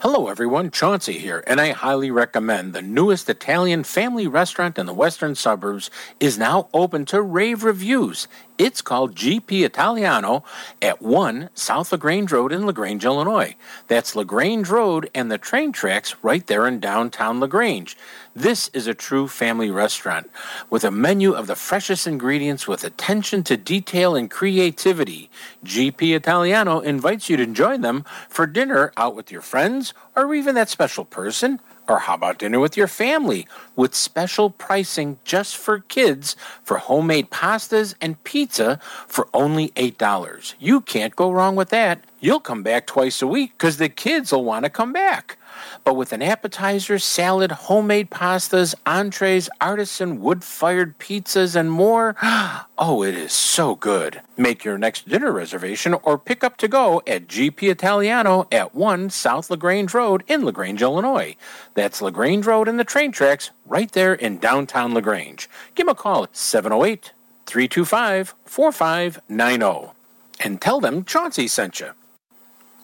Hello, 0.00 0.28
everyone. 0.28 0.70
Chauncey 0.70 1.18
here, 1.18 1.42
and 1.46 1.58
I 1.58 1.72
highly 1.72 2.10
recommend 2.10 2.74
the 2.74 2.82
newest 2.82 3.30
Italian 3.30 3.82
family 3.82 4.26
restaurant 4.26 4.78
in 4.78 4.84
the 4.84 4.92
western 4.92 5.34
suburbs 5.34 5.90
is 6.20 6.36
now 6.36 6.68
open 6.74 7.06
to 7.06 7.22
rave 7.22 7.64
reviews. 7.64 8.28
It's 8.58 8.80
called 8.80 9.14
GP 9.14 9.66
Italiano 9.66 10.42
at 10.80 11.02
1 11.02 11.50
South 11.54 11.92
LaGrange 11.92 12.32
Road 12.32 12.52
in 12.52 12.64
LaGrange, 12.64 13.04
Illinois. 13.04 13.54
That's 13.86 14.16
LaGrange 14.16 14.70
Road 14.70 15.10
and 15.14 15.30
the 15.30 15.36
train 15.36 15.72
tracks 15.72 16.14
right 16.22 16.46
there 16.46 16.66
in 16.66 16.80
downtown 16.80 17.38
LaGrange. 17.38 17.98
This 18.34 18.68
is 18.72 18.86
a 18.86 18.94
true 18.94 19.28
family 19.28 19.70
restaurant 19.70 20.30
with 20.70 20.84
a 20.84 20.90
menu 20.90 21.32
of 21.32 21.46
the 21.46 21.54
freshest 21.54 22.06
ingredients 22.06 22.66
with 22.66 22.82
attention 22.82 23.42
to 23.44 23.58
detail 23.58 24.16
and 24.16 24.30
creativity. 24.30 25.28
GP 25.62 26.16
Italiano 26.16 26.80
invites 26.80 27.28
you 27.28 27.36
to 27.36 27.46
join 27.46 27.82
them 27.82 28.06
for 28.28 28.46
dinner 28.46 28.90
out 28.96 29.14
with 29.14 29.30
your 29.30 29.42
friends 29.42 29.92
or 30.14 30.34
even 30.34 30.54
that 30.54 30.70
special 30.70 31.04
person. 31.04 31.60
Or 31.88 32.00
how 32.00 32.14
about 32.14 32.38
dinner 32.38 32.58
with 32.58 32.76
your 32.76 32.88
family 32.88 33.46
with 33.76 33.94
special 33.94 34.50
pricing 34.50 35.18
just 35.24 35.56
for 35.56 35.80
kids 35.80 36.34
for 36.62 36.78
homemade 36.78 37.30
pastas 37.30 37.94
and 38.00 38.22
pizza 38.24 38.80
for 39.06 39.28
only 39.32 39.68
$8? 39.70 40.54
You 40.58 40.80
can't 40.80 41.14
go 41.14 41.30
wrong 41.30 41.54
with 41.54 41.68
that. 41.70 42.02
You'll 42.18 42.40
come 42.40 42.62
back 42.62 42.86
twice 42.86 43.22
a 43.22 43.26
week 43.26 43.52
because 43.56 43.76
the 43.76 43.88
kids 43.88 44.32
will 44.32 44.44
want 44.44 44.64
to 44.64 44.70
come 44.70 44.92
back. 44.92 45.38
But 45.84 45.94
with 45.94 46.12
an 46.12 46.22
appetizer, 46.22 46.98
salad, 46.98 47.50
homemade 47.52 48.10
pastas, 48.10 48.74
entrees, 48.84 49.48
artisan 49.60 50.20
wood 50.20 50.44
fired 50.44 50.98
pizzas, 50.98 51.56
and 51.56 51.70
more, 51.70 52.16
oh, 52.78 53.02
it 53.02 53.14
is 53.14 53.32
so 53.32 53.74
good. 53.74 54.20
Make 54.36 54.64
your 54.64 54.78
next 54.78 55.08
dinner 55.08 55.32
reservation 55.32 55.94
or 56.02 56.18
pick 56.18 56.44
up 56.44 56.56
to 56.58 56.68
go 56.68 57.02
at 57.06 57.26
GP 57.26 57.70
Italiano 57.70 58.46
at 58.52 58.74
1 58.74 59.10
South 59.10 59.50
LaGrange 59.50 59.94
Road 59.94 60.24
in 60.26 60.44
LaGrange, 60.44 60.82
Illinois. 60.82 61.36
That's 61.74 62.02
LaGrange 62.02 62.46
Road 62.46 62.68
and 62.68 62.78
the 62.78 62.84
train 62.84 63.12
tracks 63.12 63.50
right 63.64 63.90
there 63.92 64.14
in 64.14 64.38
downtown 64.38 64.94
LaGrange. 64.94 65.48
Give 65.74 65.86
them 65.86 65.92
a 65.92 65.94
call 65.94 66.24
at 66.24 66.36
708 66.36 67.12
325 67.46 68.34
4590 68.44 69.92
and 70.40 70.60
tell 70.60 70.80
them 70.80 71.04
Chauncey 71.04 71.48
sent 71.48 71.80
you. 71.80 71.92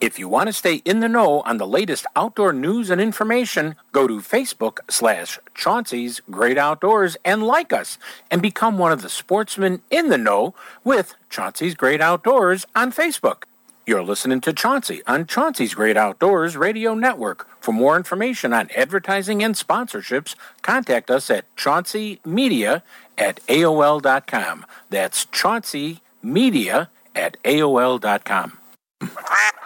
If 0.03 0.19
you 0.19 0.27
want 0.27 0.49
to 0.49 0.53
stay 0.53 0.83
in 0.85 0.99
the 0.99 1.09
know 1.09 1.43
on 1.43 1.59
the 1.59 1.67
latest 1.67 2.07
outdoor 2.17 2.53
news 2.53 2.91
and 2.91 3.01
information, 3.01 3.77
go 3.93 4.09
to 4.09 4.15
Facebook 4.19 4.79
slash 4.91 5.39
Chauncey's 5.55 6.21
Great 6.29 6.59
Outdoors 6.59 7.17
and 7.25 7.45
like 7.45 7.73
us 7.73 7.99
and 8.29 8.43
become 8.43 8.79
one 8.79 8.91
of 8.91 9.03
the 9.03 9.09
sportsmen 9.09 9.81
in 9.93 10.09
the 10.09 10.19
know 10.19 10.57
with 10.83 11.15
Chauncey's 11.31 11.77
Great 11.77 12.01
Outdoors 12.01 12.67
on 12.75 12.91
Facebook. 12.91 13.45
You're 13.87 14.03
listening 14.03 14.41
to 14.41 14.53
Chauncey 14.53 15.03
on 15.07 15.25
Chauncey's 15.25 15.73
Great 15.73 15.97
Outdoors 15.97 16.57
Radio 16.57 16.95
Network. 16.95 17.47
For 17.61 17.71
more 17.71 17.97
information 17.97 18.53
on 18.53 18.71
advertising 18.75 19.41
and 19.41 19.55
sponsorships, 19.55 20.35
contact 20.63 21.13
us 21.13 21.31
at 21.31 21.45
chaunceymedia 21.55 22.83
at 23.17 23.39
AOL.com. 23.47 24.67
That's 24.91 25.27
Chauncey 25.27 26.01
Media 26.25 26.91
at 27.15 27.41
AOL.com. 27.45 28.59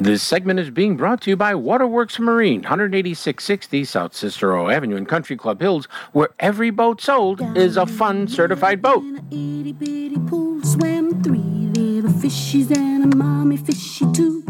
This 0.00 0.22
segment 0.22 0.60
is 0.60 0.70
being 0.70 0.96
brought 0.96 1.22
to 1.22 1.30
you 1.30 1.36
by 1.36 1.56
Waterworks 1.56 2.20
Marine, 2.20 2.60
18660 2.60 3.84
South 3.84 4.14
Cicero 4.14 4.70
Avenue 4.70 4.94
in 4.94 5.06
Country 5.06 5.36
Club 5.36 5.60
Hills, 5.60 5.86
where 6.12 6.28
every 6.38 6.70
boat 6.70 7.00
sold 7.00 7.40
is 7.56 7.76
a 7.76 7.84
fun 7.84 8.28
certified 8.28 8.80
boat. 8.80 9.02
Itty 9.32 9.72
bitty 9.72 10.16
pool 10.28 10.62
swam 10.62 11.20
three 11.24 11.38
little 11.38 12.12
fishies 12.12 12.70
and 12.76 13.12
a 13.12 13.16
mommy 13.16 13.56
fishy 13.56 14.04
too. 14.12 14.44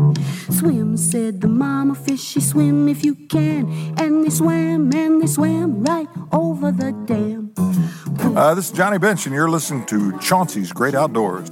Swim, 0.50 0.98
said 0.98 1.40
the 1.40 1.48
mama 1.48 1.94
fishy, 1.94 2.40
swim 2.40 2.86
if 2.86 3.02
you 3.02 3.14
can. 3.14 3.94
And 3.98 4.22
they 4.24 4.30
swam 4.30 4.92
and 4.92 5.22
they 5.22 5.26
swam 5.26 5.82
right 5.82 6.08
over 6.30 6.70
the 6.70 6.92
dam. 7.06 7.54
Uh, 8.36 8.54
this 8.54 8.66
is 8.66 8.76
Johnny 8.76 8.98
Bench, 8.98 9.24
and 9.24 9.34
you're 9.34 9.48
listening 9.48 9.86
to 9.86 10.18
Chauncey's 10.18 10.74
Great 10.74 10.94
Outdoors. 10.94 11.48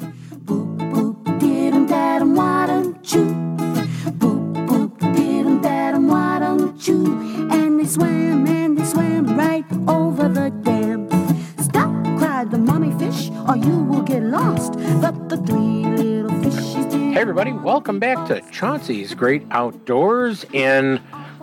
Hey, 15.06 15.12
everybody, 17.20 17.52
welcome 17.52 18.00
back 18.00 18.26
to 18.26 18.40
Chauncey's 18.50 19.14
Great 19.14 19.46
Outdoors. 19.52 20.44
And 20.52 21.00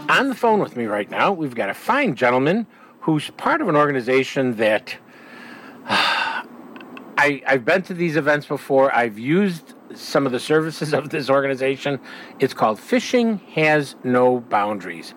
on 0.09 0.27
the 0.27 0.35
phone 0.35 0.59
with 0.59 0.75
me 0.75 0.83
right 0.83 1.09
now, 1.09 1.31
we've 1.31 1.55
got 1.55 1.69
a 1.69 1.73
fine 1.73 2.15
gentleman 2.15 2.67
who's 2.99 3.29
part 3.29 3.61
of 3.61 3.69
an 3.69 3.77
organization 3.77 4.57
that 4.57 4.97
I, 5.85 7.41
I've 7.47 7.63
been 7.63 7.83
to 7.83 7.93
these 7.93 8.17
events 8.17 8.47
before. 8.47 8.93
I've 8.93 9.17
used 9.17 9.75
some 9.95 10.25
of 10.25 10.33
the 10.33 10.41
services 10.41 10.93
of 10.93 11.11
this 11.11 11.29
organization. 11.29 12.01
It's 12.39 12.53
called 12.53 12.81
Fishing 12.81 13.37
Has 13.53 13.95
No 14.03 14.41
Boundaries. 14.41 15.13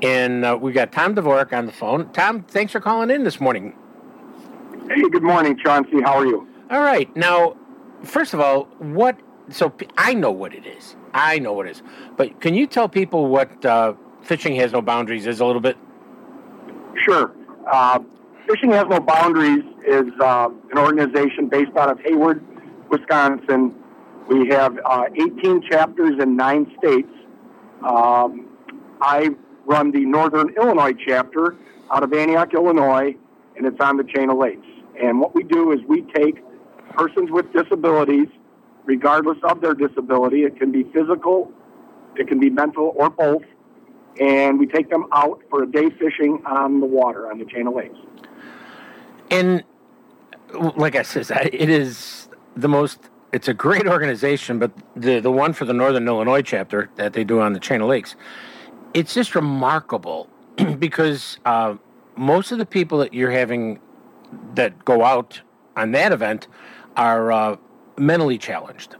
And 0.00 0.46
uh, 0.46 0.56
we've 0.58 0.72
got 0.74 0.90
Tom 0.90 1.14
Dvorak 1.14 1.52
on 1.52 1.66
the 1.66 1.72
phone. 1.72 2.10
Tom, 2.14 2.44
thanks 2.44 2.72
for 2.72 2.80
calling 2.80 3.10
in 3.10 3.24
this 3.24 3.42
morning. 3.42 3.74
Hey, 4.88 5.02
good 5.10 5.22
morning, 5.22 5.58
Chauncey. 5.62 6.00
How 6.00 6.14
are 6.14 6.26
you? 6.26 6.48
All 6.70 6.80
right. 6.80 7.14
Now, 7.14 7.56
first 8.02 8.34
of 8.34 8.40
all, 8.40 8.64
what? 8.78 9.18
So 9.50 9.72
I 9.96 10.14
know 10.14 10.30
what 10.30 10.54
it 10.54 10.66
is. 10.66 10.96
I 11.12 11.38
know 11.38 11.52
what 11.52 11.66
it 11.66 11.70
is. 11.70 11.82
But 12.16 12.40
can 12.40 12.54
you 12.54 12.66
tell 12.66 12.88
people 12.88 13.26
what 13.26 13.64
uh, 13.64 13.94
Fishing 14.22 14.54
Has 14.56 14.72
No 14.72 14.82
Boundaries 14.82 15.26
is 15.26 15.40
a 15.40 15.44
little 15.44 15.60
bit? 15.60 15.76
Sure. 17.04 17.32
Uh, 17.70 18.00
Fishing 18.48 18.70
Has 18.72 18.86
No 18.88 19.00
Boundaries 19.00 19.64
is 19.86 20.12
uh, 20.20 20.50
an 20.70 20.78
organization 20.78 21.48
based 21.48 21.76
out 21.76 21.90
of 21.90 21.98
Hayward, 22.00 22.44
Wisconsin. 22.90 23.74
We 24.28 24.48
have 24.48 24.78
uh, 24.84 25.06
18 25.14 25.62
chapters 25.68 26.20
in 26.20 26.36
nine 26.36 26.72
states. 26.78 27.10
Um, 27.82 28.46
I 29.00 29.30
run 29.64 29.90
the 29.90 30.04
Northern 30.04 30.50
Illinois 30.56 30.92
chapter 30.92 31.56
out 31.90 32.02
of 32.02 32.12
Antioch, 32.12 32.54
Illinois, 32.54 33.16
and 33.56 33.66
it's 33.66 33.80
on 33.80 33.96
the 33.96 34.04
Chain 34.04 34.30
of 34.30 34.38
Lakes. 34.38 34.66
And 35.02 35.20
what 35.20 35.34
we 35.34 35.42
do 35.42 35.72
is 35.72 35.80
we 35.88 36.02
take 36.14 36.42
persons 37.00 37.30
with 37.30 37.50
disabilities, 37.52 38.28
regardless 38.84 39.38
of 39.44 39.60
their 39.60 39.74
disability, 39.74 40.44
it 40.44 40.56
can 40.58 40.70
be 40.70 40.84
physical 40.92 41.50
It 42.16 42.28
can 42.28 42.38
be 42.40 42.50
mental 42.50 42.92
or 42.96 43.08
both. 43.08 43.44
And 44.20 44.58
we 44.58 44.66
take 44.66 44.90
them 44.90 45.06
out 45.12 45.40
for 45.48 45.62
a 45.62 45.70
day 45.70 45.88
fishing 45.90 46.42
on 46.44 46.80
the 46.80 46.86
water, 46.86 47.30
on 47.30 47.38
the 47.38 47.44
chain 47.46 47.66
of 47.68 47.74
lakes. 47.74 47.96
And 49.30 49.62
like 50.76 50.96
I 50.96 51.02
said, 51.02 51.50
it 51.52 51.70
is 51.70 52.28
the 52.56 52.68
most. 52.68 52.98
It's 53.32 53.46
a 53.46 53.54
great 53.54 53.86
organization, 53.86 54.58
but 54.58 54.72
the 54.96 55.20
the 55.20 55.30
one 55.30 55.52
for 55.52 55.64
the 55.64 55.72
Northern 55.72 56.06
Illinois 56.08 56.42
chapter 56.42 56.90
that 56.96 57.12
they 57.12 57.22
do 57.22 57.40
on 57.40 57.52
the 57.52 57.60
Chain 57.60 57.80
of 57.80 57.88
Lakes, 57.88 58.16
it's 58.92 59.14
just 59.14 59.36
remarkable 59.36 60.28
because 60.78 61.38
uh, 61.44 61.76
most 62.16 62.50
of 62.50 62.58
the 62.58 62.66
people 62.66 62.98
that 62.98 63.14
you're 63.14 63.30
having 63.30 63.78
that 64.54 64.84
go 64.84 65.04
out 65.04 65.40
on 65.76 65.92
that 65.92 66.12
event 66.12 66.48
are 66.96 67.32
uh, 67.32 67.56
mentally 67.98 68.38
challenged. 68.38 68.96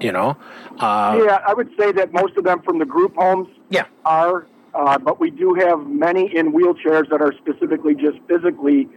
You 0.00 0.12
know, 0.12 0.36
uh, 0.78 1.20
yeah, 1.26 1.40
I 1.46 1.52
would 1.52 1.68
say 1.78 1.92
that 1.92 2.10
most 2.12 2.36
of 2.38 2.44
them 2.44 2.62
from 2.62 2.78
the 2.78 2.86
group 2.86 3.14
homes 3.16 3.48
Yeah. 3.68 3.84
are, 4.06 4.46
uh, 4.74 4.96
but 4.96 5.20
we 5.20 5.30
do 5.30 5.52
have 5.54 5.86
many 5.86 6.34
in 6.34 6.52
wheelchairs 6.54 7.10
that 7.10 7.20
are 7.20 7.34
specifically 7.34 7.94
just 7.94 8.16
physically 8.26 8.88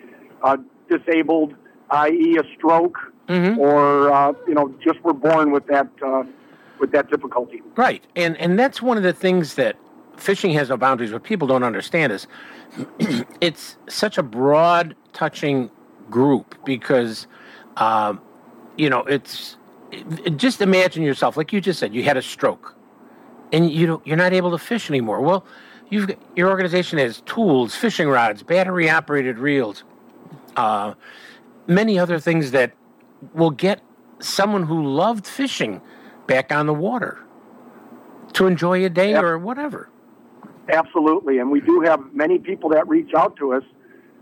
uh, 0.43 0.55
disabled, 0.89 1.55
i.e., 1.91 2.37
a 2.37 2.43
stroke, 2.57 2.97
Mm-hmm. 3.29 3.57
or 3.57 4.11
uh, 4.11 4.33
you 4.47 4.53
know, 4.53 4.73
just 4.83 5.01
were 5.03 5.13
born 5.13 5.51
with 5.51 5.65
that 5.67 5.87
uh, 6.05 6.23
with 6.79 6.91
that 6.91 7.09
difficulty. 7.09 7.61
Right, 7.77 8.03
and 8.17 8.35
and 8.37 8.59
that's 8.59 8.81
one 8.81 8.97
of 8.97 9.03
the 9.03 9.13
things 9.13 9.55
that 9.55 9.77
fishing 10.17 10.51
has 10.51 10.67
no 10.69 10.75
boundaries. 10.75 11.13
What 11.13 11.23
people 11.23 11.47
don't 11.47 11.63
understand 11.63 12.11
is 12.11 12.27
it's 13.41 13.77
such 13.87 14.17
a 14.17 14.23
broad 14.23 14.95
touching 15.13 15.69
group 16.09 16.55
because, 16.65 17.27
um, 17.77 18.21
you 18.77 18.89
know, 18.89 19.01
it's 19.01 19.57
it- 19.91 20.37
just 20.37 20.61
imagine 20.61 21.03
yourself 21.03 21.37
like 21.37 21.53
you 21.53 21.61
just 21.61 21.79
said 21.79 21.93
you 21.93 22.03
had 22.03 22.17
a 22.17 22.21
stroke, 22.21 22.75
and 23.51 23.69
you 23.71 23.85
don't, 23.87 24.07
you're 24.07 24.17
not 24.17 24.33
able 24.33 24.51
to 24.51 24.57
fish 24.57 24.89
anymore. 24.89 25.21
Well, 25.21 25.45
you've 25.89 26.07
got- 26.07 26.17
your 26.35 26.49
organization 26.49 26.97
has 26.99 27.21
tools, 27.21 27.75
fishing 27.75 28.07
rods, 28.09 28.43
battery 28.43 28.89
operated 28.89 29.37
reels, 29.37 29.83
uh, 30.55 30.93
many 31.67 31.97
other 31.99 32.19
things 32.19 32.51
that 32.51 32.71
will 33.33 33.51
get 33.51 33.81
someone 34.19 34.63
who 34.63 34.83
loved 34.83 35.27
fishing 35.27 35.81
back 36.27 36.51
on 36.51 36.65
the 36.65 36.73
water 36.73 37.19
to 38.33 38.47
enjoy 38.47 38.83
a 38.85 38.89
day 38.89 39.15
or 39.15 39.37
whatever. 39.37 39.89
Absolutely, 40.69 41.39
and 41.39 41.51
we 41.51 41.59
do 41.59 41.81
have 41.81 41.99
many 42.13 42.39
people 42.39 42.69
that 42.69 42.87
reach 42.87 43.13
out 43.13 43.35
to 43.35 43.53
us, 43.53 43.63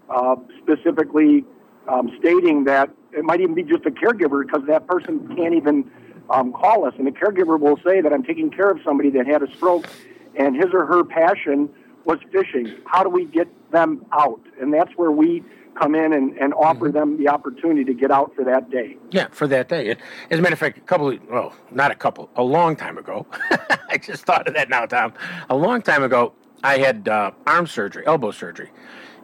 uh, 0.09 0.35
specifically 0.61 1.45
um, 1.87 2.11
stating 2.19 2.63
that 2.65 2.89
it 3.13 3.23
might 3.23 3.41
even 3.41 3.55
be 3.55 3.63
just 3.63 3.85
a 3.85 3.91
caregiver 3.91 4.45
because 4.45 4.65
that 4.67 4.87
person 4.87 5.35
can't 5.35 5.53
even 5.53 5.89
um, 6.29 6.53
call 6.53 6.85
us, 6.85 6.93
and 6.97 7.05
the 7.07 7.11
caregiver 7.11 7.59
will 7.59 7.77
say 7.85 8.01
that 8.01 8.13
I'm 8.13 8.23
taking 8.23 8.49
care 8.49 8.69
of 8.69 8.79
somebody 8.83 9.09
that 9.11 9.27
had 9.27 9.43
a 9.43 9.51
stroke, 9.55 9.87
and 10.35 10.55
his 10.55 10.73
or 10.73 10.85
her 10.85 11.03
passion 11.03 11.69
was 12.05 12.19
fishing. 12.31 12.73
How 12.85 13.03
do 13.03 13.09
we 13.09 13.25
get 13.25 13.47
them 13.71 14.05
out? 14.11 14.41
And 14.59 14.73
that's 14.73 14.91
where 14.95 15.11
we 15.11 15.43
come 15.79 15.95
in 15.95 16.13
and, 16.13 16.37
and 16.37 16.53
offer 16.53 16.89
them 16.89 17.17
the 17.17 17.29
opportunity 17.29 17.83
to 17.85 17.93
get 17.93 18.11
out 18.11 18.33
for 18.35 18.43
that 18.43 18.69
day. 18.69 18.97
Yeah, 19.11 19.27
for 19.31 19.47
that 19.47 19.69
day. 19.69 19.95
As 20.29 20.39
a 20.39 20.41
matter 20.41 20.53
of 20.53 20.59
fact, 20.59 20.77
a 20.77 20.81
couple, 20.81 21.09
of, 21.09 21.19
well, 21.29 21.53
not 21.71 21.91
a 21.91 21.95
couple, 21.95 22.29
a 22.35 22.43
long 22.43 22.75
time 22.75 22.97
ago. 22.97 23.25
I 23.89 23.97
just 23.97 24.25
thought 24.25 24.47
of 24.47 24.53
that 24.53 24.69
now, 24.69 24.85
Tom. 24.85 25.13
A 25.49 25.55
long 25.55 25.81
time 25.81 26.03
ago, 26.03 26.33
I 26.63 26.77
had 26.77 27.07
uh, 27.07 27.31
arm 27.47 27.67
surgery, 27.67 28.05
elbow 28.05 28.31
surgery, 28.31 28.69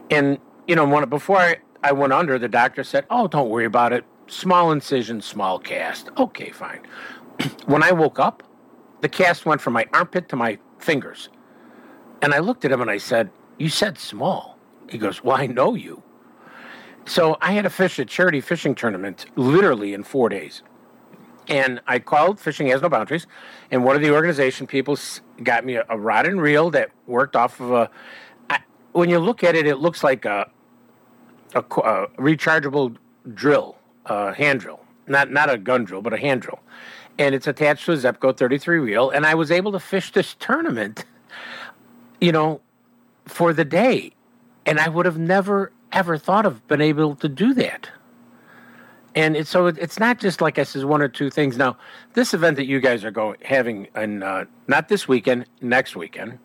and 0.09 0.39
you 0.67 0.75
know, 0.75 0.85
one 0.85 1.07
before 1.09 1.37
I, 1.37 1.57
I 1.83 1.91
went 1.91 2.13
under, 2.13 2.39
the 2.39 2.47
doctor 2.47 2.83
said, 2.83 3.05
"Oh, 3.09 3.27
don't 3.27 3.49
worry 3.49 3.65
about 3.65 3.93
it. 3.93 4.05
Small 4.27 4.71
incision, 4.71 5.21
small 5.21 5.59
cast. 5.59 6.09
Okay, 6.17 6.49
fine." 6.49 6.81
when 7.65 7.83
I 7.83 7.91
woke 7.91 8.19
up, 8.19 8.43
the 9.01 9.09
cast 9.09 9.45
went 9.45 9.61
from 9.61 9.73
my 9.73 9.85
armpit 9.93 10.29
to 10.29 10.35
my 10.35 10.57
fingers, 10.79 11.29
and 12.21 12.33
I 12.33 12.39
looked 12.39 12.65
at 12.65 12.71
him 12.71 12.81
and 12.81 12.91
I 12.91 12.97
said, 12.97 13.29
"You 13.57 13.69
said 13.69 13.97
small." 13.97 14.57
He 14.89 14.97
goes, 14.97 15.23
"Well, 15.23 15.37
I 15.37 15.47
know 15.47 15.75
you." 15.75 16.03
So 17.05 17.37
I 17.41 17.53
had 17.53 17.63
to 17.63 17.69
fish 17.69 17.97
a 17.99 18.05
charity 18.05 18.41
fishing 18.41 18.75
tournament 18.75 19.27
literally 19.37 19.93
in 19.93 20.03
four 20.03 20.27
days. 20.27 20.61
And 21.47 21.79
I 21.87 21.99
called 21.99 22.37
Fishing 22.37 22.67
Has 22.67 22.81
No 22.81 22.89
Boundaries, 22.89 23.25
and 23.71 23.85
one 23.85 23.95
of 23.95 24.01
the 24.01 24.11
organization 24.11 24.67
people 24.67 24.97
got 25.41 25.63
me 25.63 25.75
a, 25.75 25.97
rod 25.97 26.27
and 26.27 26.41
reel 26.41 26.69
that 26.71 26.91
worked 27.05 27.37
off 27.37 27.61
of 27.61 27.71
a. 27.71 27.89
I, 28.49 28.59
when 28.91 29.09
you 29.09 29.19
look 29.19 29.45
at 29.45 29.55
it, 29.55 29.65
it 29.65 29.77
looks 29.77 30.03
like 30.03 30.25
a, 30.25 30.51
a, 31.55 31.59
a 31.59 32.07
rechargeable 32.17 32.95
drill, 33.33 33.77
a 34.05 34.33
hand 34.33 34.59
drill, 34.61 34.79
not 35.07 35.31
not 35.31 35.49
a 35.49 35.57
gun 35.57 35.83
drill, 35.85 36.01
but 36.01 36.13
a 36.13 36.17
hand 36.17 36.41
drill, 36.41 36.59
and 37.17 37.33
it's 37.35 37.47
attached 37.47 37.85
to 37.85 37.93
a 37.93 37.97
Zebco 37.97 38.35
33 38.35 38.79
reel. 38.79 39.09
And 39.09 39.25
I 39.25 39.35
was 39.35 39.51
able 39.51 39.71
to 39.73 39.79
fish 39.79 40.11
this 40.11 40.35
tournament, 40.39 41.05
you 42.21 42.31
know, 42.31 42.61
for 43.25 43.53
the 43.53 43.65
day, 43.65 44.11
and 44.65 44.79
I 44.79 44.89
would 44.89 45.05
have 45.05 45.17
never 45.17 45.71
ever 45.91 46.17
thought 46.17 46.45
of 46.45 46.67
been 46.67 46.81
able 46.81 47.15
to 47.15 47.29
do 47.29 47.53
that. 47.53 47.89
And 49.15 49.47
so 49.47 49.65
it- 49.67 49.77
it's 49.79 49.99
not 49.99 50.19
just 50.19 50.41
like 50.41 50.59
I 50.59 50.63
says 50.63 50.85
one 50.85 51.01
or 51.01 51.07
two 51.07 51.29
things. 51.31 51.57
Now, 51.57 51.77
this 52.13 52.33
event 52.33 52.57
that 52.57 52.65
you 52.67 52.79
guys 52.79 53.03
are 53.03 53.09
going 53.09 53.37
having, 53.43 53.87
and 53.95 54.23
uh, 54.23 54.45
not 54.67 54.89
this 54.89 55.07
weekend, 55.07 55.45
next 55.61 55.95
weekend. 55.95 56.37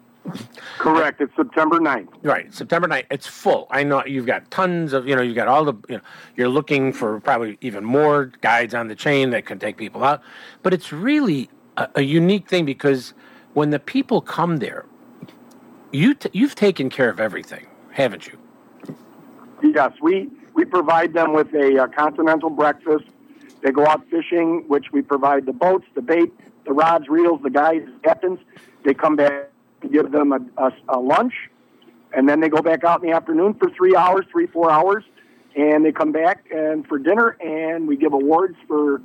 Correct. 0.78 1.20
It's 1.20 1.34
September 1.36 1.78
9th. 1.78 2.08
Right, 2.22 2.52
September 2.54 2.88
9th. 2.88 3.06
It's 3.10 3.26
full. 3.26 3.66
I 3.70 3.82
know 3.82 4.04
you've 4.04 4.26
got 4.26 4.50
tons 4.50 4.92
of, 4.92 5.06
you 5.06 5.16
know, 5.16 5.22
you've 5.22 5.36
got 5.36 5.48
all 5.48 5.64
the, 5.64 5.74
you 5.88 5.96
know, 5.96 6.02
you're 6.36 6.48
looking 6.48 6.92
for 6.92 7.20
probably 7.20 7.58
even 7.60 7.84
more 7.84 8.32
guides 8.40 8.74
on 8.74 8.88
the 8.88 8.94
chain 8.94 9.30
that 9.30 9.46
can 9.46 9.58
take 9.58 9.76
people 9.76 10.04
out. 10.04 10.22
But 10.62 10.72
it's 10.72 10.92
really 10.92 11.50
a, 11.76 11.88
a 11.96 12.02
unique 12.02 12.48
thing 12.48 12.64
because 12.64 13.14
when 13.54 13.70
the 13.70 13.78
people 13.78 14.20
come 14.20 14.58
there, 14.58 14.86
you 15.92 16.14
t- 16.14 16.30
you've 16.32 16.54
taken 16.54 16.88
care 16.88 17.10
of 17.10 17.20
everything, 17.20 17.66
haven't 17.90 18.26
you? 18.26 18.38
Yes, 19.62 19.92
we, 20.00 20.28
we 20.54 20.64
provide 20.64 21.12
them 21.12 21.32
with 21.34 21.52
a 21.54 21.82
uh, 21.82 21.86
continental 21.88 22.50
breakfast. 22.50 23.04
They 23.62 23.70
go 23.70 23.86
out 23.86 24.08
fishing, 24.10 24.64
which 24.66 24.86
we 24.92 25.02
provide 25.02 25.46
the 25.46 25.52
boats, 25.52 25.86
the 25.94 26.02
bait, 26.02 26.32
the 26.64 26.72
rods, 26.72 27.08
reels, 27.08 27.40
the 27.42 27.50
guides, 27.50 27.86
the 27.86 27.98
captains. 28.00 28.40
They 28.84 28.94
come 28.94 29.16
back, 29.16 29.51
we 29.82 29.90
give 29.90 30.10
them 30.10 30.32
a, 30.32 30.40
a, 30.56 30.72
a 30.88 31.00
lunch, 31.00 31.34
and 32.12 32.28
then 32.28 32.40
they 32.40 32.48
go 32.48 32.62
back 32.62 32.84
out 32.84 33.02
in 33.02 33.10
the 33.10 33.14
afternoon 33.14 33.54
for 33.54 33.70
three 33.70 33.96
hours, 33.96 34.26
three, 34.30 34.46
four 34.46 34.70
hours, 34.70 35.04
and 35.56 35.84
they 35.84 35.92
come 35.92 36.12
back 36.12 36.44
and 36.50 36.86
for 36.86 36.98
dinner, 36.98 37.36
and 37.40 37.86
we 37.86 37.96
give 37.96 38.12
awards 38.12 38.56
for 38.66 39.00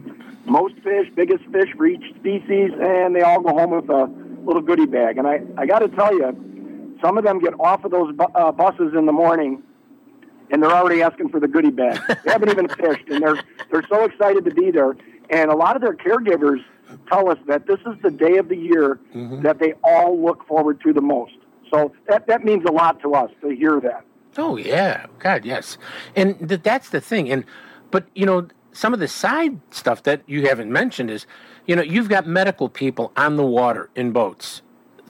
most 0.46 0.76
fish, 0.84 1.08
biggest 1.16 1.44
fish 1.52 1.70
for 1.76 1.86
each 1.86 2.16
species, 2.16 2.72
and 2.80 3.16
they 3.16 3.22
all 3.22 3.42
go 3.42 3.50
home 3.50 3.72
with 3.72 3.90
a 3.90 4.06
little 4.46 4.62
goodie 4.62 4.86
bag. 4.86 5.18
And 5.18 5.28
I, 5.28 5.42
I 5.58 5.66
got 5.66 5.80
to 5.80 5.90
tell 5.90 6.14
you, 6.14 6.98
some 7.02 7.18
of 7.18 7.24
them 7.24 7.40
get 7.40 7.54
off 7.60 7.84
of 7.84 7.92
those 7.92 8.16
bu- 8.16 8.32
uh, 8.34 8.52
buses 8.52 8.94
in 8.98 9.06
the 9.06 9.12
morning 9.12 9.64
and 10.50 10.64
they're 10.64 10.72
already 10.72 11.02
asking 11.02 11.30
for 11.30 11.40
the 11.40 11.48
goodie 11.48 11.72
bag. 11.72 12.00
They 12.24 12.32
haven't 12.32 12.50
even 12.50 12.68
fished, 12.70 13.10
and 13.10 13.22
they're 13.22 13.40
they're 13.72 13.86
so 13.90 14.04
excited 14.06 14.46
to 14.46 14.52
be 14.52 14.72
there. 14.72 14.96
And 15.30 15.52
a 15.52 15.56
lot 15.56 15.76
of 15.76 15.82
their 15.82 15.94
caregivers 15.94 16.64
tell 17.08 17.30
us 17.30 17.38
that 17.48 17.68
this 17.68 17.80
is 17.86 18.02
the 18.04 18.12
day 18.12 18.38
of 18.38 18.50
the 18.50 18.58
year 18.58 19.00
that 19.44 19.60
they 19.60 19.74
all 19.84 20.20
look 20.20 20.46
forward 20.48 20.82
to 20.82 20.94
the 20.94 21.02
most. 21.02 21.34
So 21.72 21.92
that 22.08 22.28
that 22.28 22.44
means 22.44 22.64
a 22.66 22.72
lot 22.72 23.02
to 23.02 23.14
us 23.14 23.32
to 23.42 23.50
hear 23.50 23.80
that. 23.82 24.06
Oh 24.38 24.58
yeah, 24.58 25.08
God 25.20 25.46
yes, 25.46 25.78
and 26.16 26.48
th- 26.48 26.62
that's 26.64 26.90
the 26.90 27.02
thing. 27.02 27.30
And 27.30 27.44
but 27.92 28.06
you 28.16 28.26
know 28.26 28.48
some 28.78 28.94
of 28.94 29.00
the 29.00 29.08
side 29.08 29.60
stuff 29.72 30.04
that 30.04 30.22
you 30.28 30.48
haven't 30.48 30.72
mentioned 30.72 31.10
is, 31.10 31.26
you 31.66 31.76
know, 31.76 31.82
you've 31.82 32.10
got 32.10 32.28
medical 32.28 32.70
people 32.70 33.12
on 33.18 33.36
the 33.36 33.44
water 33.44 33.90
in 33.96 34.12
boats. 34.12 34.62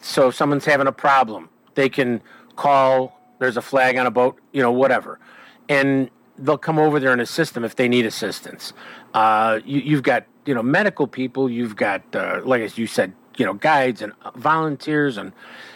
So 0.02 0.30
if 0.30 0.36
someone's 0.36 0.64
having 0.64 0.88
a 0.88 0.92
problem, 0.94 1.50
they 1.76 1.90
can 1.90 2.22
call. 2.56 3.20
There's 3.40 3.58
a 3.58 3.62
flag 3.62 3.98
on 3.98 4.06
a 4.08 4.12
boat, 4.12 4.40
you 4.54 4.62
know, 4.62 4.72
whatever, 4.72 5.20
and 5.68 6.10
they'll 6.38 6.58
come 6.58 6.80
over 6.80 7.00
there 7.00 7.12
and 7.12 7.20
assist 7.20 7.54
them 7.56 7.66
if 7.66 7.76
they 7.76 7.90
need 7.90 8.06
assistance. 8.06 8.72
Uh, 9.14 9.60
you, 9.66 9.82
you've 9.82 10.04
got 10.04 10.26
you 10.48 10.54
know 10.56 10.64
medical 10.64 11.06
people. 11.08 11.50
You've 11.50 11.76
got 11.76 12.02
uh, 12.16 12.42
like 12.44 12.62
as 12.62 12.78
you 12.78 12.88
said, 12.88 13.14
you 13.38 13.46
know, 13.46 13.54
guides 13.54 14.02
and 14.02 14.14
volunteers 14.36 15.18
and 15.18 15.34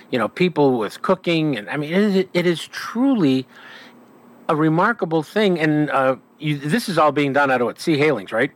you 0.09 0.17
know 0.17 0.27
people 0.27 0.77
with 0.79 1.01
cooking 1.01 1.57
and 1.57 1.69
I 1.69 1.77
mean 1.77 1.91
it 1.93 2.01
is, 2.01 2.25
it 2.33 2.45
is 2.47 2.67
truly 2.67 3.45
a 4.49 4.55
remarkable 4.55 5.23
thing. 5.23 5.59
And 5.59 5.89
uh, 5.91 6.15
you, 6.39 6.57
this 6.57 6.89
is 6.89 6.97
all 6.97 7.11
being 7.11 7.33
done 7.33 7.51
out 7.51 7.61
of 7.61 7.65
what 7.67 7.79
Sea 7.79 7.97
Halings, 7.97 8.31
right? 8.31 8.51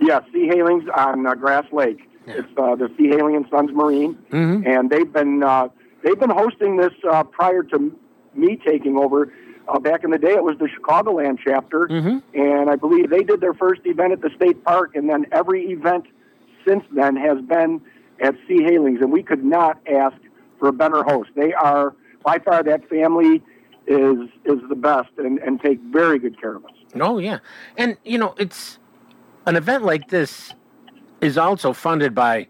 Yeah, 0.00 0.20
Sea 0.32 0.48
Halings 0.48 0.86
on 0.96 1.26
uh, 1.26 1.34
Grass 1.34 1.66
Lake. 1.72 2.08
It's 2.26 2.48
uh, 2.56 2.76
the 2.76 2.88
Sea 2.96 3.08
Haling 3.08 3.36
and 3.36 3.46
Sons 3.50 3.70
Marine, 3.72 4.14
Mm-hmm. 4.30 4.66
and 4.66 4.90
they've 4.90 5.12
been 5.12 5.42
uh, 5.42 5.68
they've 6.04 6.18
been 6.18 6.30
hosting 6.30 6.76
this 6.76 6.92
uh, 7.10 7.24
prior 7.24 7.62
to 7.64 7.92
me 8.34 8.56
taking 8.64 8.96
over. 8.96 9.32
Uh, 9.68 9.78
back 9.78 10.04
in 10.04 10.10
the 10.10 10.18
day, 10.18 10.32
it 10.32 10.42
was 10.42 10.58
the 10.58 10.66
Chicagoland 10.66 11.38
chapter, 11.42 11.86
and 12.34 12.68
I 12.68 12.76
believe 12.76 13.10
they 13.10 13.22
did 13.22 13.40
their 13.40 13.54
first 13.54 13.82
event 13.84 14.12
at 14.12 14.20
the 14.20 14.30
state 14.36 14.64
park, 14.64 14.96
and 14.96 15.08
then 15.08 15.26
every 15.32 15.70
event 15.70 16.06
since 16.66 16.84
then 16.92 17.16
has 17.16 17.40
been 17.42 17.80
at 18.20 18.34
Sea 18.46 18.62
Halings, 18.62 19.00
and 19.00 19.12
we 19.12 19.22
could 19.22 19.44
not 19.44 19.78
ask 19.86 20.16
for 20.58 20.68
a 20.68 20.72
better 20.72 21.02
host. 21.02 21.30
They 21.34 21.52
are 21.52 21.94
by 22.24 22.38
far 22.38 22.62
that 22.62 22.88
family 22.88 23.42
is 23.86 24.28
is 24.44 24.60
the 24.68 24.76
best, 24.76 25.10
and, 25.18 25.38
and 25.38 25.60
take 25.60 25.80
very 25.80 26.18
good 26.18 26.40
care 26.40 26.56
of 26.56 26.64
us. 26.64 26.72
Oh 27.00 27.18
yeah, 27.18 27.38
and 27.76 27.96
you 28.04 28.18
know 28.18 28.34
it's 28.38 28.78
an 29.46 29.56
event 29.56 29.84
like 29.84 30.08
this 30.08 30.54
is 31.20 31.38
also 31.38 31.72
funded 31.72 32.14
by 32.14 32.48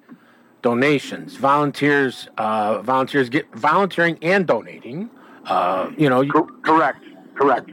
donations, 0.63 1.37
volunteers, 1.37 2.29
uh, 2.39 2.81
volunteers 2.83 3.29
get 3.29 3.53
volunteering 3.55 4.19
and 4.23 4.47
donating. 4.47 5.11
Uh, 5.47 5.91
you 5.97 6.09
know, 6.09 6.25
correct, 6.63 7.05
correct. 7.35 7.71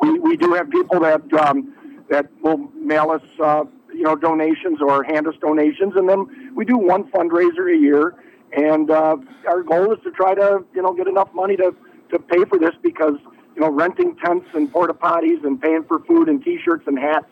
We, 0.00 0.18
we 0.18 0.36
do 0.36 0.54
have 0.54 0.70
people 0.70 1.00
that 1.00 1.32
um, 1.34 1.74
that 2.08 2.26
will 2.42 2.58
mail 2.74 3.10
us, 3.10 3.22
uh, 3.42 3.64
you 3.92 4.02
know, 4.02 4.14
donations 4.14 4.80
or 4.80 5.02
hand 5.02 5.26
us 5.26 5.34
donations, 5.40 5.94
and 5.96 6.08
then 6.08 6.52
we 6.54 6.64
do 6.64 6.76
one 6.78 7.10
fundraiser 7.10 7.74
a 7.74 7.78
year. 7.78 8.14
And 8.52 8.90
uh, 8.90 9.16
our 9.46 9.62
goal 9.62 9.92
is 9.92 9.98
to 10.04 10.10
try 10.10 10.34
to, 10.34 10.64
you 10.74 10.82
know, 10.82 10.94
get 10.94 11.06
enough 11.06 11.28
money 11.34 11.56
to, 11.56 11.74
to 12.10 12.18
pay 12.18 12.44
for 12.46 12.58
this 12.58 12.74
because, 12.82 13.16
you 13.54 13.60
know, 13.60 13.68
renting 13.70 14.16
tents 14.16 14.46
and 14.54 14.72
porta 14.72 14.94
potties 14.94 15.44
and 15.44 15.60
paying 15.60 15.84
for 15.84 15.98
food 16.00 16.28
and 16.28 16.42
T-shirts 16.42 16.84
and 16.86 16.98
hats 16.98 17.26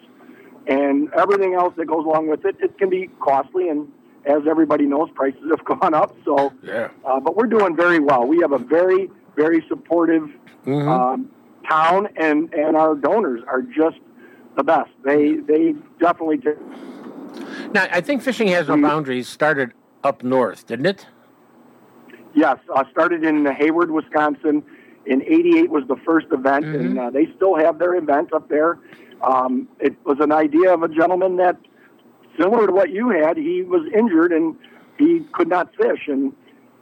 and 0.66 1.12
everything 1.14 1.54
else 1.54 1.74
that 1.76 1.86
goes 1.86 2.04
along 2.04 2.28
with 2.28 2.44
it, 2.44 2.56
it 2.60 2.76
can 2.78 2.90
be 2.90 3.08
costly. 3.20 3.68
And 3.68 3.90
as 4.24 4.42
everybody 4.48 4.84
knows, 4.84 5.08
prices 5.14 5.40
have 5.50 5.64
gone 5.80 5.94
up. 5.94 6.14
So, 6.24 6.52
yeah. 6.62 6.88
uh, 7.04 7.20
but 7.20 7.36
we're 7.36 7.46
doing 7.46 7.76
very 7.76 8.00
well. 8.00 8.26
We 8.26 8.40
have 8.40 8.52
a 8.52 8.58
very, 8.58 9.10
very 9.36 9.64
supportive 9.68 10.28
Mm-hmm. 10.64 10.88
um, 10.88 11.30
town, 11.68 12.08
and 12.16 12.52
and 12.52 12.76
our 12.76 12.96
donors 12.96 13.40
are 13.46 13.62
just 13.62 13.98
the 14.56 14.64
best. 14.64 14.90
They 15.04 15.34
they 15.36 15.76
definitely 16.00 16.38
do. 16.38 16.56
now 17.72 17.86
I 17.92 18.00
think 18.00 18.20
fishing 18.20 18.48
has 18.48 18.66
no 18.66 18.76
boundaries. 18.82 19.28
Started 19.28 19.74
up 20.02 20.24
north, 20.24 20.66
didn't 20.66 20.86
it? 20.86 21.06
Yes, 22.34 22.58
uh, 22.74 22.82
started 22.90 23.22
in 23.22 23.46
Hayward, 23.46 23.92
Wisconsin. 23.92 24.64
In 25.06 25.22
'88 25.22 25.70
was 25.70 25.84
the 25.86 25.94
first 26.04 26.26
event, 26.32 26.64
and 26.64 26.98
uh, 26.98 27.10
they 27.10 27.28
still 27.36 27.54
have 27.54 27.78
their 27.78 27.94
event 27.94 28.32
up 28.32 28.48
there. 28.48 28.80
Um, 29.22 29.68
it 29.78 29.94
was 30.04 30.18
an 30.18 30.32
idea 30.32 30.74
of 30.74 30.82
a 30.82 30.88
gentleman 30.88 31.36
that, 31.36 31.56
similar 32.36 32.66
to 32.66 32.72
what 32.72 32.90
you 32.90 33.10
had, 33.10 33.36
he 33.36 33.62
was 33.62 33.82
injured 33.96 34.32
and 34.32 34.56
he 34.98 35.20
could 35.32 35.46
not 35.48 35.72
fish, 35.76 36.08
and 36.08 36.32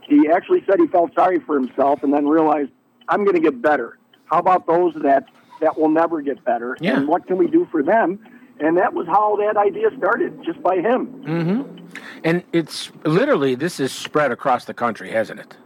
he 0.07 0.29
actually 0.29 0.63
said 0.67 0.79
he 0.81 0.87
felt 0.87 1.15
sorry 1.15 1.41
for 1.41 1.59
himself, 1.59 2.03
and 2.03 2.13
then 2.13 2.27
realized, 2.27 2.71
I'm 3.09 3.25
going 3.25 3.35
to 3.37 3.41
get 3.41 3.61
better. 3.63 3.99
How 4.27 4.39
about 4.39 4.67
those 4.67 4.95
that 5.03 5.25
that 5.61 5.79
will 5.79 5.89
never 5.89 6.21
get 6.21 6.45
better? 6.45 6.77
Yeah. 6.81 6.97
And 6.99 7.09
what 7.09 7.27
can 7.27 7.37
we 7.37 7.47
do 7.47 7.67
for 7.71 7.83
them? 7.83 8.19
And 8.61 8.77
that 8.77 8.95
was 8.95 9.07
how 9.07 9.37
that 9.37 9.57
idea 9.57 9.89
started, 9.99 10.43
just 10.45 10.63
by 10.63 10.77
him. 10.77 11.07
Mm-hmm. 11.25 11.87
And 12.23 12.45
it's 12.53 12.93
literally 13.05 13.55
this 13.55 13.81
is 13.81 13.93
spread 13.93 14.31
across 14.31 14.65
the 14.65 14.75
country, 14.75 15.11
hasn't 15.11 15.41
it? 15.41 15.57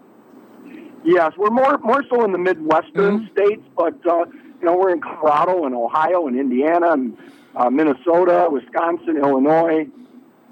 Yes, 1.05 1.33
we're 1.37 1.51
more 1.51 1.79
more 1.79 2.03
so 2.11 2.25
in 2.25 2.33
the 2.33 2.39
Midwestern 2.39 3.21
Mm-hmm. 3.21 3.33
states, 3.33 3.63
but 3.77 3.95
uh, 4.07 4.25
you 4.61 4.65
know 4.67 4.77
we're 4.77 4.91
in 4.91 5.01
Colorado 5.01 5.65
and 5.65 5.75
Ohio 5.75 6.27
and 6.27 6.39
Indiana 6.39 6.93
and 6.93 7.17
uh, 7.57 7.71
Minnesota, 7.71 8.49
Wisconsin, 8.51 9.17
Illinois. 9.17 9.87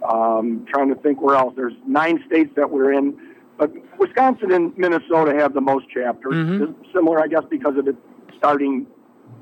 Um, 0.08 0.66
trying 0.68 0.88
to 0.90 0.94
think 0.94 1.20
where 1.20 1.34
else. 1.36 1.54
There's 1.56 1.72
nine 1.86 2.22
states 2.26 2.54
that 2.54 2.70
we're 2.70 2.92
in, 2.92 3.18
but 3.58 3.70
Wisconsin 3.98 4.52
and 4.52 4.76
Minnesota 4.76 5.34
have 5.34 5.54
the 5.54 5.60
most 5.60 5.88
chapters. 5.88 6.34
Mhm. 6.34 6.74
Similar, 6.92 7.20
I 7.22 7.26
guess, 7.26 7.44
because 7.48 7.76
of 7.76 7.88
it 7.88 7.96
starting 8.36 8.86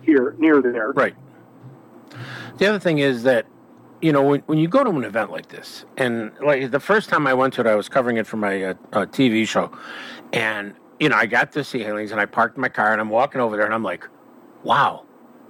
here 0.02 0.34
near 0.38 0.60
there. 0.62 0.92
Right. 0.92 1.14
The 2.58 2.66
other 2.66 2.78
thing 2.78 2.98
is 2.98 3.24
that, 3.24 3.46
you 4.00 4.12
know, 4.12 4.22
when, 4.22 4.40
when 4.46 4.58
you 4.58 4.68
go 4.68 4.84
to 4.84 4.90
an 4.90 5.04
event 5.04 5.30
like 5.30 5.48
this, 5.48 5.84
and 5.96 6.30
like 6.44 6.70
the 6.70 6.80
first 6.80 7.08
time 7.08 7.26
I 7.26 7.34
went 7.34 7.54
to 7.54 7.62
it, 7.62 7.66
I 7.66 7.74
was 7.74 7.88
covering 7.88 8.16
it 8.18 8.26
for 8.26 8.36
my 8.36 8.62
uh, 8.62 8.74
uh, 8.92 9.06
TV 9.06 9.46
show, 9.48 9.70
and 10.32 10.74
you 11.00 11.08
know, 11.08 11.16
I 11.16 11.26
got 11.26 11.50
to 11.52 11.64
sea 11.64 11.80
hailings, 11.80 12.12
and 12.12 12.20
I 12.20 12.26
parked 12.26 12.56
my 12.56 12.68
car, 12.68 12.92
and 12.92 13.00
I'm 13.00 13.08
walking 13.10 13.40
over 13.40 13.56
there, 13.56 13.64
and 13.66 13.74
I'm 13.74 13.82
like, 13.82 14.06
wow, 14.62 15.04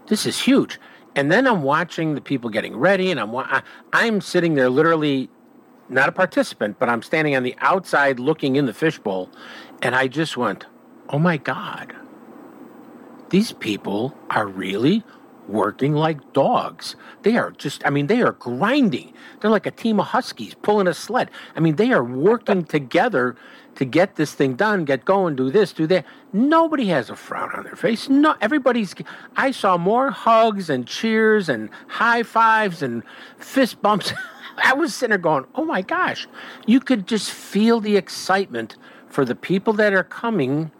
this 0.07 0.25
is 0.25 0.41
huge. 0.41 0.81
And 1.17 1.31
then 1.31 1.47
I'm 1.47 1.62
watching 1.62 2.15
the 2.15 2.21
people 2.21 2.49
getting 2.51 2.77
ready, 2.77 3.11
and 3.11 3.21
I'm 3.21 3.31
wa- 3.31 3.47
I, 3.49 3.62
I'm 3.93 4.21
sitting 4.21 4.55
there 4.55 4.71
literally 4.71 5.29
not 5.89 6.09
a 6.09 6.12
participant, 6.12 6.78
but 6.78 6.89
I'm 6.89 7.03
standing 7.03 7.37
on 7.37 7.43
the 7.43 7.55
outside 7.59 8.18
looking 8.18 8.57
in 8.57 8.66
the 8.66 8.72
fishbowl, 8.72 9.30
and 9.82 9.95
I 9.95 10.09
just 10.09 10.37
went, 10.37 10.66
oh 11.09 11.18
my 11.18 11.37
god, 11.37 11.95
these 13.30 13.53
people 13.53 14.16
are 14.30 14.47
really 14.47 15.05
working 15.49 15.95
like 15.95 16.32
dogs. 16.32 16.97
They 17.22 17.37
are 17.37 17.51
just, 17.51 17.85
I 17.87 17.91
mean, 17.91 18.07
they 18.07 18.22
are 18.22 18.32
grinding. 18.32 19.12
They're 19.41 19.51
like 19.51 19.66
a 19.66 19.70
team 19.70 20.01
of 20.01 20.07
huskies 20.07 20.55
pulling 20.62 20.87
a 20.87 20.95
sled. 20.95 21.30
I 21.55 21.61
mean, 21.61 21.76
they 21.76 21.93
are 21.93 22.05
working 22.05 22.64
together 22.64 23.37
to 23.74 23.85
get 23.85 24.16
this 24.16 24.32
thing 24.35 24.55
done, 24.55 24.85
get 24.85 25.05
going, 25.05 25.37
do 25.37 25.51
this, 25.51 25.72
do 25.72 25.87
that. 25.89 26.07
Nobody 26.32 26.87
has 26.87 27.11
a 27.11 27.16
frown 27.16 27.51
on 27.53 27.64
their 27.64 27.76
face. 27.76 28.09
No, 28.09 28.37
everybody's, 28.41 28.95
I 29.37 29.51
saw 29.51 29.76
more 29.76 30.11
hugs 30.11 30.70
and 30.70 30.87
cheers 30.87 31.49
and 31.49 31.70
high 31.89 32.22
fives 32.22 32.82
and 32.82 33.03
fist 33.39 33.82
bumps. 33.82 34.12
I 34.59 34.74
was 34.74 34.94
sitting 34.94 35.11
there 35.11 35.18
going, 35.18 35.44
oh 35.55 35.64
my 35.64 35.82
gosh, 35.82 36.26
you 36.66 36.80
could 36.80 37.07
just 37.07 37.30
feel 37.30 37.80
the 37.80 37.96
excitement 37.96 38.76
for 39.09 39.24
the 39.24 39.34
people 39.34 39.72
that 39.74 39.92
are 39.92 40.05
coming 40.05 40.70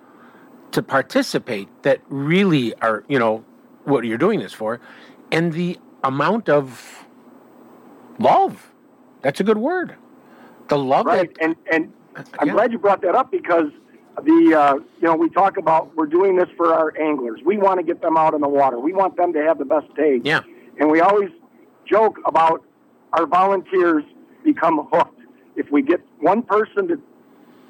to 0.73 0.83
participate 0.83 1.69
that 1.83 2.01
really 2.09 2.75
are, 2.81 3.05
you 3.09 3.19
know, 3.19 3.45
what 3.85 4.05
you're 4.05 4.19
doing 4.19 4.41
this 4.41 4.53
for, 4.53 4.81
and 5.31 5.53
the 5.53 5.79
amount 6.03 6.49
of 6.49 7.07
love. 8.19 8.73
That's 9.23 9.41
a 9.41 9.45
good 9.45 9.59
word. 9.59 9.95
The 10.69 10.79
love 10.79 11.07
right. 11.07 11.33
that 11.35 11.45
and 11.45 11.57
and 11.71 11.93
I'm 12.39 12.49
glad 12.49 12.73
you 12.73 12.79
brought 12.79 13.03
that 13.03 13.15
up 13.15 13.31
because 13.31 13.71
the 14.23 14.55
uh, 14.55 14.75
you 14.75 15.03
know 15.03 15.15
we 15.15 15.29
talk 15.31 15.57
about 15.57 15.95
we're 15.97 16.07
doing 16.07 16.37
this 16.37 16.49
for 16.57 16.73
our 16.73 16.99
anglers. 17.01 17.41
We 17.45 17.57
want 17.57 17.79
to 17.81 17.85
get 17.85 18.01
them 18.01 18.17
out 18.17 18.35
in 18.35 18.41
the 18.41 18.49
water. 18.49 18.79
We 18.79 18.93
want 18.93 19.17
them 19.17 19.33
to 19.33 19.43
have 19.43 19.59
the 19.59 19.65
best 19.65 19.95
day. 19.95 20.21
Yeah. 20.23 20.43
And 20.79 20.91
we 20.91 21.01
always 21.01 21.31
joke 21.87 22.19
about 22.25 22.65
our 23.15 23.27
volunteers 23.27 24.05
become 24.45 24.89
hooked. 24.93 25.21
If 25.57 25.71
we 25.71 25.83
get 25.83 26.01
one 26.21 26.43
person 26.43 26.89
to 26.89 27.01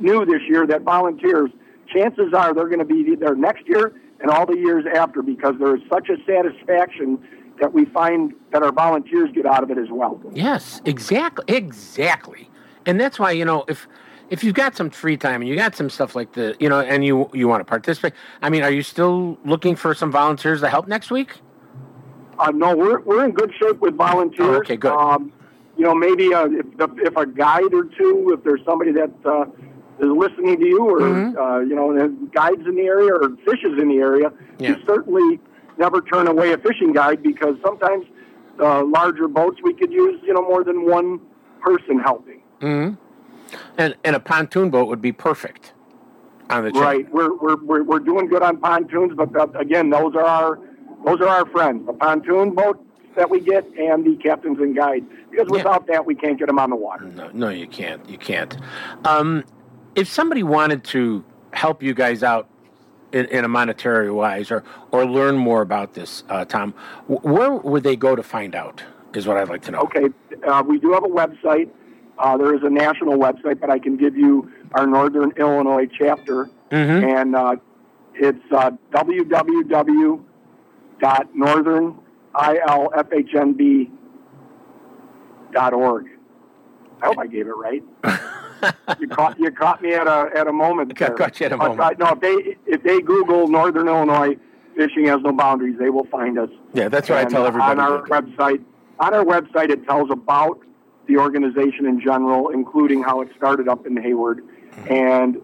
new 0.00 0.24
this 0.24 0.42
year 0.48 0.66
that 0.66 0.82
volunteers, 0.82 1.50
chances 1.92 2.32
are 2.34 2.54
they're 2.54 2.68
going 2.68 2.78
to 2.78 2.84
be 2.84 3.14
there 3.14 3.34
next 3.34 3.68
year 3.68 3.92
and 4.20 4.30
all 4.30 4.46
the 4.46 4.56
years 4.56 4.84
after 4.94 5.22
because 5.22 5.54
there 5.58 5.76
is 5.76 5.82
such 5.92 6.08
a 6.08 6.16
satisfaction 6.26 7.22
that 7.60 7.72
we 7.72 7.84
find 7.84 8.32
that 8.52 8.62
our 8.62 8.72
volunteers 8.72 9.30
get 9.32 9.46
out 9.46 9.62
of 9.62 9.70
it 9.70 9.78
as 9.78 9.88
well. 9.90 10.20
Yes, 10.32 10.80
exactly, 10.84 11.44
exactly, 11.54 12.50
and 12.86 12.98
that's 12.98 13.18
why 13.18 13.30
you 13.30 13.44
know 13.44 13.64
if 13.68 13.86
if 14.30 14.42
you've 14.42 14.54
got 14.54 14.74
some 14.76 14.90
free 14.90 15.16
time 15.16 15.40
and 15.40 15.48
you 15.48 15.54
got 15.54 15.76
some 15.76 15.90
stuff 15.90 16.16
like 16.16 16.32
the 16.32 16.56
you 16.58 16.68
know 16.68 16.80
and 16.80 17.04
you 17.04 17.30
you 17.32 17.46
want 17.46 17.60
to 17.60 17.64
participate. 17.64 18.14
I 18.42 18.50
mean, 18.50 18.62
are 18.62 18.70
you 18.70 18.82
still 18.82 19.38
looking 19.44 19.76
for 19.76 19.94
some 19.94 20.10
volunteers 20.10 20.60
to 20.62 20.68
help 20.68 20.88
next 20.88 21.10
week? 21.10 21.34
Uh, 22.38 22.50
no, 22.50 22.74
we're 22.76 23.00
we're 23.00 23.24
in 23.24 23.32
good 23.32 23.52
shape 23.60 23.80
with 23.80 23.94
volunteers. 23.96 24.48
Oh, 24.48 24.54
okay, 24.56 24.76
good. 24.76 24.92
Um, 24.92 25.32
you 25.76 25.84
know, 25.84 25.94
maybe 25.94 26.32
uh, 26.34 26.46
if 26.50 26.66
if 26.98 27.16
a 27.16 27.26
guide 27.26 27.72
or 27.74 27.84
two, 27.84 28.32
if 28.36 28.44
there's 28.44 28.60
somebody 28.64 28.92
that 28.92 29.10
uh, 29.24 29.44
is 30.00 30.08
listening 30.08 30.58
to 30.60 30.66
you, 30.66 30.80
or 30.88 31.00
Mm-hmm. 31.00 31.36
uh, 31.38 31.58
you 31.60 31.74
know, 31.74 32.08
guides 32.34 32.66
in 32.66 32.74
the 32.76 32.82
area 32.82 33.12
or 33.12 33.30
fishes 33.44 33.78
in 33.80 33.88
the 33.88 33.98
area, 33.98 34.32
Yeah. 34.58 34.70
you 34.70 34.76
certainly 34.86 35.40
never 35.78 36.00
turn 36.00 36.26
away 36.28 36.52
a 36.52 36.58
fishing 36.58 36.92
guide 36.92 37.22
because 37.22 37.56
sometimes 37.64 38.06
uh, 38.60 38.84
larger 38.84 39.26
boats 39.28 39.58
we 39.62 39.74
could 39.74 39.92
use, 39.92 40.20
you 40.24 40.32
know, 40.32 40.42
more 40.42 40.62
than 40.64 40.84
one 40.88 41.20
person 41.60 41.98
helping. 41.98 42.40
hmm 42.60 42.90
And 43.78 43.96
and 44.04 44.16
a 44.16 44.20
pontoon 44.20 44.70
boat 44.70 44.86
would 44.88 45.02
be 45.02 45.12
perfect 45.12 45.72
on 46.50 46.64
the. 46.64 46.70
Right, 46.72 47.10
we're, 47.12 47.34
we're 47.36 47.56
we're 47.64 47.82
we're 47.82 47.98
doing 48.00 48.26
good 48.28 48.42
on 48.42 48.58
pontoons, 48.58 49.12
but 49.16 49.32
that, 49.32 49.58
again, 49.60 49.90
those 49.90 50.14
are 50.14 50.24
our 50.24 50.58
those 51.04 51.20
are 51.20 51.28
our 51.28 51.46
friends. 51.46 51.86
The 51.86 51.92
pontoon 51.92 52.54
boat 52.54 52.84
that 53.16 53.30
we 53.30 53.40
get 53.40 53.64
and 53.78 54.04
the 54.04 54.16
captains 54.22 54.58
and 54.58 54.74
guides. 54.74 55.06
because 55.30 55.48
without 55.48 55.86
that, 55.86 56.04
we 56.06 56.14
can't 56.14 56.38
get 56.38 56.46
them 56.48 56.58
on 56.58 56.70
the 56.70 56.76
water. 56.76 57.04
No, 57.04 57.30
no, 57.32 57.48
you 57.48 57.66
can't. 57.68 58.08
You 58.08 58.18
can't. 58.18 58.56
Um, 59.04 59.44
if 59.94 60.08
somebody 60.08 60.42
wanted 60.42 60.82
to 60.84 61.24
help 61.52 61.82
you 61.82 61.94
guys 61.94 62.22
out 62.22 62.48
in, 63.12 63.26
in 63.26 63.44
a 63.44 63.48
monetary 63.48 64.10
wise, 64.10 64.50
or 64.50 64.64
or 64.90 65.04
learn 65.06 65.36
more 65.36 65.62
about 65.62 65.94
this, 65.94 66.24
uh, 66.28 66.44
Tom, 66.44 66.72
where 67.06 67.52
would 67.52 67.84
they 67.84 67.94
go 67.94 68.16
to 68.16 68.22
find 68.24 68.54
out? 68.56 68.82
Is 69.14 69.28
what 69.28 69.36
I'd 69.36 69.48
like 69.48 69.62
to 69.62 69.70
know. 69.70 69.78
Okay, 69.82 70.06
uh, 70.44 70.64
we 70.66 70.78
do 70.80 70.92
have 70.92 71.04
a 71.04 71.08
website. 71.08 71.68
Uh, 72.18 72.36
there 72.36 72.52
is 72.54 72.62
a 72.64 72.70
national 72.70 73.16
website, 73.16 73.60
but 73.60 73.70
I 73.70 73.78
can 73.78 73.96
give 73.96 74.16
you 74.16 74.50
our 74.72 74.86
Northern 74.88 75.30
Illinois 75.36 75.86
chapter, 75.86 76.50
Mm-hmm. 76.72 77.04
and 77.08 77.36
uh, 77.36 77.54
it's 81.00 81.04
uh, 81.04 81.24
www.northernilfhnb 81.24 83.90
dot 85.52 85.72
org. 85.72 86.06
I 87.02 87.06
hope 87.06 87.18
I 87.18 87.26
gave 87.26 87.46
it 87.46 87.56
right. 87.56 87.82
you 89.00 89.08
caught 89.08 89.38
you 89.38 89.50
caught 89.50 89.82
me 89.82 89.94
at 89.94 90.06
a 90.06 90.30
at 90.36 90.46
a 90.46 90.52
moment. 90.52 90.96
Ca- 90.96 91.08
there. 91.08 91.16
caught 91.16 91.38
you 91.40 91.46
at 91.46 91.52
a 91.52 91.56
moment. 91.56 91.80
uh, 91.80 91.90
no, 91.98 92.08
if 92.12 92.20
they 92.20 92.56
if 92.66 92.82
they 92.82 93.00
Google 93.00 93.48
Northern 93.48 93.88
Illinois 93.88 94.36
fishing 94.76 95.06
has 95.06 95.20
no 95.22 95.32
boundaries, 95.32 95.76
they 95.78 95.90
will 95.90 96.06
find 96.06 96.38
us. 96.38 96.50
Yeah, 96.72 96.88
that's 96.88 97.08
what 97.08 97.18
I 97.18 97.24
tell 97.24 97.46
everybody. 97.46 97.72
On 97.72 97.80
our 97.80 98.02
website, 98.08 98.62
on 98.98 99.14
our 99.14 99.24
website, 99.24 99.70
it 99.70 99.84
tells 99.86 100.10
about 100.10 100.58
the 101.06 101.18
organization 101.18 101.86
in 101.86 102.00
general, 102.00 102.48
including 102.48 103.02
how 103.02 103.20
it 103.20 103.28
started 103.36 103.68
up 103.68 103.86
in 103.86 103.96
Hayward, 103.96 104.42
Mm-hmm. 104.74 104.92
and 104.92 105.36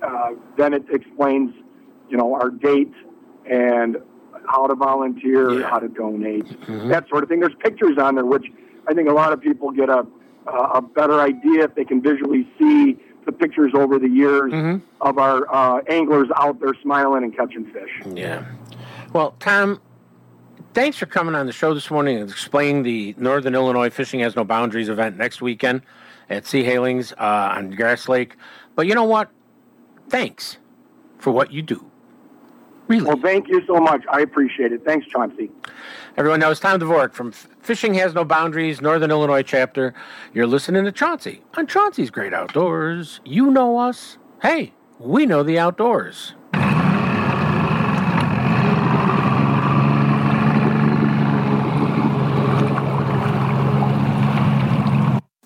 uh, 0.00 0.30
then 0.56 0.72
it 0.74 0.84
explains, 0.92 1.52
you 2.08 2.16
know, 2.16 2.34
our 2.34 2.50
date 2.50 2.92
and 3.44 3.96
how 4.48 4.66
to 4.66 4.74
volunteer, 4.74 5.62
how 5.66 5.78
to 5.78 5.88
donate, 5.88 6.44
Mm-hmm. 6.46 6.88
that 6.88 7.08
sort 7.08 7.22
of 7.22 7.28
thing. 7.28 7.40
There's 7.40 7.54
pictures 7.58 7.98
on 7.98 8.14
there, 8.14 8.24
which 8.26 8.46
I 8.88 8.94
think 8.94 9.08
a 9.08 9.12
lot 9.12 9.32
of 9.32 9.40
people 9.40 9.70
get 9.70 9.88
a, 9.88 10.06
a 10.46 10.80
better 10.82 11.20
idea 11.20 11.64
if 11.64 11.74
they 11.74 11.84
can 11.84 12.00
visually 12.02 12.48
see 12.58 12.96
the 13.26 13.32
pictures 13.32 13.72
over 13.74 13.98
the 13.98 14.08
years 14.08 14.52
Mm-hmm. 14.52 14.84
of 15.02 15.18
our 15.18 15.52
uh, 15.54 15.80
anglers 15.88 16.28
out 16.36 16.60
there 16.60 16.74
smiling 16.82 17.22
and 17.24 17.36
catching 17.36 17.66
fish. 17.66 17.90
Yeah. 18.14 18.44
Well, 19.12 19.34
Tom, 19.40 19.80
thanks 20.74 20.96
for 20.96 21.06
coming 21.06 21.34
on 21.34 21.46
the 21.46 21.52
show 21.52 21.74
this 21.74 21.90
morning 21.90 22.18
and 22.18 22.30
explaining 22.30 22.82
the 22.84 23.14
Northern 23.18 23.54
Illinois 23.54 23.90
Fishing 23.90 24.20
Has 24.20 24.36
No 24.36 24.44
Boundaries 24.44 24.88
event 24.88 25.16
next 25.16 25.42
weekend 25.42 25.82
at 26.28 26.46
Sea 26.46 26.62
Halings 26.64 27.12
uh, 27.18 27.54
on 27.56 27.70
Grass 27.72 28.08
Lake. 28.08 28.36
But 28.76 28.86
you 28.86 28.94
know 28.94 29.04
what? 29.04 29.30
Thanks 30.08 30.58
for 31.18 31.30
what 31.32 31.52
you 31.52 31.60
do. 31.62 31.89
Really. 32.90 33.04
Well, 33.04 33.20
thank 33.22 33.46
you 33.46 33.64
so 33.68 33.74
much. 33.74 34.04
I 34.10 34.20
appreciate 34.20 34.72
it. 34.72 34.84
Thanks, 34.84 35.06
Chauncey. 35.06 35.48
Everyone, 36.16 36.40
now 36.40 36.50
it's 36.50 36.58
Tom 36.58 36.80
Dvorak 36.80 37.12
from 37.12 37.30
Fishing 37.30 37.94
Has 37.94 38.14
No 38.14 38.24
Boundaries, 38.24 38.80
Northern 38.80 39.12
Illinois 39.12 39.44
chapter. 39.44 39.94
You're 40.34 40.48
listening 40.48 40.84
to 40.84 40.90
Chauncey 40.90 41.40
on 41.56 41.68
Chauncey's 41.68 42.10
Great 42.10 42.34
Outdoors. 42.34 43.20
You 43.24 43.52
know 43.52 43.78
us. 43.78 44.18
Hey, 44.42 44.72
we 44.98 45.24
know 45.24 45.44
the 45.44 45.56
outdoors. 45.56 46.34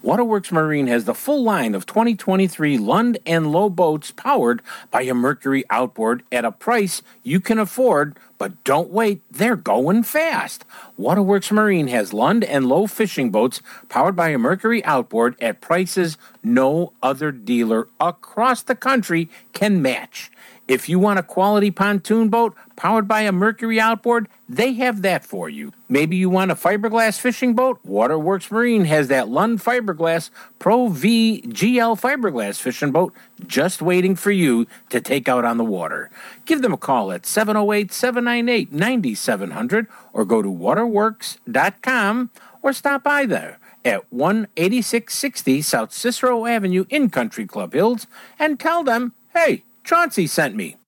Waterworks 0.05 0.52
Marine 0.52 0.86
has 0.88 1.07
the 1.07 1.14
full 1.14 1.42
line 1.42 1.74
of 1.74 1.86
2023 1.86 2.76
Lund 2.76 3.16
and 3.24 3.50
Lowe 3.50 3.70
boats 3.70 4.11
powered 4.11 4.61
by 4.90 5.00
a 5.00 5.14
Mercury 5.14 5.64
outboard 5.70 6.22
at 6.30 6.44
a 6.44 6.52
price 6.52 7.00
you 7.22 7.40
can 7.40 7.59
afford, 7.59 8.18
but 8.36 8.62
don't 8.64 8.90
wait, 8.90 9.22
they're 9.30 9.57
going 9.57 10.02
fast. 10.02 10.66
Waterworks 10.98 11.50
Marine 11.50 11.86
has 11.86 12.12
Lund 12.12 12.44
and 12.44 12.66
Lowe 12.66 12.86
fishing 12.86 13.30
boats 13.30 13.62
powered 13.88 14.14
by 14.14 14.28
a 14.28 14.36
Mercury 14.36 14.84
outboard 14.84 15.36
at 15.40 15.62
prices 15.62 16.18
no 16.42 16.92
other 17.02 17.32
dealer 17.32 17.88
across 17.98 18.61
the 18.61 18.76
country 18.76 19.30
can 19.55 19.80
match. 19.80 20.30
If 20.67 20.89
you 20.89 20.99
want 20.99 21.19
a 21.19 21.23
quality 21.23 21.71
pontoon 21.71 22.31
boat 22.31 22.55
powered 22.75 23.07
by 23.07 23.21
a 23.23 23.33
Mercury 23.33 23.79
outboard, 23.79 24.29
they 24.49 24.73
have 24.75 25.03
that 25.03 25.23
for 25.23 25.51
you. 25.51 25.73
Maybe 25.91 26.17
you 26.17 26.31
want 26.31 26.51
a 26.51 26.55
fiberglass 26.55 27.21
fishing 27.21 27.55
boat? 27.55 27.81
Waterworks 27.85 28.51
Marine 28.51 28.87
has 28.87 29.09
that 29.09 29.29
Lund 29.29 29.61
Fiberglass 29.61 30.31
Pro 30.59 30.89
V 30.89 31.43
GL 31.47 32.01
fiberglass 32.01 32.59
fishing 32.59 32.93
boat 32.93 33.12
just 33.47 33.83
waiting 33.83 34.17
for 34.17 34.31
you 34.31 34.67
to 34.89 35.03
take 35.03 35.29
out 35.29 35.45
on 35.45 35.59
the 35.59 35.65
water. 35.65 36.11
Give 36.47 36.62
them 36.62 36.73
a 36.73 36.79
call 36.79 37.12
at 37.12 37.27
708 37.27 37.93
798 37.93 38.73
9700 38.73 39.87
or 40.15 40.25
go 40.25 40.41
to 40.41 40.51
waterworks.com 40.51 42.31
or 42.62 42.73
stop 42.73 43.05
by 43.05 43.27
there 43.27 43.59
at 43.85 44.03
18660 44.11 45.61
South 45.61 45.93
Cicero 45.93 46.47
Avenue 46.47 46.87
in 46.89 47.11
Country 47.11 47.47
Club 47.47 47.75
Hills 47.75 48.07
and 48.39 48.59
tell 48.59 48.83
them, 48.83 49.12
hey, 49.35 49.65
Chauncey 49.85 50.26
sent 50.26 50.57
me. 50.57 50.78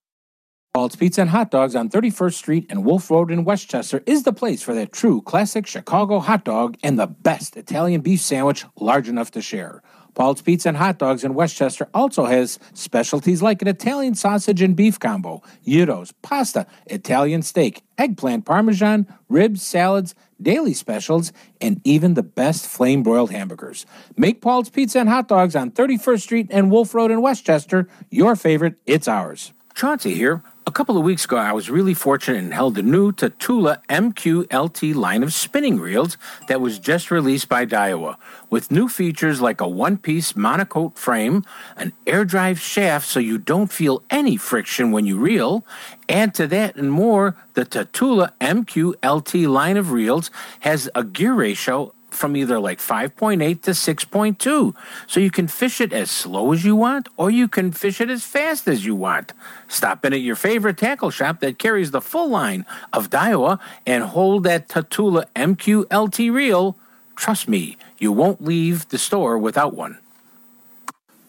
Paul's 0.73 0.97
Pizza 0.97 1.21
and 1.21 1.31
Hot 1.31 1.51
Dogs 1.51 1.77
on 1.77 1.91
31st 1.91 2.33
Street 2.33 2.67
and 2.71 2.83
Wolf 2.83 3.11
Road 3.11 3.31
in 3.31 3.45
Westchester 3.45 4.03
is 4.07 4.23
the 4.23 4.33
place 4.33 4.63
for 4.63 4.75
that 4.75 4.93
true 4.93 5.21
classic 5.21 5.67
Chicago 5.67 6.19
hot 6.19 6.45
dog 6.47 6.79
and 6.83 6.99
the 6.99 7.07
best 7.07 7.59
Italian 7.59 8.01
beef 8.01 8.23
sandwich 8.23 8.65
large 8.81 9.07
enough 9.09 9.31
to 9.33 9.43
share. 9.43 9.83
Paul's 10.17 10.41
Pizza 10.41 10.69
and 10.69 10.79
Hot 10.79 10.99
Dogs 10.99 11.25
in 11.25 11.35
Westchester 11.35 11.89
also 11.93 12.25
has 12.25 12.59
specialties 12.73 13.43
like 13.43 13.61
an 13.61 13.69
Italian 13.69 14.15
sausage 14.15 14.63
and 14.63 14.75
beef 14.75 14.99
combo, 14.99 15.43
gyros, 15.65 16.13
pasta, 16.23 16.67
Italian 16.87 17.43
steak, 17.43 17.83
eggplant 17.99 18.47
parmesan, 18.47 19.07
ribs, 19.29 19.63
salads, 19.63 20.15
daily 20.41 20.73
specials, 20.73 21.33
and 21.61 21.83
even 21.85 22.15
the 22.15 22.23
best 22.23 22.67
flame 22.67 23.03
broiled 23.03 23.31
hamburgers. 23.31 23.85
Make 24.17 24.41
Paul's 24.41 24.71
Pizza 24.71 25.01
and 25.01 25.09
Hot 25.11 25.29
Dogs 25.29 25.55
on 25.55 25.71
31st 25.71 26.21
Street 26.23 26.47
and 26.51 26.71
Wolf 26.71 26.95
Road 26.95 27.11
in 27.11 27.21
Westchester 27.21 27.87
your 28.11 28.37
favorite. 28.37 28.77
It's 28.87 29.07
ours. 29.07 29.53
Chauncey 29.75 30.15
here. 30.15 30.43
A 30.69 30.73
couple 30.73 30.99
of 30.99 31.05
weeks 31.05 31.25
ago, 31.25 31.37
I 31.37 31.53
was 31.53 31.71
really 31.71 31.95
fortunate 31.95 32.39
and 32.39 32.53
held 32.53 32.75
the 32.75 32.83
new 32.83 33.13
Tatula 33.13 33.81
MQLT 33.89 34.97
line 34.97 35.23
of 35.23 35.33
spinning 35.33 35.79
reels 35.79 36.19
that 36.49 36.61
was 36.61 36.81
just 36.81 37.13
released 37.13 37.49
by 37.49 37.65
Daiwa, 37.65 38.17
with 38.51 38.73
new 38.73 38.89
features 38.89 39.41
like 39.41 39.61
a 39.61 39.69
one-piece 39.69 40.33
monocoque 40.33 40.99
frame, 40.99 41.45
an 41.77 41.93
air 42.05 42.25
drive 42.25 42.59
shaft 42.59 43.07
so 43.07 43.21
you 43.21 43.39
don't 43.39 43.71
feel 43.71 44.03
any 44.11 44.37
friction 44.37 44.91
when 44.91 45.07
you 45.07 45.19
reel. 45.19 45.65
Add 46.09 46.35
to 46.35 46.49
that 46.49 46.75
and 46.75 46.91
more, 46.91 47.37
the 47.55 47.65
Tatula 47.65 48.33
MQLT 48.41 49.49
line 49.49 49.77
of 49.77 49.93
reels 49.93 50.33
has 50.61 50.91
a 50.97 51.05
gear 51.05 51.33
ratio 51.33 51.95
from 52.17 52.37
either 52.37 52.59
like 52.59 52.79
5.8 52.79 53.63
to 53.63 53.71
6.2. 53.71 54.75
So 55.07 55.21
you 55.21 55.31
can 55.31 55.47
fish 55.47 55.81
it 55.81 55.93
as 55.93 56.11
slow 56.11 56.53
as 56.53 56.65
you 56.65 56.75
want, 56.75 57.09
or 57.17 57.31
you 57.31 57.47
can 57.47 57.73
fish 57.73 58.01
it 58.01 58.11
as 58.11 58.25
fast 58.25 58.67
as 58.67 58.85
you 58.85 58.95
want. 58.95 59.33
Stop 59.69 60.05
in 60.05 60.13
at 60.13 60.21
your 60.21 60.37
favorite 60.37 60.79
tackle 60.79 61.11
shop 61.11 61.41
that 61.41 61.59
carries 61.59 61.91
the 61.91 62.01
full 62.01 62.29
line 62.29 62.65
of 62.93 63.11
Daiwa 63.11 63.61
and 63.87 64.05
hold 64.05 64.45
that 64.45 64.69
Tatula 64.69 65.27
MQLT 65.37 66.33
reel. 66.33 66.77
Trust 67.15 67.49
me, 67.49 67.77
you 67.99 68.13
won't 68.13 68.43
leave 68.43 68.89
the 68.89 68.99
store 68.99 69.39
without 69.39 69.75
one. 69.75 69.99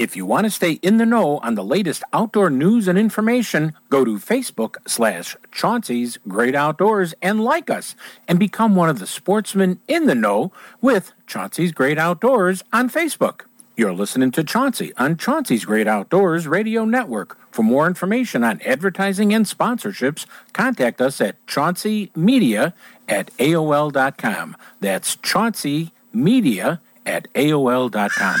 If 0.00 0.16
you 0.16 0.24
want 0.24 0.46
to 0.46 0.50
stay 0.50 0.72
in 0.80 0.96
the 0.96 1.04
know 1.04 1.40
on 1.40 1.56
the 1.56 1.62
latest 1.62 2.02
outdoor 2.14 2.48
news 2.48 2.88
and 2.88 2.98
information, 2.98 3.74
go 3.90 4.02
to 4.02 4.16
Facebook 4.16 4.76
slash 4.86 5.36
Chauncey's 5.52 6.18
Great 6.26 6.54
Outdoors 6.54 7.12
and 7.20 7.44
like 7.44 7.68
us 7.68 7.94
and 8.26 8.38
become 8.38 8.74
one 8.74 8.88
of 8.88 8.98
the 8.98 9.06
sportsmen 9.06 9.78
in 9.88 10.06
the 10.06 10.14
know 10.14 10.52
with 10.80 11.12
Chauncey's 11.26 11.72
Great 11.72 11.98
Outdoors 11.98 12.62
on 12.72 12.88
Facebook. 12.88 13.42
You're 13.76 13.92
listening 13.92 14.30
to 14.30 14.42
Chauncey 14.42 14.94
on 14.96 15.18
Chauncey's 15.18 15.66
Great 15.66 15.86
Outdoors 15.86 16.48
Radio 16.48 16.86
Network. 16.86 17.36
For 17.52 17.62
more 17.62 17.86
information 17.86 18.42
on 18.42 18.62
advertising 18.62 19.34
and 19.34 19.44
sponsorships, 19.44 20.24
contact 20.54 21.02
us 21.02 21.20
at 21.20 21.36
chaunceymedia 21.46 22.72
at 23.06 23.36
AOL.com. 23.36 24.56
That's 24.80 25.16
chaunceymedia 25.16 26.80
at 27.04 27.30
AOL.com. 27.34 28.40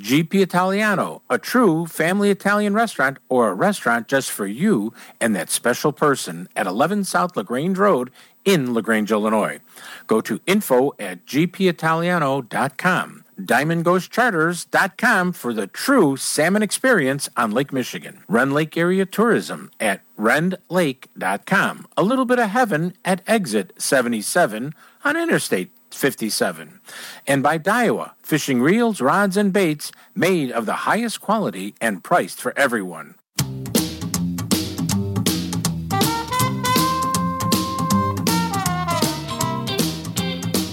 GP 0.00 0.42
Italiano, 0.42 1.22
a 1.30 1.38
true 1.38 1.86
family 1.86 2.30
Italian 2.30 2.74
restaurant 2.74 3.18
or 3.28 3.48
a 3.48 3.54
restaurant 3.54 4.08
just 4.08 4.30
for 4.30 4.46
you 4.46 4.92
and 5.20 5.36
that 5.36 5.50
special 5.50 5.92
person 5.92 6.48
at 6.56 6.66
11 6.66 7.04
South 7.04 7.36
LaGrange 7.36 7.78
Road 7.78 8.10
in 8.44 8.74
LaGrange, 8.74 9.12
Illinois. 9.12 9.60
Go 10.06 10.20
to 10.20 10.40
info 10.46 10.92
at 10.98 11.24
gpitaliano.com. 11.26 13.24
DiamondGhostCharters.com 13.40 15.32
for 15.32 15.52
the 15.52 15.66
true 15.66 16.16
salmon 16.16 16.62
experience 16.62 17.28
on 17.36 17.50
Lake 17.50 17.72
Michigan. 17.72 18.22
Rend 18.28 18.52
Lake 18.52 18.76
Area 18.76 19.04
Tourism 19.04 19.70
at 19.80 20.02
rendlake.com. 20.16 21.88
A 21.96 22.02
little 22.02 22.24
bit 22.24 22.38
of 22.38 22.50
heaven 22.50 22.94
at 23.04 23.22
exit 23.26 23.72
77 23.76 24.74
on 25.04 25.16
Interstate 25.16 25.73
57. 25.94 26.80
And 27.26 27.42
by 27.42 27.58
Daiwa, 27.58 28.12
fishing 28.22 28.60
reels, 28.60 29.00
rods, 29.00 29.36
and 29.36 29.52
baits 29.52 29.92
made 30.14 30.50
of 30.52 30.66
the 30.66 30.84
highest 30.88 31.20
quality 31.20 31.74
and 31.80 32.02
priced 32.04 32.40
for 32.40 32.56
everyone. 32.58 33.14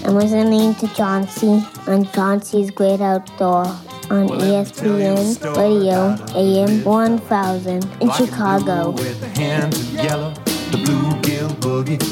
I'm 0.04 0.18
listening 0.18 0.74
to 0.74 0.88
Chauncey 0.88 1.64
on 1.86 2.04
Chauncey's 2.12 2.70
Great 2.70 3.00
Outdoor 3.00 3.64
on 4.10 4.28
E 4.28 4.52
ESPN 4.52 5.56
Radio 5.56 6.16
AM 6.36 6.84
1000 6.84 7.84
in 8.02 8.10
Chicago. 8.12 8.90
With 8.90 9.20
the 9.20 9.28
hands 9.28 9.78
of 9.78 9.94
yellow, 9.94 10.30
the 10.70 10.78
bluegill 10.84 11.50
boogie. 11.60 12.02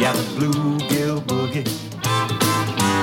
Yeah, 0.00 0.12
the 0.14 0.22
bluegill 0.40 0.93
boogie. 1.20 1.66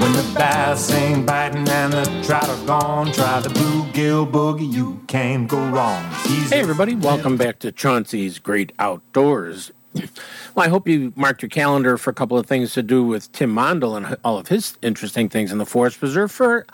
When 0.01 0.13
the 0.13 0.33
bass 0.35 0.91
ain't 0.91 1.25
biting 1.25 1.67
and 1.69 1.93
the 1.93 2.23
trout 2.25 2.49
are 2.49 2.65
gone, 2.65 3.11
try 3.11 3.39
the 3.39 3.49
bluegill 3.49 4.31
boogie. 4.31 4.71
You 4.71 5.01
can't 5.07 5.47
go 5.47 5.57
wrong. 5.69 6.03
Easy. 6.25 6.55
Hey, 6.55 6.61
everybody, 6.61 6.95
welcome 6.95 7.37
back 7.37 7.59
to 7.59 7.71
Chauncey's 7.71 8.39
Great 8.39 8.71
Outdoors. 8.79 9.71
Well, 9.93 10.65
I 10.65 10.69
hope 10.69 10.87
you 10.87 11.13
marked 11.15 11.41
your 11.41 11.49
calendar 11.49 11.97
for 11.97 12.09
a 12.09 12.13
couple 12.13 12.37
of 12.37 12.45
things 12.45 12.73
to 12.73 12.83
do 12.83 13.03
with 13.03 13.31
Tim 13.31 13.53
Mondl 13.53 13.97
and 13.97 14.17
all 14.23 14.37
of 14.37 14.47
his 14.47 14.77
interesting 14.81 15.29
things 15.29 15.51
in 15.51 15.57
the 15.57 15.65
Forest 15.65 15.99
Preserve 15.99 16.31
for 16.31 16.65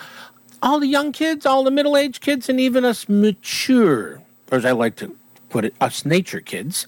all 0.61 0.79
the 0.79 0.87
young 0.87 1.11
kids, 1.11 1.45
all 1.45 1.63
the 1.63 1.71
middle 1.71 1.97
aged 1.97 2.21
kids, 2.21 2.49
and 2.49 2.59
even 2.59 2.85
us 2.85 3.07
mature, 3.09 4.21
or 4.51 4.57
as 4.57 4.65
I 4.65 4.71
like 4.71 4.95
to 4.97 5.15
put 5.49 5.65
it, 5.65 5.73
us 5.81 6.05
nature 6.05 6.39
kids, 6.41 6.85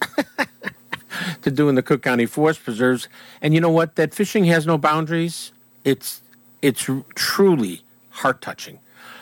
to 1.41 1.51
do 1.51 1.69
in 1.69 1.75
the 1.75 1.83
Cook 1.83 2.01
County 2.01 2.25
Forest 2.25 2.63
Preserves. 2.63 3.07
And 3.41 3.53
you 3.53 3.61
know 3.61 3.69
what? 3.69 3.95
That 3.95 4.13
fishing 4.13 4.45
has 4.45 4.65
no 4.65 4.77
boundaries. 4.77 5.51
It's 5.83 6.21
it's 6.61 6.89
truly 7.15 7.81
heart 8.09 8.41
touching. 8.41 8.79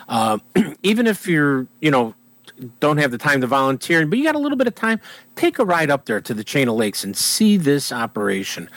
Uh, 0.08 0.38
even 0.82 1.06
if 1.06 1.26
you're, 1.26 1.66
you 1.80 1.90
know, 1.90 2.14
don't 2.80 2.96
have 2.96 3.12
the 3.12 3.18
time 3.18 3.40
to 3.40 3.46
volunteer, 3.46 4.04
but 4.06 4.18
you 4.18 4.24
got 4.24 4.34
a 4.34 4.38
little 4.38 4.58
bit 4.58 4.66
of 4.66 4.74
time, 4.74 5.00
take 5.36 5.58
a 5.58 5.64
ride 5.64 5.90
up 5.90 6.06
there 6.06 6.20
to 6.20 6.34
the 6.34 6.42
chain 6.42 6.66
of 6.68 6.74
lakes 6.74 7.04
and 7.04 7.16
see 7.16 7.56
this 7.56 7.92
operation. 7.92 8.68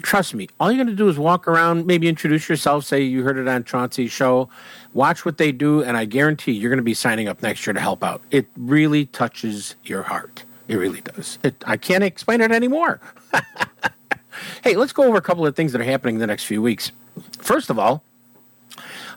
Trust 0.00 0.34
me, 0.34 0.48
all 0.58 0.70
you're 0.70 0.82
going 0.82 0.86
to 0.86 0.94
do 0.96 1.08
is 1.08 1.18
walk 1.18 1.46
around, 1.46 1.86
maybe 1.86 2.08
introduce 2.08 2.48
yourself, 2.48 2.84
say 2.84 3.02
you 3.02 3.22
heard 3.24 3.36
it 3.36 3.46
on 3.46 3.64
Chauncey's 3.64 4.10
show, 4.10 4.48
watch 4.94 5.24
what 5.24 5.36
they 5.36 5.52
do, 5.52 5.82
and 5.82 5.96
I 5.96 6.06
guarantee 6.06 6.52
you're 6.52 6.70
going 6.70 6.78
to 6.78 6.82
be 6.82 6.94
signing 6.94 7.28
up 7.28 7.42
next 7.42 7.66
year 7.66 7.74
to 7.74 7.80
help 7.80 8.02
out. 8.02 8.22
It 8.30 8.46
really 8.56 9.06
touches 9.06 9.74
your 9.84 10.04
heart. 10.04 10.44
It 10.68 10.76
really 10.76 11.00
does. 11.00 11.38
It, 11.42 11.62
I 11.66 11.76
can't 11.76 12.02
explain 12.02 12.40
it 12.40 12.50
anymore. 12.50 13.00
hey, 14.64 14.76
let's 14.76 14.92
go 14.92 15.04
over 15.04 15.16
a 15.16 15.22
couple 15.22 15.46
of 15.46 15.54
things 15.54 15.72
that 15.72 15.80
are 15.80 15.84
happening 15.84 16.16
in 16.16 16.20
the 16.20 16.26
next 16.26 16.44
few 16.44 16.60
weeks. 16.60 16.92
First 17.38 17.70
of 17.70 17.78
all, 17.78 18.02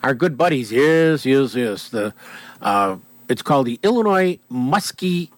our 0.04 0.14
good 0.14 0.38
buddies, 0.38 0.72
yes, 0.72 1.26
yes, 1.26 1.56
yes, 1.56 1.89
the 1.89 2.14
uh, 2.62 2.97
it's 3.28 3.41
called 3.41 3.66
the 3.68 3.80
Illinois 3.84 4.39
Muskie 4.52 5.30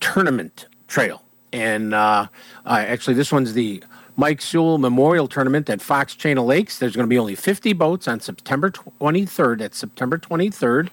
Tournament 0.00 0.66
Trail, 0.86 1.22
and 1.52 1.94
uh, 1.94 2.28
uh, 2.64 2.84
actually, 2.86 3.14
this 3.14 3.32
one's 3.32 3.54
the 3.54 3.82
Mike 4.16 4.40
Sewell 4.40 4.78
Memorial 4.78 5.26
Tournament 5.26 5.68
at 5.68 5.82
Fox 5.82 6.14
Chain 6.14 6.38
of 6.38 6.44
Lakes. 6.44 6.78
There's 6.78 6.94
going 6.94 7.06
to 7.06 7.10
be 7.10 7.18
only 7.18 7.34
50 7.34 7.72
boats 7.72 8.06
on 8.06 8.20
September 8.20 8.70
23rd. 8.70 9.60
At 9.60 9.74
September 9.74 10.18
23rd, 10.18 10.90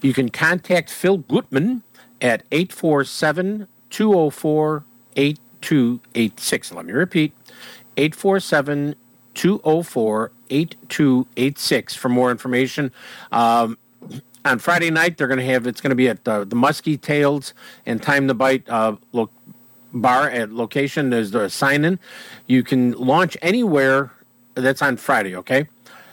you 0.00 0.14
can 0.14 0.30
contact 0.30 0.88
Phil 0.90 1.18
Gutman 1.18 1.82
at 2.22 2.44
847 2.50 3.68
204 3.92 4.84
8286. 5.16 6.72
Let 6.72 6.86
me 6.86 6.92
repeat 6.92 7.32
847 7.96 8.96
204 9.34 10.30
8286 10.50 11.94
for 11.94 12.08
more 12.08 12.30
information. 12.30 12.90
Um, 13.30 13.78
on 14.44 14.58
Friday 14.58 14.90
night, 14.90 15.16
they're 15.16 15.28
going 15.28 15.38
to 15.38 15.46
have 15.46 15.66
it's 15.66 15.80
going 15.80 15.90
to 15.90 15.96
be 15.96 16.08
at 16.08 16.24
the 16.24 16.44
Muskie 16.46 17.00
Tails 17.00 17.54
and 17.86 18.02
Time 18.02 18.26
to 18.28 18.34
Bite 18.34 18.68
uh, 18.68 18.96
lo- 19.12 19.30
bar 19.92 20.28
at 20.28 20.52
location. 20.52 21.10
There's 21.10 21.30
the 21.30 21.48
sign 21.48 21.84
in. 21.84 21.98
You 22.46 22.62
can 22.62 22.92
launch 22.92 23.36
anywhere. 23.40 24.10
That's 24.54 24.82
on 24.82 24.96
Friday, 24.96 25.36
okay? 25.36 25.68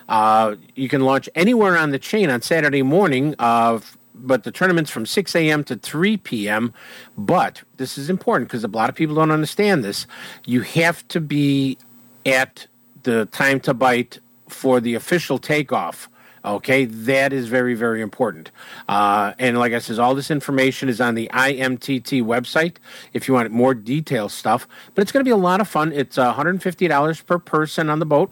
Uh, 0.07 0.55
you 0.75 0.89
can 0.89 1.01
launch 1.01 1.27
anywhere 1.35 1.77
on 1.77 1.91
the 1.91 1.99
chain 1.99 2.29
on 2.29 2.41
Saturday 2.41 2.83
morning. 2.83 3.35
Uh, 3.39 3.79
but 4.21 4.43
the 4.43 4.51
tournament's 4.51 4.91
from 4.91 5.05
6 5.05 5.35
a.m. 5.35 5.63
to 5.65 5.75
3 5.75 6.17
p.m. 6.17 6.73
But 7.17 7.63
this 7.77 7.97
is 7.97 8.09
important 8.09 8.49
because 8.49 8.63
a 8.63 8.67
lot 8.67 8.89
of 8.89 8.95
people 8.95 9.15
don't 9.15 9.31
understand 9.31 9.83
this. 9.83 10.07
You 10.45 10.61
have 10.61 11.07
to 11.09 11.19
be 11.19 11.77
at 12.25 12.67
the 13.03 13.25
time 13.27 13.59
to 13.61 13.73
bite 13.73 14.19
for 14.47 14.79
the 14.79 14.95
official 14.95 15.37
takeoff. 15.37 16.09
Okay, 16.43 16.85
that 16.85 17.33
is 17.33 17.47
very, 17.47 17.73
very 17.73 18.01
important. 18.01 18.51
Uh, 18.87 19.33
and 19.37 19.57
like 19.59 19.73
I 19.73 19.79
says, 19.79 19.99
all 19.99 20.15
this 20.15 20.31
information 20.31 20.87
is 20.87 21.01
on 21.01 21.15
the 21.15 21.29
IMTT 21.33 22.23
website 22.23 22.75
if 23.11 23.27
you 23.27 23.33
want 23.33 23.51
more 23.51 23.73
detailed 23.73 24.31
stuff. 24.31 24.67
But 24.95 25.01
it's 25.01 25.11
going 25.11 25.23
to 25.23 25.27
be 25.27 25.33
a 25.33 25.37
lot 25.37 25.59
of 25.59 25.67
fun. 25.67 25.91
It's 25.91 26.17
uh, 26.17 26.33
$150 26.33 27.25
per 27.25 27.39
person 27.39 27.89
on 27.89 27.99
the 27.99 28.05
boat. 28.05 28.31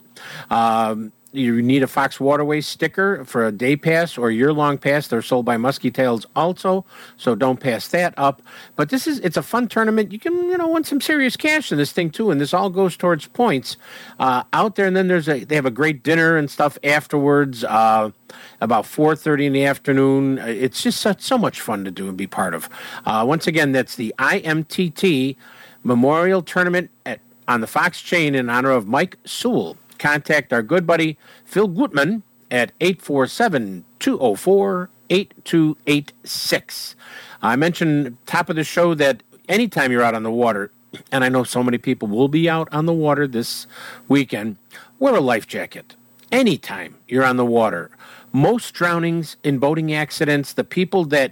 Um, 0.50 1.12
you 1.32 1.62
need 1.62 1.84
a 1.84 1.88
Fox 1.88 2.20
Waterway 2.20 2.62
sticker 2.62 3.24
for 3.26 3.46
a 3.46 3.52
day 3.52 3.76
pass 3.76 4.18
or 4.18 4.32
year 4.32 4.54
long 4.54 4.78
pass. 4.78 5.08
They're 5.08 5.22
sold 5.22 5.46
by 5.46 5.58
Muskie 5.58 5.94
Tails 5.94 6.26
also, 6.36 6.86
so 7.18 7.36
don't 7.36 7.60
pass 7.60 7.88
that 7.90 8.14
up. 8.18 8.42
But 8.76 8.90
this 8.90 9.08
is 9.08 9.20
it's 9.20 9.38
a 9.38 9.44
fun 9.44 9.68
tournament. 9.68 10.12
You 10.12 10.20
can 10.20 10.34
you 10.34 10.58
know 10.58 10.70
win 10.70 10.84
some 10.84 11.02
serious 11.02 11.36
cash 11.36 11.72
in 11.72 11.78
this 11.78 11.92
thing 11.92 12.10
too, 12.10 12.32
and 12.32 12.40
this 12.40 12.54
all 12.54 12.70
goes 12.70 12.96
towards 12.96 13.28
points 13.28 13.78
uh, 14.20 14.44
out 14.54 14.76
there. 14.76 14.88
And 14.88 14.96
then 14.96 15.08
there's 15.08 15.28
a 15.28 15.44
they 15.44 15.56
have 15.56 15.66
a 15.66 15.72
great 15.72 16.04
dinner 16.04 16.38
and 16.38 16.50
stuff 16.50 16.78
afterwards. 16.84 17.64
Uh, 17.64 18.12
about 18.60 18.84
4.30 18.84 19.46
in 19.46 19.54
the 19.54 19.64
afternoon 19.64 20.38
it's 20.40 20.84
just 20.84 21.00
such, 21.00 21.22
so 21.22 21.38
much 21.38 21.62
fun 21.62 21.86
to 21.86 21.92
do 21.92 22.10
and 22.10 22.18
be 22.18 22.28
part 22.28 22.54
of 22.54 22.68
uh, 23.06 23.24
once 23.26 23.48
again 23.48 23.72
that's 23.72 23.96
the 23.96 24.14
imtt 24.20 25.38
memorial 25.84 26.42
tournament 26.42 26.90
at, 27.06 27.22
on 27.48 27.62
the 27.62 27.68
fox 27.68 28.02
chain 28.02 28.36
in 28.36 28.50
honor 28.50 28.72
of 28.72 28.86
mike 28.86 29.18
sewell 29.24 29.78
contact 29.98 30.54
our 30.54 30.62
good 30.62 30.86
buddy 30.88 31.18
Phil 31.46 31.68
Gutman 31.68 32.24
at 32.50 32.72
847 32.80 33.86
204 34.00 34.90
8286. 35.10 36.96
I 37.42 37.56
mentioned 37.56 38.18
top 38.26 38.50
of 38.50 38.56
the 38.56 38.64
show 38.64 38.94
that 38.96 39.24
anytime 39.48 39.92
you're 39.92 40.04
out 40.04 40.16
on 40.16 40.24
the 40.24 40.32
water, 40.32 40.72
and 41.12 41.24
I 41.24 41.30
know 41.30 41.44
so 41.44 41.64
many 41.64 41.78
people 41.78 42.08
will 42.08 42.28
be 42.28 42.50
out 42.50 42.68
on 42.72 42.86
the 42.86 42.94
water 42.94 43.28
this 43.28 43.68
weekend, 44.08 44.58
wear 45.00 45.16
a 45.16 45.22
life 45.22 45.48
jacket. 45.48 45.96
Anytime 46.32 46.96
you're 47.08 47.24
on 47.24 47.38
the 47.38 47.46
water. 47.46 47.90
Most 48.34 48.74
drownings 48.74 49.38
in 49.44 49.60
boating 49.60 49.94
accidents, 49.94 50.52
the 50.54 50.66
people 50.66 51.06
that 51.06 51.32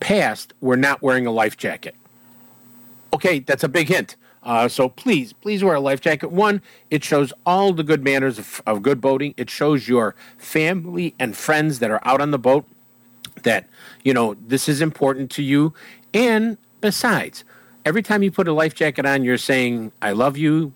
passed 0.00 0.52
were 0.60 0.76
not 0.76 1.00
wearing 1.00 1.26
a 1.26 1.30
life 1.30 1.56
jacket. 1.56 1.94
Okay, 3.14 3.38
that's 3.38 3.64
a 3.64 3.68
big 3.68 3.88
hint. 3.88 4.16
Uh, 4.42 4.68
so 4.68 4.88
please, 4.88 5.32
please 5.32 5.62
wear 5.62 5.74
a 5.74 5.80
life 5.80 6.00
jacket. 6.00 6.32
One, 6.32 6.62
it 6.90 7.04
shows 7.04 7.32
all 7.46 7.72
the 7.72 7.84
good 7.84 8.02
manners 8.02 8.38
of, 8.38 8.62
of 8.66 8.82
good 8.82 9.00
boating. 9.00 9.34
It 9.36 9.50
shows 9.50 9.88
your 9.88 10.14
family 10.36 11.14
and 11.18 11.36
friends 11.36 11.78
that 11.78 11.90
are 11.90 12.00
out 12.04 12.20
on 12.20 12.32
the 12.32 12.38
boat 12.38 12.66
that, 13.42 13.68
you 14.02 14.12
know, 14.12 14.34
this 14.34 14.68
is 14.68 14.80
important 14.80 15.30
to 15.32 15.42
you. 15.42 15.74
And 16.12 16.58
besides, 16.80 17.44
every 17.84 18.02
time 18.02 18.22
you 18.22 18.30
put 18.30 18.48
a 18.48 18.52
life 18.52 18.74
jacket 18.74 19.06
on, 19.06 19.22
you're 19.22 19.38
saying, 19.38 19.92
I 20.02 20.12
love 20.12 20.36
you 20.36 20.72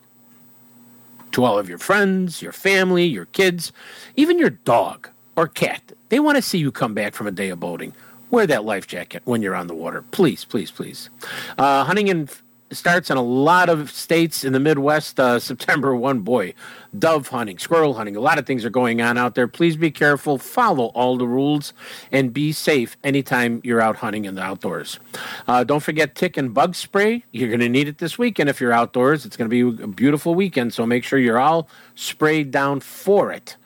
to 1.33 1.45
all 1.45 1.59
of 1.59 1.69
your 1.69 1.79
friends, 1.79 2.41
your 2.41 2.53
family, 2.53 3.05
your 3.05 3.27
kids, 3.27 3.73
even 4.15 4.39
your 4.39 4.51
dog 4.51 5.09
or 5.37 5.49
cat. 5.49 5.83
They 6.09 6.21
want 6.21 6.37
to 6.37 6.43
see 6.43 6.59
you 6.59 6.71
come 6.71 6.95
back 6.95 7.15
from 7.15 7.27
a 7.27 7.33
day 7.33 7.49
of 7.51 7.61
boating. 7.61 7.93
Wear 8.31 8.47
that 8.47 8.65
life 8.65 8.87
jacket 8.87 9.23
when 9.25 9.43
you're 9.43 9.55
on 9.55 9.67
the 9.67 9.75
water. 9.75 10.03
Please, 10.13 10.45
please, 10.45 10.71
please. 10.71 11.11
Uh, 11.59 11.85
hunting 11.85 12.09
and 12.09 12.31
starts 12.73 13.11
in 13.11 13.17
a 13.17 13.23
lot 13.23 13.69
of 13.69 13.91
states 13.91 14.45
in 14.45 14.53
the 14.53 14.61
Midwest. 14.61 15.19
Uh, 15.21 15.39
September 15.39 15.95
1, 15.95 16.21
boy, 16.21 16.55
dove 16.99 17.29
hunting, 17.29 17.59
squirrel 17.59 17.95
hunting, 17.95 18.17
a 18.17 18.21
lot 18.21 18.39
of 18.39 18.47
things 18.47 18.65
are 18.65 18.71
going 18.71 19.01
on 19.01 19.17
out 19.17 19.35
there. 19.35 19.47
Please 19.47 19.77
be 19.77 19.91
careful, 19.91 20.39
follow 20.39 20.87
all 20.87 21.17
the 21.17 21.27
rules, 21.27 21.73
and 22.11 22.33
be 22.33 22.53
safe 22.53 22.97
anytime 23.05 23.61
you're 23.65 23.81
out 23.81 23.97
hunting 23.97 24.25
in 24.25 24.35
the 24.35 24.43
outdoors. 24.43 24.99
Uh, 25.47 25.65
don't 25.65 25.81
forget 25.81 26.15
tick 26.15 26.37
and 26.37 26.53
bug 26.53 26.75
spray. 26.75 27.25
You're 27.33 27.49
going 27.49 27.61
to 27.61 27.69
need 27.69 27.89
it 27.89 27.99
this 27.99 28.19
weekend 28.19 28.49
if 28.49 28.61
you're 28.61 28.73
outdoors. 28.73 29.25
It's 29.25 29.37
going 29.37 29.51
to 29.51 29.75
be 29.75 29.83
a 29.83 29.87
beautiful 29.87 30.35
weekend, 30.35 30.75
so 30.75 30.87
make 30.87 31.05
sure 31.05 31.19
you're 31.19 31.41
all 31.41 31.69
sprayed 31.95 32.51
down 32.51 32.81
for 32.81 33.31
it 33.33 33.57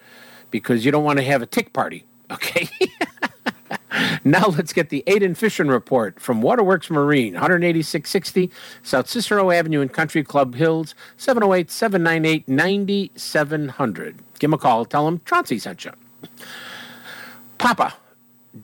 because 0.51 0.85
you 0.85 0.93
don't 0.93 1.05
want 1.05 1.19
to 1.19 1.25
have 1.25 1.43
a 1.43 1.47
tick 1.47 1.73
party, 1.73 2.05
okay? 2.31 2.69
Now 4.25 4.47
let's 4.47 4.73
get 4.73 4.91
the 4.91 5.03
Aiden 5.07 5.37
Fishing 5.37 5.69
Report 5.69 6.21
from 6.21 6.43
Waterworks 6.43 6.91
Marine, 6.91 7.35
18660 7.35 8.51
South 8.83 9.09
Cicero 9.09 9.51
Avenue 9.51 9.81
in 9.81 9.89
Country 9.89 10.23
Club 10.23 10.55
Hills, 10.55 10.95
708 11.17 11.71
798 11.71 12.49
9700. 12.49 14.17
Give 14.39 14.49
him 14.49 14.55
a 14.55 14.59
call. 14.59 14.85
Tell 14.85 15.09
him 15.09 15.21
Chauncey 15.25 15.59
sent 15.59 15.85
you. 15.85 15.93
Papa, 17.59 17.95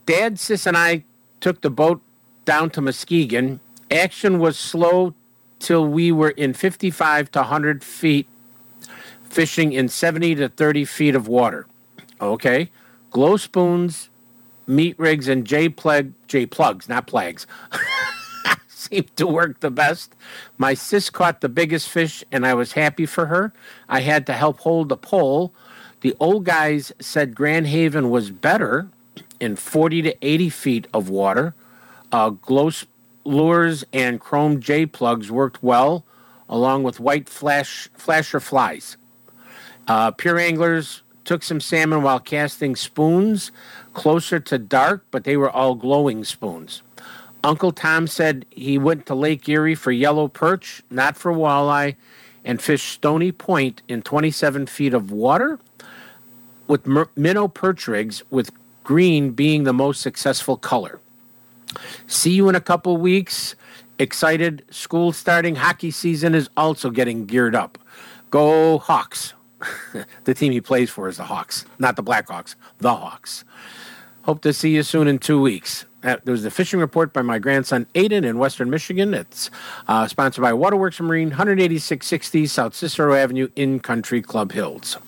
Dad, 0.07 0.39
Sis, 0.39 0.67
and 0.67 0.77
I 0.77 1.05
took 1.41 1.61
the 1.61 1.71
boat 1.71 2.01
down 2.45 2.71
to 2.71 2.81
Muskegon. 2.81 3.61
Action 3.91 4.39
was 4.39 4.59
slow 4.59 5.15
till 5.59 5.87
we 5.87 6.13
were 6.13 6.31
in 6.31 6.55
55 6.55 7.31
to 7.33 7.41
100 7.41 7.85
feet 7.85 8.27
fishing 9.25 9.73
in 9.73 9.89
70 9.89 10.37
to 10.37 10.49
30 10.49 10.85
feet 10.85 11.15
of 11.15 11.29
water. 11.29 11.67
Okay? 12.21 12.71
Glow 13.11 13.37
spoons, 13.37 14.09
meat 14.67 14.99
rigs, 14.99 15.29
and 15.29 15.47
J 15.47 15.69
plug 15.69 16.13
J 16.29 16.47
plugs, 16.47 16.89
not 16.89 17.07
plagues. 17.07 17.47
seem 18.87 19.07
to 19.17 19.27
work 19.27 19.61
the 19.61 19.71
best. 19.71 20.15
My 20.59 20.75
sis 20.75 21.11
caught 21.11 21.41
the 21.41 21.49
biggest 21.49 21.89
fish, 21.89 22.25
and 22.31 22.47
I 22.47 22.55
was 22.55 22.73
happy 22.73 23.07
for 23.07 23.27
her. 23.27 23.53
I 23.89 24.01
had 24.01 24.27
to 24.27 24.33
help 24.33 24.61
hold 24.61 24.89
the 24.89 24.97
pole. 24.97 25.53
The 26.01 26.15
old 26.21 26.45
guys 26.45 26.93
said 27.01 27.35
Grand 27.35 27.67
Haven 27.67 28.11
was 28.11 28.31
better 28.31 28.89
in 29.41 29.57
40 29.57 30.03
to 30.03 30.27
80 30.27 30.51
feet 30.51 30.87
of 30.95 31.09
water. 31.09 31.55
Uh, 32.13 32.31
glow 32.31 32.71
lures 33.25 33.85
and 33.93 34.21
chrome 34.21 34.61
J 34.61 34.87
plugs 34.87 35.31
worked 35.31 35.63
well, 35.63 36.05
along 36.49 36.85
with 36.85 37.01
white 37.01 37.29
flash 37.29 37.89
flasher 37.95 38.41
flies. 38.41 38.97
Uh, 39.89 40.11
pure 40.13 40.39
anglers 40.39 41.03
took 41.27 41.43
some 41.43 41.61
salmon 41.61 42.03
while 42.03 42.21
casting 42.21 42.77
spoons 42.77 43.51
closer 43.93 44.41
to 44.41 44.59
dark, 44.59 45.05
but 45.11 45.25
they 45.25 45.37
were 45.37 45.51
all 45.51 45.75
glowing 45.75 46.25
spoons. 46.25 46.83
Uncle 47.45 47.73
Tom 47.73 48.07
said 48.07 48.47
he 48.51 48.79
went 48.79 49.07
to 49.07 49.15
Lake 49.15 49.49
Erie 49.49 49.75
for 49.75 49.93
yellow 49.93 50.29
perch, 50.29 50.83
not 50.91 51.17
for 51.17 51.33
walleye, 51.33 51.97
and 52.45 52.63
fished 52.63 52.91
Stony 52.93 53.33
Point 53.33 53.83
in 53.89 54.03
27 54.03 54.67
feet 54.67 54.95
of 54.95 55.11
water 55.11 55.59
with 56.67 56.87
mer- 56.87 57.09
minnow 57.17 57.49
perch 57.49 57.87
rigs, 57.87 58.23
with 58.31 58.51
green 58.85 59.31
being 59.31 59.65
the 59.65 59.73
most 59.73 60.01
successful 60.01 60.57
color. 60.57 61.01
See 62.07 62.33
you 62.33 62.49
in 62.49 62.55
a 62.55 62.61
couple 62.61 62.97
weeks. 62.97 63.55
Excited. 63.99 64.65
School 64.71 65.13
starting. 65.13 65.57
Hockey 65.57 65.91
season 65.91 66.35
is 66.35 66.49
also 66.57 66.91
getting 66.91 67.27
geared 67.27 67.55
up. 67.55 67.79
Go 68.31 68.79
Hawks. 68.79 69.35
the 70.25 70.35
team 70.35 70.53
he 70.53 70.61
plays 70.61 70.91
for 70.91 71.09
is 71.09 71.17
the 71.17 71.25
Hawks, 71.25 71.65
not 71.79 71.97
the 71.97 72.03
Blackhawks, 72.03 72.55
the 72.79 72.95
Hawks. 72.95 73.45
Hope 74.23 74.43
to 74.43 74.53
see 74.53 74.75
you 74.75 74.83
soon 74.83 75.07
in 75.07 75.19
two 75.19 75.41
weeks. 75.41 75.85
Uh, 76.03 76.17
there 76.25 76.33
was 76.33 76.45
a 76.45 76.51
fishing 76.51 76.79
report 76.79 77.13
by 77.13 77.23
my 77.23 77.39
grandson 77.39 77.87
Aiden 77.95 78.25
in 78.25 78.39
Western 78.39 78.71
Michigan. 78.71 79.15
It's 79.15 79.51
uh, 79.89 80.07
sponsored 80.07 80.43
by 80.43 80.53
Waterworks 80.53 81.01
Marine, 81.01 81.29
18660 81.29 82.47
South 82.47 82.75
Cicero 82.75 83.15
Avenue 83.15 83.49
in 83.57 83.81
Country 83.81 84.23
Club 84.23 84.53
Hills. 84.53 84.99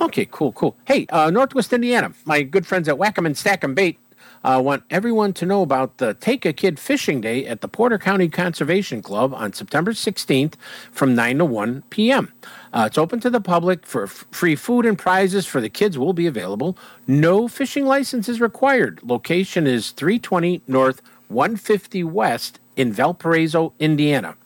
Okay, 0.00 0.26
cool, 0.30 0.52
cool. 0.52 0.76
Hey, 0.84 1.06
uh, 1.10 1.30
Northwest 1.30 1.72
Indiana, 1.72 2.12
my 2.24 2.42
good 2.42 2.66
friends 2.66 2.88
at 2.88 2.96
Whack'em 2.96 3.26
and 3.26 3.34
Stack'em 3.34 3.74
Bait 3.74 3.98
uh, 4.44 4.60
want 4.64 4.84
everyone 4.90 5.32
to 5.34 5.46
know 5.46 5.62
about 5.62 5.98
the 5.98 6.14
Take 6.14 6.44
a 6.44 6.52
Kid 6.52 6.78
Fishing 6.78 7.20
Day 7.20 7.46
at 7.46 7.60
the 7.60 7.68
Porter 7.68 7.98
County 7.98 8.28
Conservation 8.28 9.02
Club 9.02 9.34
on 9.34 9.52
September 9.52 9.92
16th 9.92 10.54
from 10.92 11.14
9 11.14 11.38
to 11.38 11.44
1 11.44 11.82
p.m. 11.90 12.32
Uh, 12.72 12.84
it's 12.86 12.98
open 12.98 13.20
to 13.20 13.30
the 13.30 13.40
public 13.40 13.86
for 13.86 14.04
f- 14.04 14.24
free 14.30 14.54
food 14.54 14.84
and 14.84 14.98
prizes 14.98 15.46
for 15.46 15.60
the 15.60 15.68
kids 15.68 15.98
will 15.98 16.12
be 16.12 16.26
available. 16.26 16.76
No 17.06 17.48
fishing 17.48 17.86
license 17.86 18.28
is 18.28 18.40
required. 18.40 19.00
Location 19.02 19.66
is 19.66 19.90
320 19.90 20.62
North 20.66 21.02
150 21.28 22.04
West 22.04 22.60
in 22.76 22.92
Valparaiso, 22.92 23.72
Indiana. 23.78 24.36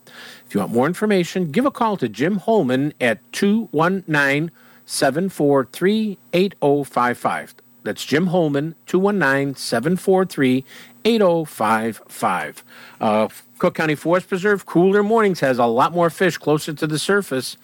If 0.46 0.54
you 0.54 0.60
want 0.60 0.72
more 0.72 0.86
information, 0.86 1.50
give 1.50 1.66
a 1.66 1.70
call 1.70 1.96
to 1.96 2.08
Jim 2.08 2.36
Holman 2.36 2.92
at 3.00 3.20
219 3.32 4.50
743 4.86 6.18
8055. 6.32 7.54
That's 7.84 8.04
Jim 8.04 8.28
Holman, 8.28 8.74
219 8.86 9.56
743 9.56 10.64
8055. 11.04 12.64
Uh, 13.00 13.28
Cook 13.62 13.76
County 13.76 13.94
Forest 13.94 14.28
Preserve, 14.28 14.66
cooler 14.66 15.04
mornings 15.04 15.38
has 15.38 15.56
a 15.56 15.66
lot 15.66 15.92
more 15.92 16.10
fish 16.10 16.36
closer 16.36 16.72
to 16.72 16.84
the 16.84 16.98
surface, 16.98 17.56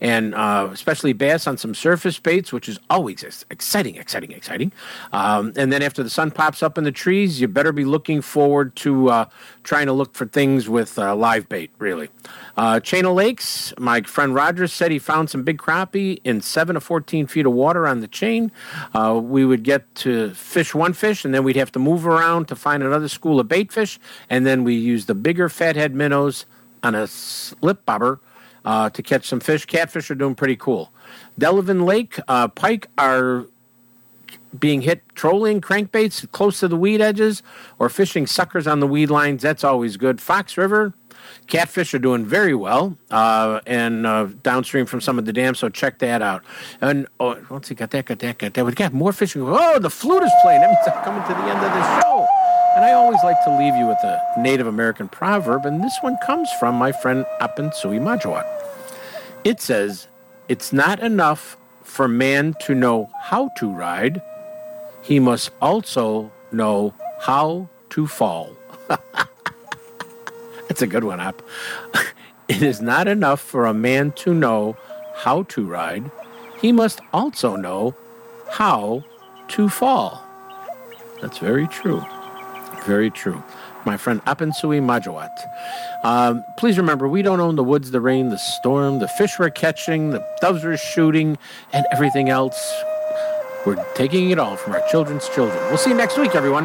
and 0.00 0.34
uh, 0.34 0.68
especially 0.72 1.12
bass 1.12 1.46
on 1.46 1.56
some 1.56 1.76
surface 1.76 2.18
baits, 2.18 2.52
which 2.52 2.68
is 2.68 2.80
always 2.90 3.22
exciting, 3.50 3.94
exciting, 3.94 4.32
exciting. 4.32 4.72
Um, 5.12 5.52
and 5.56 5.72
then 5.72 5.80
after 5.80 6.02
the 6.02 6.10
sun 6.10 6.32
pops 6.32 6.60
up 6.60 6.76
in 6.76 6.82
the 6.82 6.90
trees, 6.90 7.40
you 7.40 7.46
better 7.46 7.70
be 7.70 7.84
looking 7.84 8.20
forward 8.20 8.74
to 8.76 9.10
uh, 9.10 9.24
trying 9.62 9.86
to 9.86 9.92
look 9.92 10.14
for 10.14 10.26
things 10.26 10.68
with 10.68 10.98
uh, 10.98 11.14
live 11.14 11.48
bait, 11.48 11.70
really. 11.78 12.10
Uh, 12.56 12.80
Chain 12.80 13.04
of 13.04 13.14
Lakes, 13.14 13.72
my 13.78 14.02
friend 14.02 14.34
Roger 14.34 14.66
said 14.66 14.90
he 14.90 14.98
found 14.98 15.30
some 15.30 15.42
big 15.42 15.58
crappie 15.58 16.20
in 16.24 16.40
7 16.40 16.74
to 16.74 16.80
14 16.80 17.26
feet 17.26 17.46
of 17.46 17.52
water 17.52 17.86
on 17.86 18.00
the 18.00 18.08
chain. 18.08 18.52
Uh, 18.92 19.20
we 19.22 19.44
would 19.44 19.62
get 19.62 19.92
to 19.96 20.30
fish 20.34 20.74
one 20.74 20.92
fish, 20.92 21.24
and 21.24 21.34
then 21.34 21.44
we'd 21.44 21.56
have 21.56 21.72
to 21.72 21.78
move 21.78 22.06
around 22.06 22.48
to 22.48 22.56
find 22.56 22.82
another 22.84 23.08
school 23.08 23.40
of 23.40 23.48
baitfish, 23.48 23.98
and 24.30 24.46
then 24.46 24.64
we 24.64 24.74
use 24.74 25.06
the 25.06 25.14
bigger 25.14 25.48
fathead 25.48 25.94
minnows 25.94 26.46
on 26.82 26.94
a 26.94 27.06
slip 27.06 27.84
bobber 27.86 28.20
uh, 28.64 28.90
to 28.90 29.02
catch 29.02 29.26
some 29.26 29.40
fish. 29.40 29.66
Catfish 29.66 30.10
are 30.10 30.14
doing 30.14 30.34
pretty 30.34 30.56
cool. 30.56 30.90
Delavan 31.38 31.84
Lake, 31.84 32.18
uh, 32.28 32.48
pike 32.48 32.88
are 32.98 33.46
being 34.58 34.82
hit 34.82 35.02
trolling 35.14 35.60
crankbaits 35.60 36.30
close 36.30 36.60
to 36.60 36.68
the 36.68 36.76
weed 36.76 37.00
edges 37.00 37.42
or 37.78 37.88
fishing 37.88 38.26
suckers 38.26 38.66
on 38.66 38.80
the 38.80 38.86
weed 38.86 39.10
lines. 39.10 39.42
That's 39.42 39.64
always 39.64 39.96
good. 39.96 40.20
Fox 40.20 40.56
River, 40.56 40.94
catfish 41.46 41.92
are 41.94 41.98
doing 41.98 42.24
very 42.24 42.54
well 42.54 42.96
uh, 43.10 43.60
and 43.66 44.06
uh, 44.06 44.28
downstream 44.42 44.86
from 44.86 45.00
some 45.00 45.18
of 45.18 45.24
the 45.24 45.32
dams, 45.32 45.58
so 45.58 45.68
check 45.68 45.98
that 45.98 46.22
out. 46.22 46.44
And 46.80 47.06
oh, 47.18 47.36
once 47.50 47.70
you 47.70 47.76
got 47.76 47.90
that, 47.90 48.06
got 48.06 48.20
that, 48.20 48.38
got 48.38 48.54
that, 48.54 48.64
we 48.64 48.72
got 48.72 48.92
more 48.92 49.12
fishing. 49.12 49.42
Oh, 49.44 49.78
the 49.78 49.90
flute 49.90 50.22
is 50.22 50.32
playing. 50.42 50.60
That 50.60 50.70
means 50.70 50.86
I'm 50.86 51.04
coming 51.04 51.22
to 51.22 51.34
the 51.34 51.50
end 51.50 51.58
of 51.58 51.72
the 51.72 52.00
show. 52.02 52.33
And 52.74 52.84
I 52.84 52.92
always 52.92 53.22
like 53.22 53.42
to 53.44 53.56
leave 53.56 53.76
you 53.76 53.86
with 53.86 54.02
a 54.02 54.20
Native 54.36 54.66
American 54.66 55.08
proverb, 55.08 55.64
and 55.64 55.82
this 55.82 55.96
one 56.00 56.16
comes 56.26 56.50
from 56.58 56.74
my 56.74 56.90
friend 56.90 57.24
Apensui 57.40 58.00
Majawat. 58.00 58.44
It 59.44 59.60
says, 59.60 60.08
It's 60.48 60.72
not 60.72 60.98
enough 60.98 61.56
for 61.84 62.08
man 62.08 62.54
to 62.62 62.74
know 62.74 63.10
how 63.20 63.50
to 63.58 63.70
ride, 63.70 64.20
he 65.02 65.20
must 65.20 65.50
also 65.62 66.32
know 66.50 66.94
how 67.20 67.68
to 67.90 68.08
fall. 68.08 68.56
That's 70.68 70.82
a 70.82 70.88
good 70.88 71.04
one, 71.04 71.20
App. 71.20 71.42
it 72.48 72.62
is 72.62 72.80
not 72.80 73.06
enough 73.06 73.40
for 73.40 73.66
a 73.66 73.74
man 73.74 74.10
to 74.12 74.34
know 74.34 74.76
how 75.14 75.44
to 75.44 75.64
ride, 75.64 76.10
he 76.60 76.72
must 76.72 77.00
also 77.12 77.54
know 77.54 77.94
how 78.50 79.04
to 79.48 79.68
fall. 79.68 80.24
That's 81.20 81.38
very 81.38 81.68
true. 81.68 82.04
Very 82.84 83.10
true. 83.10 83.42
My 83.86 83.96
friend 83.96 84.22
Apensui 84.24 84.80
Majawat. 84.80 85.30
Um, 86.04 86.44
please 86.56 86.78
remember, 86.78 87.08
we 87.08 87.22
don't 87.22 87.40
own 87.40 87.56
the 87.56 87.64
woods, 87.64 87.90
the 87.90 88.00
rain, 88.00 88.28
the 88.30 88.38
storm, 88.38 88.98
the 88.98 89.08
fish 89.08 89.38
we're 89.38 89.50
catching, 89.50 90.10
the 90.10 90.26
doves 90.40 90.64
we're 90.64 90.76
shooting, 90.76 91.38
and 91.72 91.86
everything 91.92 92.28
else. 92.28 92.74
We're 93.66 93.82
taking 93.94 94.30
it 94.30 94.38
all 94.38 94.56
from 94.56 94.74
our 94.74 94.82
children's 94.90 95.28
children. 95.30 95.58
We'll 95.68 95.78
see 95.78 95.90
you 95.90 95.96
next 95.96 96.18
week, 96.18 96.34
everyone. 96.34 96.64